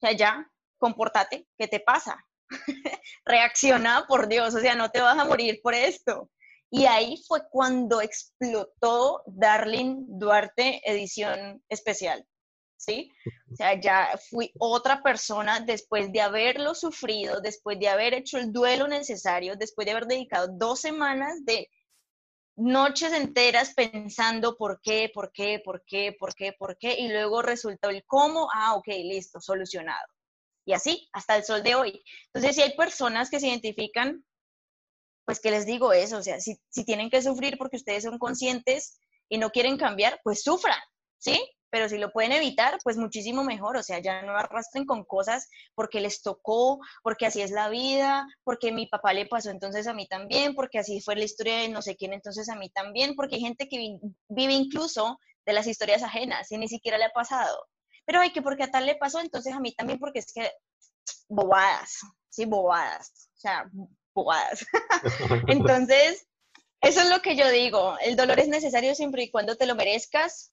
ya, 0.00 0.12
ya, 0.12 0.50
compórtate, 0.78 1.48
¿qué 1.58 1.66
te 1.66 1.80
pasa? 1.80 2.24
Reacciona, 3.24 4.04
por 4.06 4.28
Dios, 4.28 4.54
o 4.54 4.60
sea, 4.60 4.76
no 4.76 4.92
te 4.92 5.00
vas 5.00 5.18
a 5.18 5.24
morir 5.24 5.58
por 5.60 5.74
esto. 5.74 6.30
Y 6.70 6.86
ahí 6.86 7.20
fue 7.26 7.40
cuando 7.50 8.00
explotó 8.00 9.24
Darling 9.26 10.04
Duarte 10.06 10.80
edición 10.88 11.64
especial. 11.68 12.24
¿Sí? 12.76 13.12
O 13.52 13.56
sea, 13.56 13.80
ya 13.80 14.18
fui 14.30 14.52
otra 14.58 15.02
persona 15.02 15.60
después 15.60 16.12
de 16.12 16.20
haberlo 16.20 16.74
sufrido, 16.74 17.40
después 17.40 17.78
de 17.78 17.88
haber 17.88 18.14
hecho 18.14 18.38
el 18.38 18.52
duelo 18.52 18.88
necesario, 18.88 19.56
después 19.56 19.86
de 19.86 19.92
haber 19.92 20.06
dedicado 20.06 20.48
dos 20.52 20.80
semanas 20.80 21.44
de 21.44 21.68
noches 22.56 23.12
enteras 23.12 23.74
pensando 23.74 24.56
por 24.56 24.80
qué, 24.80 25.10
por 25.12 25.32
qué, 25.32 25.60
por 25.64 25.84
qué, 25.84 26.16
por 26.18 26.34
qué, 26.34 26.52
por 26.52 26.78
qué, 26.78 26.98
y 26.98 27.08
luego 27.08 27.42
resultó 27.42 27.90
el 27.90 28.04
cómo, 28.06 28.48
ah, 28.52 28.74
ok, 28.74 28.88
listo, 28.88 29.40
solucionado. 29.40 30.06
Y 30.64 30.72
así, 30.72 31.08
hasta 31.12 31.36
el 31.36 31.44
sol 31.44 31.62
de 31.62 31.74
hoy. 31.74 32.02
Entonces, 32.26 32.56
si 32.56 32.62
hay 32.62 32.74
personas 32.74 33.30
que 33.30 33.38
se 33.40 33.48
identifican, 33.48 34.24
pues 35.24 35.40
que 35.40 35.50
les 35.50 35.66
digo 35.66 35.92
eso, 35.92 36.18
o 36.18 36.22
sea, 36.22 36.40
si, 36.40 36.58
si 36.68 36.84
tienen 36.84 37.10
que 37.10 37.22
sufrir 37.22 37.58
porque 37.58 37.76
ustedes 37.76 38.04
son 38.04 38.18
conscientes 38.18 38.98
y 39.28 39.38
no 39.38 39.50
quieren 39.50 39.76
cambiar, 39.76 40.20
pues 40.24 40.42
sufran, 40.42 40.78
¿sí? 41.18 41.38
Pero 41.70 41.88
si 41.88 41.98
lo 41.98 42.12
pueden 42.12 42.32
evitar, 42.32 42.78
pues 42.82 42.96
muchísimo 42.96 43.44
mejor, 43.44 43.76
o 43.76 43.82
sea, 43.82 43.98
ya 43.98 44.22
no 44.22 44.36
arrastren 44.36 44.86
con 44.86 45.04
cosas 45.04 45.48
porque 45.74 46.00
les 46.00 46.22
tocó, 46.22 46.78
porque 47.02 47.26
así 47.26 47.42
es 47.42 47.50
la 47.50 47.68
vida, 47.68 48.26
porque 48.44 48.72
mi 48.72 48.86
papá 48.86 49.12
le 49.12 49.26
pasó 49.26 49.50
entonces 49.50 49.86
a 49.86 49.94
mí 49.94 50.06
también, 50.06 50.54
porque 50.54 50.78
así 50.78 51.00
fue 51.00 51.16
la 51.16 51.24
historia 51.24 51.58
de 51.58 51.68
no 51.68 51.82
sé 51.82 51.96
quién 51.96 52.12
entonces 52.12 52.48
a 52.48 52.56
mí 52.56 52.70
también, 52.70 53.14
porque 53.14 53.36
hay 53.36 53.42
gente 53.42 53.68
que 53.68 53.98
vive 54.28 54.52
incluso 54.52 55.18
de 55.44 55.52
las 55.52 55.66
historias 55.66 56.02
ajenas 56.02 56.50
y 56.50 56.58
ni 56.58 56.68
siquiera 56.68 56.98
le 56.98 57.04
ha 57.04 57.10
pasado. 57.10 57.66
Pero 58.04 58.20
hay 58.20 58.32
que 58.32 58.42
porque 58.42 58.64
a 58.64 58.70
tal 58.70 58.86
le 58.86 58.96
pasó, 58.96 59.20
entonces 59.20 59.52
a 59.52 59.60
mí 59.60 59.72
también, 59.74 59.98
porque 59.98 60.20
es 60.20 60.32
que 60.32 60.50
bobadas, 61.28 62.00
sí, 62.28 62.44
bobadas, 62.44 63.30
o 63.34 63.38
sea, 63.38 63.70
bobadas. 64.14 64.64
entonces, 65.48 66.26
eso 66.80 67.00
es 67.00 67.10
lo 67.10 67.20
que 67.20 67.36
yo 67.36 67.50
digo, 67.50 67.96
el 68.00 68.16
dolor 68.16 68.38
es 68.38 68.48
necesario 68.48 68.94
siempre 68.94 69.24
y 69.24 69.30
cuando 69.30 69.56
te 69.56 69.66
lo 69.66 69.74
merezcas, 69.74 70.52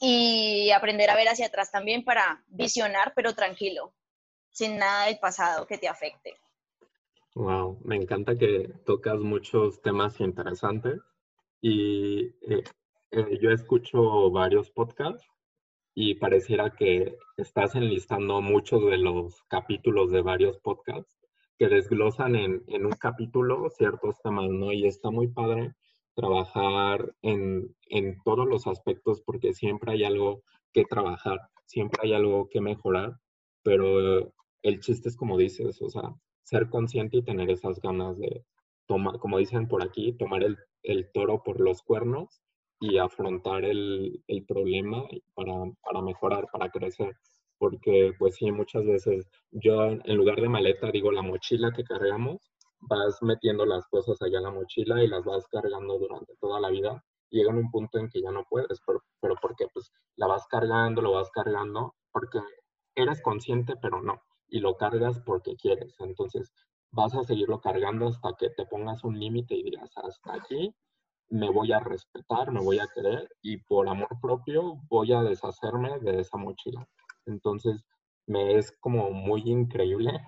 y 0.00 0.70
aprender 0.70 1.10
a 1.10 1.16
ver 1.16 1.28
hacia 1.28 1.46
atrás 1.46 1.70
también 1.70 2.04
para 2.04 2.44
visionar, 2.48 3.12
pero 3.14 3.34
tranquilo, 3.34 3.94
sin 4.50 4.76
nada 4.78 5.06
del 5.06 5.18
pasado 5.18 5.66
que 5.66 5.78
te 5.78 5.88
afecte. 5.88 6.34
Wow, 7.34 7.80
me 7.84 7.96
encanta 7.96 8.36
que 8.36 8.72
tocas 8.86 9.18
muchos 9.18 9.82
temas 9.82 10.20
interesantes 10.20 11.00
y 11.60 12.28
eh, 12.48 12.64
eh, 13.10 13.38
yo 13.40 13.50
escucho 13.50 14.30
varios 14.30 14.70
podcasts 14.70 15.26
y 15.94 16.14
pareciera 16.14 16.70
que 16.70 17.16
estás 17.36 17.74
enlistando 17.74 18.40
muchos 18.40 18.84
de 18.86 18.98
los 18.98 19.42
capítulos 19.48 20.10
de 20.10 20.22
varios 20.22 20.58
podcasts 20.58 21.16
que 21.58 21.68
desglosan 21.68 22.36
en, 22.36 22.62
en 22.68 22.86
un 22.86 22.92
capítulo 22.92 23.68
ciertos 23.70 24.20
temas, 24.22 24.48
¿no? 24.50 24.72
Y 24.72 24.86
está 24.86 25.10
muy 25.10 25.28
padre 25.28 25.74
trabajar 26.16 27.14
en, 27.22 27.76
en, 27.88 28.16
todos 28.24 28.48
los 28.48 28.66
aspectos 28.66 29.20
porque 29.20 29.52
siempre 29.52 29.92
hay 29.92 30.04
algo 30.04 30.42
que 30.72 30.84
trabajar, 30.84 31.38
siempre 31.66 32.00
hay 32.02 32.14
algo 32.14 32.48
que 32.48 32.60
mejorar, 32.60 33.18
pero 33.62 34.32
el 34.62 34.80
chiste 34.80 35.10
es 35.10 35.16
como 35.16 35.36
dices, 35.36 35.80
o 35.82 35.90
sea, 35.90 36.14
ser 36.42 36.68
consciente 36.70 37.18
y 37.18 37.22
tener 37.22 37.50
esas 37.50 37.80
ganas 37.80 38.18
de 38.18 38.44
tomar, 38.86 39.18
como 39.18 39.38
dicen 39.38 39.68
por 39.68 39.82
aquí, 39.82 40.12
tomar 40.14 40.42
el, 40.42 40.56
el 40.82 41.10
toro 41.12 41.42
por 41.44 41.60
los 41.60 41.82
cuernos 41.82 42.40
y 42.80 42.98
afrontar 42.98 43.64
el, 43.64 44.22
el 44.26 44.44
problema 44.44 45.04
para, 45.34 45.52
para, 45.82 46.02
mejorar, 46.02 46.46
para 46.50 46.70
crecer. 46.70 47.14
Porque 47.58 48.12
pues 48.18 48.36
sí, 48.36 48.50
muchas 48.52 48.84
veces 48.84 49.28
yo 49.50 49.84
en 49.84 50.16
lugar 50.16 50.40
de 50.40 50.48
maleta 50.48 50.90
digo 50.90 51.10
la 51.10 51.22
mochila 51.22 51.72
que 51.72 51.84
cargamos 51.84 52.52
vas 52.88 53.22
metiendo 53.22 53.66
las 53.66 53.86
cosas 53.88 54.20
allá 54.22 54.38
en 54.38 54.44
la 54.44 54.50
mochila 54.50 55.02
y 55.02 55.08
las 55.08 55.24
vas 55.24 55.46
cargando 55.48 55.98
durante 55.98 56.34
toda 56.36 56.60
la 56.60 56.70
vida. 56.70 57.02
Llega 57.30 57.50
un 57.50 57.70
punto 57.70 57.98
en 57.98 58.08
que 58.08 58.22
ya 58.22 58.30
no 58.30 58.44
puedes, 58.48 58.80
pero, 58.86 59.02
pero 59.20 59.34
porque 59.40 59.66
pues 59.72 59.92
la 60.16 60.26
vas 60.26 60.46
cargando, 60.48 61.02
lo 61.02 61.12
vas 61.12 61.30
cargando, 61.30 61.94
porque 62.12 62.40
eres 62.94 63.20
consciente, 63.22 63.74
pero 63.80 64.02
no, 64.02 64.20
y 64.48 64.60
lo 64.60 64.76
cargas 64.76 65.20
porque 65.20 65.56
quieres. 65.56 65.96
Entonces 66.00 66.52
vas 66.92 67.14
a 67.14 67.24
seguirlo 67.24 67.60
cargando 67.60 68.08
hasta 68.08 68.32
que 68.38 68.50
te 68.50 68.66
pongas 68.66 69.04
un 69.04 69.18
límite 69.18 69.54
y 69.54 69.64
digas, 69.64 69.90
hasta 69.96 70.34
aquí 70.34 70.74
me 71.28 71.50
voy 71.50 71.72
a 71.72 71.80
respetar, 71.80 72.52
me 72.52 72.60
voy 72.60 72.78
a 72.78 72.86
querer 72.94 73.28
y 73.42 73.58
por 73.58 73.88
amor 73.88 74.08
propio 74.20 74.76
voy 74.88 75.12
a 75.12 75.22
deshacerme 75.22 75.98
de 76.00 76.20
esa 76.20 76.38
mochila. 76.38 76.88
Entonces, 77.26 77.84
me 78.26 78.56
es 78.56 78.72
como 78.80 79.10
muy 79.10 79.42
increíble 79.42 80.20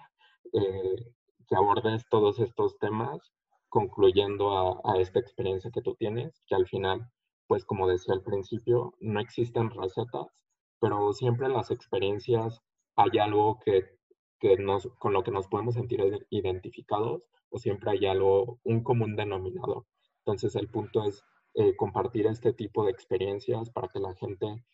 eh, 0.53 1.15
que 1.49 1.57
abordes 1.57 2.05
todos 2.11 2.39
estos 2.39 2.79
temas, 2.79 3.33
concluyendo 3.69 4.83
a, 4.87 4.99
esta 4.99 5.19
experiencia 5.19 5.71
que 5.71 5.83
tú 5.83 5.95
tienes, 5.95 6.43
que 6.47 6.55
al 6.55 6.67
final, 6.67 7.11
pues 7.47 7.65
como 7.65 7.89
decía 7.89 8.15
al 8.15 8.23
principio, 8.23 8.95
no 9.01 9.21
existen 9.21 9.71
recetas, 9.71 10.27
pero 10.81 11.13
siempre 11.13 11.47
en 11.47 11.55
las 11.55 11.71
experiencias 11.71 12.63
hay 12.97 13.19
algo 13.19 13.59
que, 13.65 13.85
que 14.39 14.57
nos, 14.57 14.89
con 14.99 15.13
lo 15.13 15.23
que 15.23 15.31
nos 15.31 15.49
podemos 15.49 15.75
sentir 15.75 16.01
identificados 16.31 17.23
o 17.51 17.59
siempre 17.59 17.91
hay 17.93 18.07
algo, 18.07 18.61
un 18.65 18.83
común 18.83 19.17
denominador. 19.17 19.87
Entonces 20.21 20.55
el 20.57 20.69
punto 20.69 21.05
es 21.05 21.23
eh, 21.55 21.75
compartir 21.77 22.27
este 22.27 22.53
tipo 22.53 22.85
de 22.85 22.91
experiencias 22.91 23.71
para 23.71 23.89
que 23.89 24.01
la 24.01 24.15
gente 24.15 24.65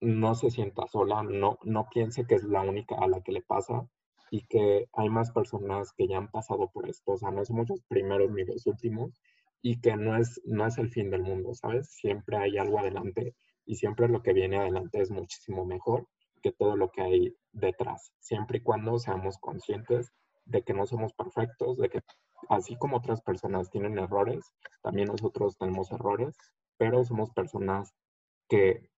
no 0.00 0.34
se 0.34 0.50
sienta 0.50 0.86
sola, 0.86 1.22
no, 1.22 1.58
no 1.62 1.88
piense 1.88 2.26
que 2.26 2.34
es 2.34 2.44
la 2.44 2.62
única 2.62 2.96
a 2.96 3.08
la 3.08 3.20
que 3.22 3.32
le 3.32 3.42
pasa, 3.42 3.88
y 4.32 4.46
que 4.46 4.88
hay 4.94 5.10
más 5.10 5.30
personas 5.30 5.92
que 5.92 6.08
ya 6.08 6.16
han 6.16 6.30
pasado 6.30 6.70
por 6.72 6.88
esto, 6.88 7.12
o 7.12 7.18
sea, 7.18 7.30
no 7.30 7.44
somos 7.44 7.68
los 7.68 7.82
primeros 7.82 8.30
ni 8.30 8.44
los 8.44 8.66
últimos, 8.66 9.12
y 9.60 9.78
que 9.82 9.94
no 9.94 10.16
es, 10.16 10.40
no 10.46 10.66
es 10.66 10.78
el 10.78 10.88
fin 10.88 11.10
del 11.10 11.20
mundo, 11.20 11.52
¿sabes? 11.52 11.90
Siempre 11.90 12.38
hay 12.38 12.56
algo 12.56 12.78
adelante 12.78 13.34
y 13.66 13.76
siempre 13.76 14.08
lo 14.08 14.22
que 14.22 14.32
viene 14.32 14.56
adelante 14.56 15.02
es 15.02 15.10
muchísimo 15.10 15.66
mejor 15.66 16.08
que 16.42 16.50
todo 16.50 16.78
lo 16.78 16.90
que 16.90 17.02
hay 17.02 17.36
detrás, 17.52 18.10
siempre 18.20 18.56
y 18.56 18.62
cuando 18.62 18.98
seamos 18.98 19.36
conscientes 19.36 20.10
de 20.46 20.62
que 20.62 20.72
no 20.72 20.86
somos 20.86 21.12
perfectos, 21.12 21.76
de 21.76 21.90
que 21.90 22.00
así 22.48 22.74
como 22.76 22.96
otras 22.96 23.20
personas 23.20 23.68
tienen 23.68 23.98
errores, 23.98 24.54
también 24.80 25.08
nosotros 25.08 25.58
tenemos 25.58 25.92
errores, 25.92 26.34
pero 26.78 27.04
somos 27.04 27.30
personas 27.32 27.92
que 28.48 28.88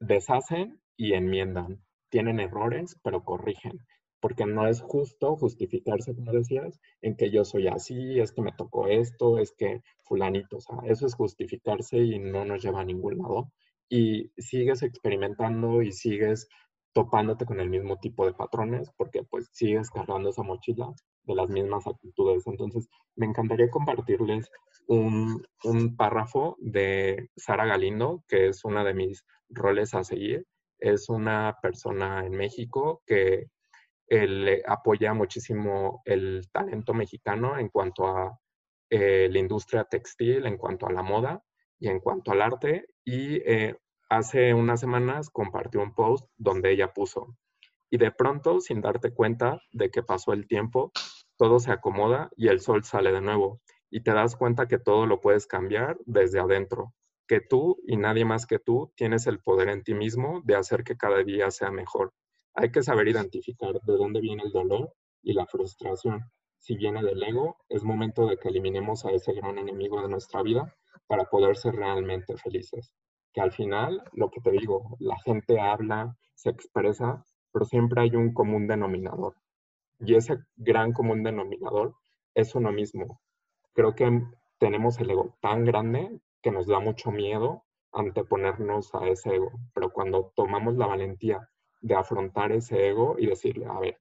deshacen 0.00 0.80
y 0.96 1.12
enmiendan, 1.12 1.84
tienen 2.08 2.40
errores, 2.40 2.98
pero 3.02 3.24
corrigen, 3.24 3.78
porque 4.20 4.46
no 4.46 4.66
es 4.66 4.80
justo 4.80 5.36
justificarse, 5.36 6.14
como 6.14 6.32
decías, 6.32 6.80
en 7.02 7.16
que 7.16 7.30
yo 7.30 7.44
soy 7.44 7.68
así, 7.68 8.18
es 8.20 8.32
que 8.32 8.42
me 8.42 8.52
tocó 8.52 8.88
esto, 8.88 9.38
es 9.38 9.52
que 9.52 9.82
fulanito, 10.02 10.56
o 10.56 10.60
sea, 10.60 10.78
eso 10.84 11.06
es 11.06 11.14
justificarse 11.14 11.98
y 11.98 12.18
no 12.18 12.44
nos 12.44 12.62
lleva 12.62 12.80
a 12.80 12.84
ningún 12.84 13.18
lado. 13.18 13.52
Y 13.88 14.30
sigues 14.36 14.82
experimentando 14.82 15.82
y 15.82 15.92
sigues 15.92 16.48
topándote 16.92 17.46
con 17.46 17.60
el 17.60 17.70
mismo 17.70 17.98
tipo 17.98 18.26
de 18.26 18.34
patrones 18.34 18.90
porque 18.96 19.22
pues 19.22 19.48
sigues 19.52 19.90
cargando 19.90 20.30
esa 20.30 20.42
mochila 20.42 20.92
de 21.24 21.34
las 21.34 21.48
mismas 21.48 21.86
actitudes. 21.86 22.46
Entonces, 22.46 22.88
me 23.14 23.26
encantaría 23.26 23.70
compartirles 23.70 24.50
un, 24.88 25.46
un 25.64 25.96
párrafo 25.96 26.56
de 26.58 27.30
Sara 27.36 27.66
Galindo, 27.66 28.24
que 28.26 28.48
es 28.48 28.64
una 28.64 28.84
de 28.84 28.94
mis 28.94 29.24
roles 29.48 29.94
a 29.94 30.02
seguir. 30.02 30.46
Es 30.78 31.08
una 31.08 31.56
persona 31.62 32.26
en 32.26 32.32
México 32.32 33.02
que 33.06 33.46
eh, 34.10 34.62
apoya 34.66 35.14
muchísimo 35.14 36.02
el 36.04 36.48
talento 36.52 36.94
mexicano 36.94 37.58
en 37.58 37.68
cuanto 37.68 38.06
a 38.06 38.38
eh, 38.90 39.28
la 39.30 39.38
industria 39.38 39.84
textil, 39.84 40.46
en 40.46 40.56
cuanto 40.56 40.86
a 40.86 40.92
la 40.92 41.02
moda 41.02 41.42
y 41.78 41.88
en 41.88 42.00
cuanto 42.00 42.32
al 42.32 42.42
arte. 42.42 42.86
Y 43.04 43.36
eh, 43.50 43.76
hace 44.08 44.54
unas 44.54 44.80
semanas 44.80 45.30
compartió 45.30 45.80
un 45.82 45.94
post 45.94 46.26
donde 46.36 46.72
ella 46.72 46.92
puso, 46.92 47.36
y 47.90 47.98
de 47.98 48.10
pronto, 48.10 48.60
sin 48.60 48.80
darte 48.80 49.12
cuenta 49.12 49.60
de 49.72 49.90
que 49.90 50.02
pasó 50.02 50.32
el 50.32 50.46
tiempo, 50.46 50.92
todo 51.36 51.58
se 51.58 51.72
acomoda 51.72 52.30
y 52.36 52.48
el 52.48 52.60
sol 52.60 52.84
sale 52.84 53.12
de 53.12 53.20
nuevo. 53.20 53.60
Y 53.90 54.02
te 54.02 54.12
das 54.12 54.36
cuenta 54.36 54.68
que 54.68 54.78
todo 54.78 55.06
lo 55.06 55.20
puedes 55.20 55.46
cambiar 55.46 55.96
desde 56.04 56.40
adentro, 56.40 56.92
que 57.26 57.40
tú 57.40 57.78
y 57.86 57.96
nadie 57.96 58.26
más 58.26 58.46
que 58.46 58.58
tú 58.58 58.92
tienes 58.96 59.26
el 59.26 59.40
poder 59.40 59.70
en 59.70 59.82
ti 59.82 59.94
mismo 59.94 60.42
de 60.44 60.56
hacer 60.56 60.84
que 60.84 60.96
cada 60.96 61.22
día 61.22 61.50
sea 61.50 61.70
mejor. 61.70 62.12
Hay 62.54 62.70
que 62.70 62.82
saber 62.82 63.08
identificar 63.08 63.74
de 63.80 63.92
dónde 63.96 64.20
viene 64.20 64.42
el 64.44 64.52
dolor 64.52 64.92
y 65.22 65.32
la 65.32 65.46
frustración. 65.46 66.30
Si 66.58 66.76
viene 66.76 67.02
del 67.02 67.22
ego, 67.22 67.56
es 67.68 67.84
momento 67.84 68.26
de 68.26 68.36
que 68.36 68.48
eliminemos 68.48 69.04
a 69.04 69.10
ese 69.10 69.32
gran 69.32 69.58
enemigo 69.58 70.02
de 70.02 70.08
nuestra 70.08 70.42
vida 70.42 70.74
para 71.06 71.24
poder 71.24 71.56
ser 71.56 71.74
realmente 71.74 72.36
felices 72.36 72.92
que 73.32 73.40
al 73.40 73.52
final, 73.52 74.02
lo 74.12 74.30
que 74.30 74.40
te 74.40 74.50
digo, 74.50 74.96
la 74.98 75.16
gente 75.24 75.60
habla, 75.60 76.16
se 76.34 76.50
expresa, 76.50 77.24
pero 77.52 77.64
siempre 77.64 78.02
hay 78.02 78.16
un 78.16 78.32
común 78.32 78.66
denominador. 78.66 79.34
Y 80.00 80.14
ese 80.14 80.38
gran 80.56 80.92
común 80.92 81.22
denominador 81.22 81.94
es 82.34 82.54
uno 82.54 82.72
mismo. 82.72 83.20
Creo 83.74 83.94
que 83.94 84.22
tenemos 84.58 84.98
el 85.00 85.10
ego 85.10 85.36
tan 85.40 85.64
grande 85.64 86.20
que 86.42 86.50
nos 86.50 86.66
da 86.66 86.80
mucho 86.80 87.10
miedo 87.10 87.64
anteponernos 87.92 88.94
a 88.94 89.06
ese 89.08 89.34
ego. 89.34 89.50
Pero 89.74 89.90
cuando 89.90 90.32
tomamos 90.36 90.76
la 90.76 90.86
valentía 90.86 91.48
de 91.80 91.94
afrontar 91.94 92.52
ese 92.52 92.88
ego 92.88 93.16
y 93.18 93.26
decirle, 93.26 93.66
a 93.66 93.78
ver, 93.78 94.00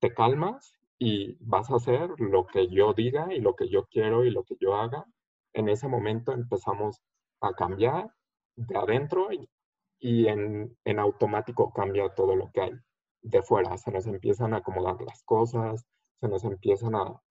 te 0.00 0.12
calmas 0.12 0.74
y 0.98 1.36
vas 1.40 1.70
a 1.70 1.76
hacer 1.76 2.10
lo 2.18 2.46
que 2.46 2.68
yo 2.68 2.92
diga 2.92 3.32
y 3.32 3.40
lo 3.40 3.54
que 3.54 3.68
yo 3.68 3.86
quiero 3.86 4.24
y 4.24 4.30
lo 4.30 4.44
que 4.44 4.56
yo 4.60 4.74
haga, 4.74 5.06
en 5.54 5.68
ese 5.68 5.88
momento 5.88 6.32
empezamos 6.32 7.00
a 7.40 7.52
cambiar 7.54 8.12
de 8.56 8.76
adentro 8.76 9.28
y, 9.32 9.48
en, 10.28 10.76
automático 10.98 11.72
cambia 11.72 12.14
todo 12.14 12.36
lo 12.36 12.50
que 12.52 12.60
hay 12.62 12.72
de 13.22 13.42
fuera. 13.42 13.76
Se 13.78 13.90
nos 13.90 14.06
empiezan 14.06 14.54
a 14.54 14.58
acomodar 14.58 15.00
las 15.02 15.22
cosas, 15.24 15.86
se 16.20 16.28
nos 16.28 16.44
empiezan 16.44 16.94
a, 16.94 17.22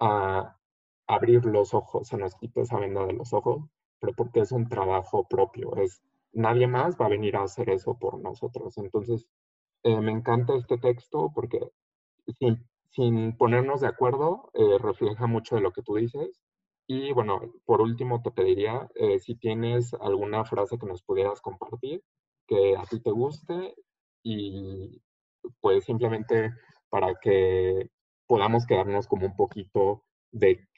a 0.00 0.56
abrir 1.06 1.44
los 1.44 1.74
ojos, 1.74 2.08
se 2.08 2.16
nos 2.16 2.34
quita 2.36 2.62
esa 2.62 2.78
venda 2.78 3.06
de 3.06 3.12
los 3.12 3.32
ojos, 3.32 3.64
pero 4.00 4.12
porque 4.14 4.40
es 4.40 4.52
un 4.52 4.68
trabajo 4.68 5.26
propio, 5.28 5.76
es 5.76 6.02
nadie 6.32 6.66
más 6.66 6.96
va 7.00 7.06
a 7.06 7.10
venir 7.10 7.36
a 7.36 7.44
hacer 7.44 7.70
eso 7.70 7.98
por 7.98 8.20
nosotros. 8.20 8.76
Entonces, 8.78 9.28
eh, 9.84 10.00
me 10.00 10.12
encanta 10.12 10.54
este 10.56 10.78
texto 10.78 11.30
porque 11.34 11.60
sin, 12.90 13.36
ponernos 13.36 13.80
de 13.80 13.88
acuerdo, 13.88 14.50
eh, 14.54 14.78
refleja 14.78 15.26
mucho 15.26 15.56
de 15.56 15.62
lo 15.62 15.72
que 15.72 15.82
tú 15.82 15.96
dices 15.96 16.40
y 16.86 17.12
bueno, 17.12 17.40
por 17.64 17.80
último 17.80 18.22
te 18.22 18.30
pediría 18.32 18.88
eh, 18.96 19.18
si 19.18 19.34
tienes 19.36 19.94
alguna 19.94 20.44
frase 20.44 20.78
que 20.78 20.86
nos 20.86 21.02
pudieras 21.02 21.40
compartir 21.40 22.02
que 22.46 22.76
a 22.76 22.84
ti 22.84 23.00
te 23.00 23.10
guste 23.10 23.74
y 24.22 25.00
pues 25.60 25.84
simplemente 25.84 26.52
para 26.90 27.14
que 27.20 27.90
podamos 28.26 28.66
quedarnos 28.66 29.06
como 29.08 29.26
un 29.26 29.36
poquito 29.36 30.04
de 30.32 30.68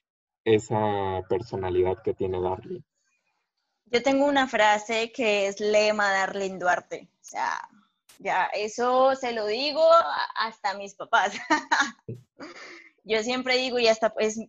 esa 0.45 1.23
personalidad 1.29 2.03
que 2.03 2.15
tiene 2.15 2.41
Darlene. 2.41 2.85
Yo 3.95 4.03
tengo 4.03 4.27
una 4.27 4.49
frase 4.49 5.13
que 5.13 5.47
es 5.47 5.61
lema 5.61 6.11
Darlene 6.11 6.59
Duarte. 6.59 7.09
O 7.13 7.25
sea, 7.25 7.71
ya, 8.19 8.47
eso 8.47 9.15
se 9.15 9.31
lo 9.31 9.47
digo 9.47 9.89
hasta 10.35 10.71
a 10.71 10.75
mis 10.75 10.97
papás. 10.97 11.33
Yo 13.05 13.23
siempre 13.23 13.57
digo, 13.57 13.79
y 13.79 13.87
hasta 13.87 14.13
pues, 14.13 14.41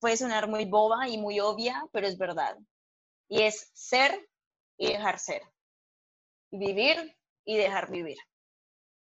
puede 0.00 0.16
sonar 0.16 0.48
muy 0.48 0.64
boba 0.64 1.10
y 1.10 1.18
muy 1.18 1.40
obvia, 1.40 1.86
pero 1.92 2.06
es 2.06 2.16
verdad. 2.16 2.56
Y 3.28 3.42
es 3.42 3.70
ser 3.74 4.30
y 4.78 4.86
dejar 4.86 5.18
ser. 5.18 5.42
Vivir 6.50 7.18
y 7.44 7.58
dejar 7.58 7.90
vivir. 7.90 8.16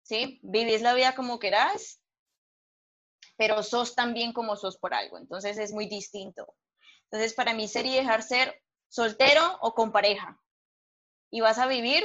¿Sí? 0.02 0.40
Vivís 0.42 0.82
la 0.82 0.94
vida 0.94 1.14
como 1.14 1.38
querás, 1.38 2.00
pero 3.36 3.62
sos 3.62 3.94
también 3.94 4.32
como 4.32 4.56
sos 4.56 4.78
por 4.78 4.94
algo. 4.94 5.16
Entonces 5.16 5.58
es 5.58 5.72
muy 5.72 5.86
distinto. 5.86 6.56
Entonces, 7.04 7.34
para 7.34 7.54
mí, 7.54 7.68
ser 7.68 7.86
y 7.86 7.94
dejar 7.94 8.24
ser 8.24 8.65
soltero 8.88 9.58
o 9.60 9.74
con 9.74 9.92
pareja. 9.92 10.40
Y 11.30 11.40
vas 11.40 11.58
a 11.58 11.66
vivir 11.66 12.04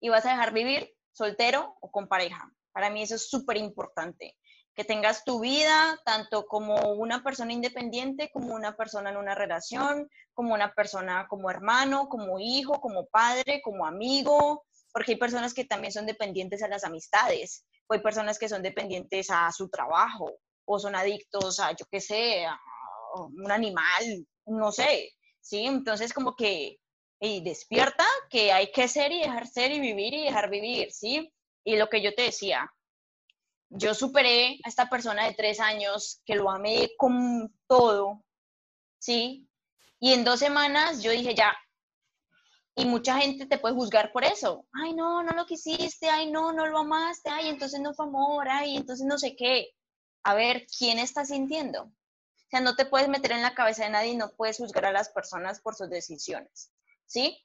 y 0.00 0.08
vas 0.08 0.26
a 0.26 0.30
dejar 0.30 0.52
vivir 0.52 0.94
soltero 1.12 1.76
o 1.80 1.90
con 1.90 2.08
pareja. 2.08 2.50
Para 2.72 2.90
mí 2.90 3.02
eso 3.02 3.14
es 3.14 3.28
súper 3.28 3.56
importante. 3.56 4.36
Que 4.74 4.84
tengas 4.84 5.24
tu 5.24 5.40
vida 5.40 5.98
tanto 6.04 6.46
como 6.46 6.92
una 6.92 7.22
persona 7.22 7.52
independiente, 7.52 8.30
como 8.30 8.54
una 8.54 8.76
persona 8.76 9.10
en 9.10 9.16
una 9.16 9.34
relación, 9.34 10.10
como 10.34 10.52
una 10.52 10.74
persona 10.74 11.26
como 11.28 11.50
hermano, 11.50 12.08
como 12.08 12.38
hijo, 12.38 12.80
como 12.80 13.06
padre, 13.06 13.62
como 13.62 13.86
amigo, 13.86 14.66
porque 14.92 15.12
hay 15.12 15.18
personas 15.18 15.54
que 15.54 15.64
también 15.64 15.92
son 15.92 16.04
dependientes 16.04 16.62
a 16.62 16.68
las 16.68 16.84
amistades, 16.84 17.64
o 17.86 17.94
hay 17.94 18.00
personas 18.00 18.38
que 18.38 18.48
son 18.48 18.62
dependientes 18.62 19.30
a 19.30 19.50
su 19.52 19.70
trabajo, 19.70 20.38
o 20.66 20.78
son 20.78 20.94
adictos 20.94 21.58
a, 21.60 21.72
yo 21.72 21.86
qué 21.90 22.00
sé, 22.00 22.44
a 22.44 22.58
un 23.14 23.50
animal, 23.50 24.26
no 24.44 24.72
sé, 24.72 25.15
¿sí? 25.46 25.64
Entonces 25.64 26.12
como 26.12 26.34
que 26.34 26.80
y 27.20 27.40
despierta 27.40 28.04
que 28.28 28.52
hay 28.52 28.70
que 28.72 28.88
ser 28.88 29.12
y 29.12 29.20
dejar 29.20 29.46
ser 29.46 29.70
y 29.70 29.80
vivir 29.80 30.12
y 30.12 30.24
dejar 30.24 30.50
vivir, 30.50 30.92
¿sí? 30.92 31.32
Y 31.64 31.76
lo 31.76 31.88
que 31.88 32.02
yo 32.02 32.14
te 32.14 32.22
decía, 32.22 32.70
yo 33.70 33.94
superé 33.94 34.58
a 34.64 34.68
esta 34.68 34.90
persona 34.90 35.24
de 35.24 35.34
tres 35.34 35.60
años 35.60 36.20
que 36.26 36.34
lo 36.34 36.50
amé 36.50 36.90
con 36.98 37.54
todo, 37.66 38.22
¿sí? 38.98 39.48
Y 39.98 40.12
en 40.12 40.24
dos 40.24 40.40
semanas 40.40 41.02
yo 41.02 41.10
dije, 41.10 41.34
ya. 41.34 41.56
Y 42.74 42.84
mucha 42.84 43.16
gente 43.18 43.46
te 43.46 43.56
puede 43.56 43.74
juzgar 43.74 44.12
por 44.12 44.24
eso. 44.24 44.66
Ay, 44.72 44.92
no, 44.92 45.22
no 45.22 45.32
lo 45.32 45.46
quisiste, 45.46 46.10
ay, 46.10 46.30
no, 46.30 46.52
no 46.52 46.66
lo 46.66 46.78
amaste, 46.80 47.30
ay, 47.30 47.48
entonces 47.48 47.80
no 47.80 47.94
fue 47.94 48.06
amor, 48.06 48.46
ay, 48.48 48.76
entonces 48.76 49.06
no 49.06 49.16
sé 49.16 49.34
qué. 49.34 49.70
A 50.24 50.34
ver, 50.34 50.66
¿quién 50.78 50.98
está 50.98 51.24
sintiendo? 51.24 51.90
O 52.46 52.50
sea, 52.50 52.60
no 52.60 52.76
te 52.76 52.86
puedes 52.86 53.08
meter 53.08 53.32
en 53.32 53.42
la 53.42 53.54
cabeza 53.54 53.84
de 53.84 53.90
nadie 53.90 54.12
y 54.12 54.16
no 54.16 54.30
puedes 54.36 54.58
juzgar 54.58 54.84
a 54.86 54.92
las 54.92 55.08
personas 55.08 55.60
por 55.60 55.74
sus 55.74 55.90
decisiones, 55.90 56.70
¿sí? 57.06 57.44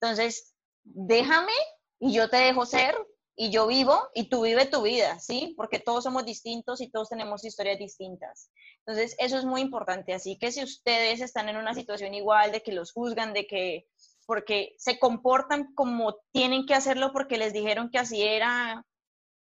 Entonces, 0.00 0.54
déjame 0.82 1.52
y 2.00 2.12
yo 2.12 2.28
te 2.28 2.38
dejo 2.38 2.66
ser 2.66 2.96
y 3.36 3.50
yo 3.50 3.66
vivo 3.66 4.08
y 4.14 4.28
tú 4.28 4.42
vive 4.42 4.66
tu 4.66 4.82
vida, 4.82 5.18
¿sí? 5.20 5.54
Porque 5.56 5.78
todos 5.78 6.04
somos 6.04 6.24
distintos 6.24 6.80
y 6.80 6.90
todos 6.90 7.08
tenemos 7.08 7.44
historias 7.44 7.78
distintas. 7.78 8.50
Entonces, 8.78 9.14
eso 9.18 9.38
es 9.38 9.44
muy 9.44 9.60
importante. 9.60 10.12
Así 10.12 10.36
que 10.38 10.50
si 10.50 10.62
ustedes 10.62 11.20
están 11.20 11.48
en 11.48 11.56
una 11.56 11.74
situación 11.74 12.12
igual 12.14 12.50
de 12.50 12.62
que 12.62 12.72
los 12.72 12.92
juzgan, 12.92 13.32
de 13.32 13.46
que 13.46 13.86
porque 14.26 14.74
se 14.78 14.98
comportan 14.98 15.74
como 15.74 16.16
tienen 16.32 16.66
que 16.66 16.74
hacerlo 16.74 17.12
porque 17.12 17.38
les 17.38 17.52
dijeron 17.52 17.90
que 17.90 17.98
así 17.98 18.22
era 18.22 18.84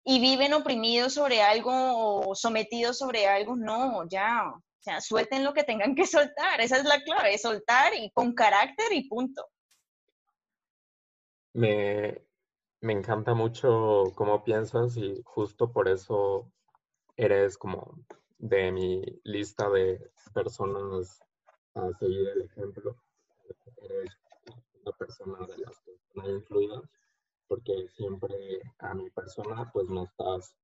y 0.04 0.20
viven 0.20 0.54
oprimidos 0.54 1.14
sobre 1.14 1.42
algo 1.42 1.72
o 1.72 2.34
sometidos 2.34 2.98
sobre 2.98 3.26
algo, 3.26 3.56
no, 3.56 4.08
ya, 4.08 4.54
o 4.78 4.82
sea, 4.82 5.00
suelten 5.00 5.44
lo 5.44 5.52
que 5.52 5.64
tengan 5.64 5.94
que 5.94 6.06
soltar. 6.06 6.60
Esa 6.60 6.76
es 6.76 6.84
la 6.84 7.02
clave, 7.02 7.36
soltar 7.38 7.94
y 7.94 8.10
con 8.10 8.34
carácter 8.34 8.92
y 8.92 9.08
punto. 9.08 9.46
Me, 11.54 12.22
me 12.80 12.92
encanta 12.92 13.34
mucho 13.34 14.04
cómo 14.14 14.44
piensas 14.44 14.96
y 14.96 15.20
justo 15.24 15.72
por 15.72 15.88
eso 15.88 16.52
eres 17.16 17.58
como 17.58 17.98
de 18.38 18.70
mi 18.70 19.02
lista 19.24 19.68
de 19.68 20.12
personas 20.32 21.20
a 21.74 21.92
seguir 21.98 22.28
el 22.28 22.42
ejemplo. 22.42 22.96
Eres 23.82 24.16
una 24.82 24.92
persona 24.96 25.46
de 25.46 25.58
las 25.58 25.80
que 25.80 25.92
están 25.92 26.30
influidas, 26.30 26.82
porque 27.48 27.88
siempre 27.88 28.60
a 28.78 28.94
mi 28.94 29.10
persona, 29.10 29.68
pues 29.72 29.88
me 29.88 30.04
estás 30.04 30.54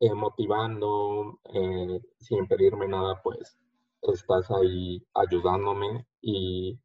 eh, 0.00 0.14
motivando, 0.14 1.40
eh, 1.52 2.00
sin 2.18 2.46
pedirme 2.46 2.88
nada, 2.88 3.20
pues 3.22 3.56
estás 4.02 4.50
ahí 4.50 5.04
ayudándome 5.14 6.06
y, 6.20 6.78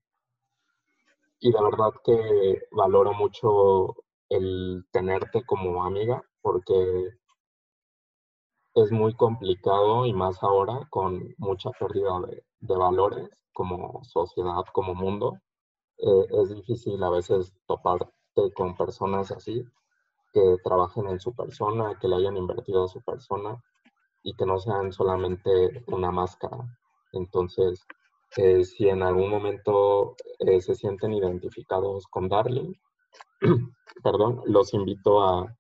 y 1.40 1.52
de 1.52 1.62
verdad 1.62 1.92
que 2.04 2.62
valoro 2.72 3.14
mucho 3.14 3.96
el 4.30 4.86
tenerte 4.92 5.44
como 5.46 5.84
amiga 5.84 6.24
porque 6.42 7.10
es 8.76 8.92
muy 8.92 9.14
complicado 9.16 10.06
y 10.06 10.14
más 10.14 10.42
ahora 10.44 10.88
con 10.90 11.36
mucha 11.38 11.72
pérdida 11.72 12.12
de, 12.60 12.76
valores 12.78 13.30
como 13.54 14.04
sociedad, 14.04 14.64
como 14.74 14.94
mundo. 14.96 15.40
Eh, 15.98 16.26
es 16.42 16.56
difícil 16.56 17.04
a 17.04 17.10
veces 17.10 17.54
toparte 17.68 18.12
con 18.56 18.78
personas 18.78 19.32
así 19.32 19.66
que 20.34 20.58
trabajen 20.64 21.08
en 21.08 21.20
su 21.20 21.34
persona, 21.34 21.98
que 22.00 22.08
le 22.08 22.18
hayan 22.18 22.38
invertido 22.38 22.84
a 22.84 22.88
su 22.88 23.02
persona 23.02 23.62
y 24.24 24.36
que 24.36 24.46
no 24.46 24.60
sean 24.60 24.92
solamente 24.92 25.84
una 25.88 26.12
máscara. 26.12 26.58
Entonces, 27.14 27.86
eh, 28.38 28.64
si 28.64 28.88
en 28.88 29.02
algún 29.02 29.30
momento 29.30 30.16
eh, 30.40 30.62
se 30.62 30.76
sienten 30.76 31.14
identificados 31.14 32.06
con 32.08 32.30
Darling, 32.30 32.74
perdón, 34.04 34.42
los 34.46 34.74
invito 34.74 35.24
a, 35.24 35.56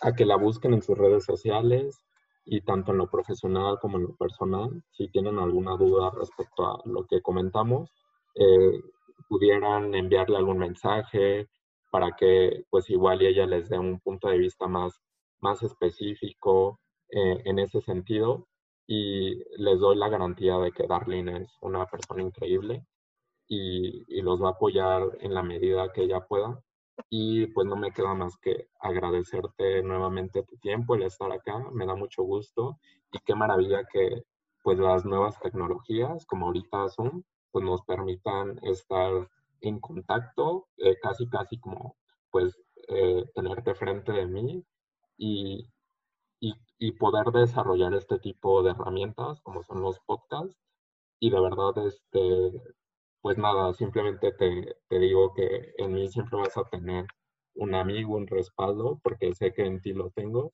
a 0.00 0.12
que 0.12 0.24
la 0.24 0.36
busquen 0.36 0.74
en 0.74 0.82
sus 0.82 0.96
redes 0.96 1.24
sociales 1.24 2.04
y 2.46 2.60
tanto 2.60 2.92
en 2.92 2.98
lo 2.98 3.10
profesional 3.10 3.78
como 3.80 3.98
en 3.98 4.04
lo 4.04 4.16
personal. 4.16 4.82
Si 4.92 5.08
tienen 5.08 5.38
alguna 5.38 5.76
duda 5.76 6.10
respecto 6.10 6.66
a 6.66 6.80
lo 6.84 7.04
que 7.06 7.22
comentamos, 7.22 7.90
eh, 8.34 8.80
pudieran 9.28 9.94
enviarle 9.94 10.36
algún 10.36 10.58
mensaje 10.58 11.48
para 11.94 12.10
que 12.16 12.64
pues 12.70 12.90
igual 12.90 13.22
y 13.22 13.26
ella 13.26 13.46
les 13.46 13.68
dé 13.68 13.78
un 13.78 14.00
punto 14.00 14.26
de 14.26 14.36
vista 14.36 14.66
más, 14.66 15.00
más 15.40 15.62
específico 15.62 16.80
en 17.08 17.60
ese 17.60 17.80
sentido 17.82 18.48
y 18.84 19.36
les 19.62 19.78
doy 19.78 19.94
la 19.94 20.08
garantía 20.08 20.58
de 20.58 20.72
que 20.72 20.88
Darlene 20.88 21.42
es 21.42 21.56
una 21.60 21.86
persona 21.86 22.20
increíble 22.20 22.84
y, 23.46 24.02
y, 24.08 24.22
los 24.22 24.42
va 24.42 24.48
a 24.48 24.52
apoyar 24.54 25.04
en 25.20 25.34
la 25.34 25.44
medida 25.44 25.92
que 25.92 26.02
ella 26.02 26.26
pueda. 26.26 26.60
Y 27.10 27.46
pues 27.54 27.64
no 27.68 27.76
me 27.76 27.92
queda 27.92 28.12
más 28.14 28.36
que 28.38 28.66
agradecerte 28.80 29.80
nuevamente 29.84 30.42
tu 30.42 30.56
tiempo, 30.56 30.96
el 30.96 31.04
estar 31.04 31.30
acá, 31.30 31.64
me 31.72 31.86
da 31.86 31.94
mucho 31.94 32.24
gusto 32.24 32.76
y 33.12 33.20
qué 33.20 33.36
maravilla 33.36 33.84
que 33.84 34.24
pues 34.64 34.80
las 34.80 35.04
nuevas 35.04 35.38
tecnologías 35.38 36.26
como 36.26 36.46
ahorita 36.46 36.88
son, 36.88 37.24
pues 37.52 37.64
nos 37.64 37.82
permitan 37.82 38.58
estar 38.64 39.28
en 39.68 39.80
contacto, 39.80 40.68
eh, 40.78 40.96
casi 41.02 41.28
casi 41.28 41.58
como 41.58 41.96
pues 42.30 42.56
eh, 42.88 43.24
tenerte 43.34 43.74
frente 43.74 44.12
de 44.12 44.26
mí 44.26 44.64
y, 45.16 45.70
y, 46.40 46.92
poder 46.98 47.26
desarrollar 47.32 47.94
este 47.94 48.18
tipo 48.18 48.62
de 48.62 48.72
herramientas 48.72 49.40
como 49.42 49.62
son 49.62 49.82
los 49.82 49.98
podcasts. 50.00 50.56
Y 51.20 51.30
de 51.30 51.40
verdad, 51.40 51.72
este, 51.86 52.52
pues 53.22 53.38
nada, 53.38 53.72
simplemente 53.74 54.32
te, 54.32 54.76
te 54.88 54.98
digo 54.98 55.32
que 55.34 55.74
en 55.78 55.94
mí 55.94 56.08
siempre 56.08 56.38
vas 56.38 56.56
a 56.58 56.64
tener 56.64 57.06
un 57.54 57.74
amigo, 57.74 58.16
un 58.16 58.26
respaldo, 58.26 59.00
porque 59.02 59.34
sé 59.34 59.52
que 59.54 59.64
en 59.64 59.80
ti 59.80 59.92
lo 59.92 60.10
tengo. 60.10 60.52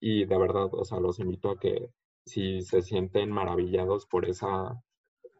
Y 0.00 0.24
de 0.26 0.38
verdad, 0.38 0.68
o 0.72 0.84
sea, 0.84 1.00
los 1.00 1.20
invito 1.20 1.50
a 1.50 1.58
que 1.58 1.90
si 2.26 2.62
se 2.62 2.82
sienten 2.82 3.30
maravillados 3.30 4.06
por 4.06 4.26
esa, 4.28 4.82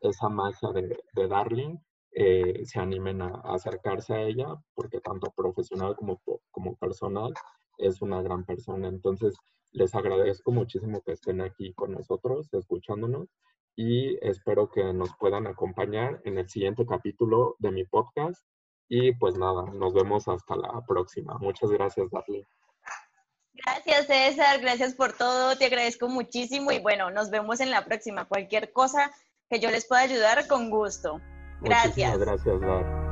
esa 0.02 0.28
magia 0.28 0.70
de, 0.72 0.98
de 1.14 1.28
Darling, 1.28 1.78
eh, 2.20 2.66
se 2.66 2.80
animen 2.80 3.22
a, 3.22 3.28
acercarse 3.44 4.12
a 4.12 4.22
ella, 4.22 4.48
porque 4.74 5.00
tanto 5.00 5.30
profesional 5.36 5.94
como, 5.94 6.20
como 6.50 6.74
personal 6.74 7.32
es 7.76 8.02
una 8.02 8.20
gran 8.22 8.44
persona. 8.44 8.88
Entonces, 8.88 9.36
les 9.70 9.94
agradezco 9.94 10.50
muchísimo 10.50 11.00
que 11.02 11.12
estén 11.12 11.40
aquí 11.40 11.72
con 11.74 11.92
nosotros, 11.92 12.52
escuchándonos, 12.52 13.28
y 13.76 14.18
espero 14.26 14.68
que 14.68 14.92
nos 14.92 15.10
puedan 15.16 15.46
acompañar 15.46 16.20
en 16.24 16.38
el 16.38 16.48
siguiente 16.48 16.84
capítulo 16.84 17.54
de 17.60 17.70
mi 17.70 17.84
podcast. 17.84 18.44
Y 18.88 19.12
pues 19.12 19.38
nada, 19.38 19.70
nos 19.72 19.94
vemos 19.94 20.26
hasta 20.26 20.56
la 20.56 20.84
próxima. 20.88 21.38
Muchas 21.38 21.70
gracias, 21.70 22.10
Darlene. 22.10 22.48
Gracias, 23.52 24.06
César. 24.08 24.60
Gracias 24.60 24.94
por 24.94 25.12
todo. 25.12 25.56
Te 25.56 25.66
agradezco 25.66 26.08
muchísimo. 26.08 26.72
Y 26.72 26.80
bueno, 26.80 27.12
nos 27.12 27.30
vemos 27.30 27.60
en 27.60 27.70
la 27.70 27.84
próxima. 27.84 28.24
Cualquier 28.24 28.72
cosa 28.72 29.12
que 29.48 29.60
yo 29.60 29.70
les 29.70 29.86
pueda 29.86 30.02
ayudar, 30.02 30.48
con 30.48 30.68
gusto. 30.68 31.20
Gracias. 31.61 32.16
Muchísimas 32.16 32.18
gracias, 32.18 32.61
Dar. 32.61 33.07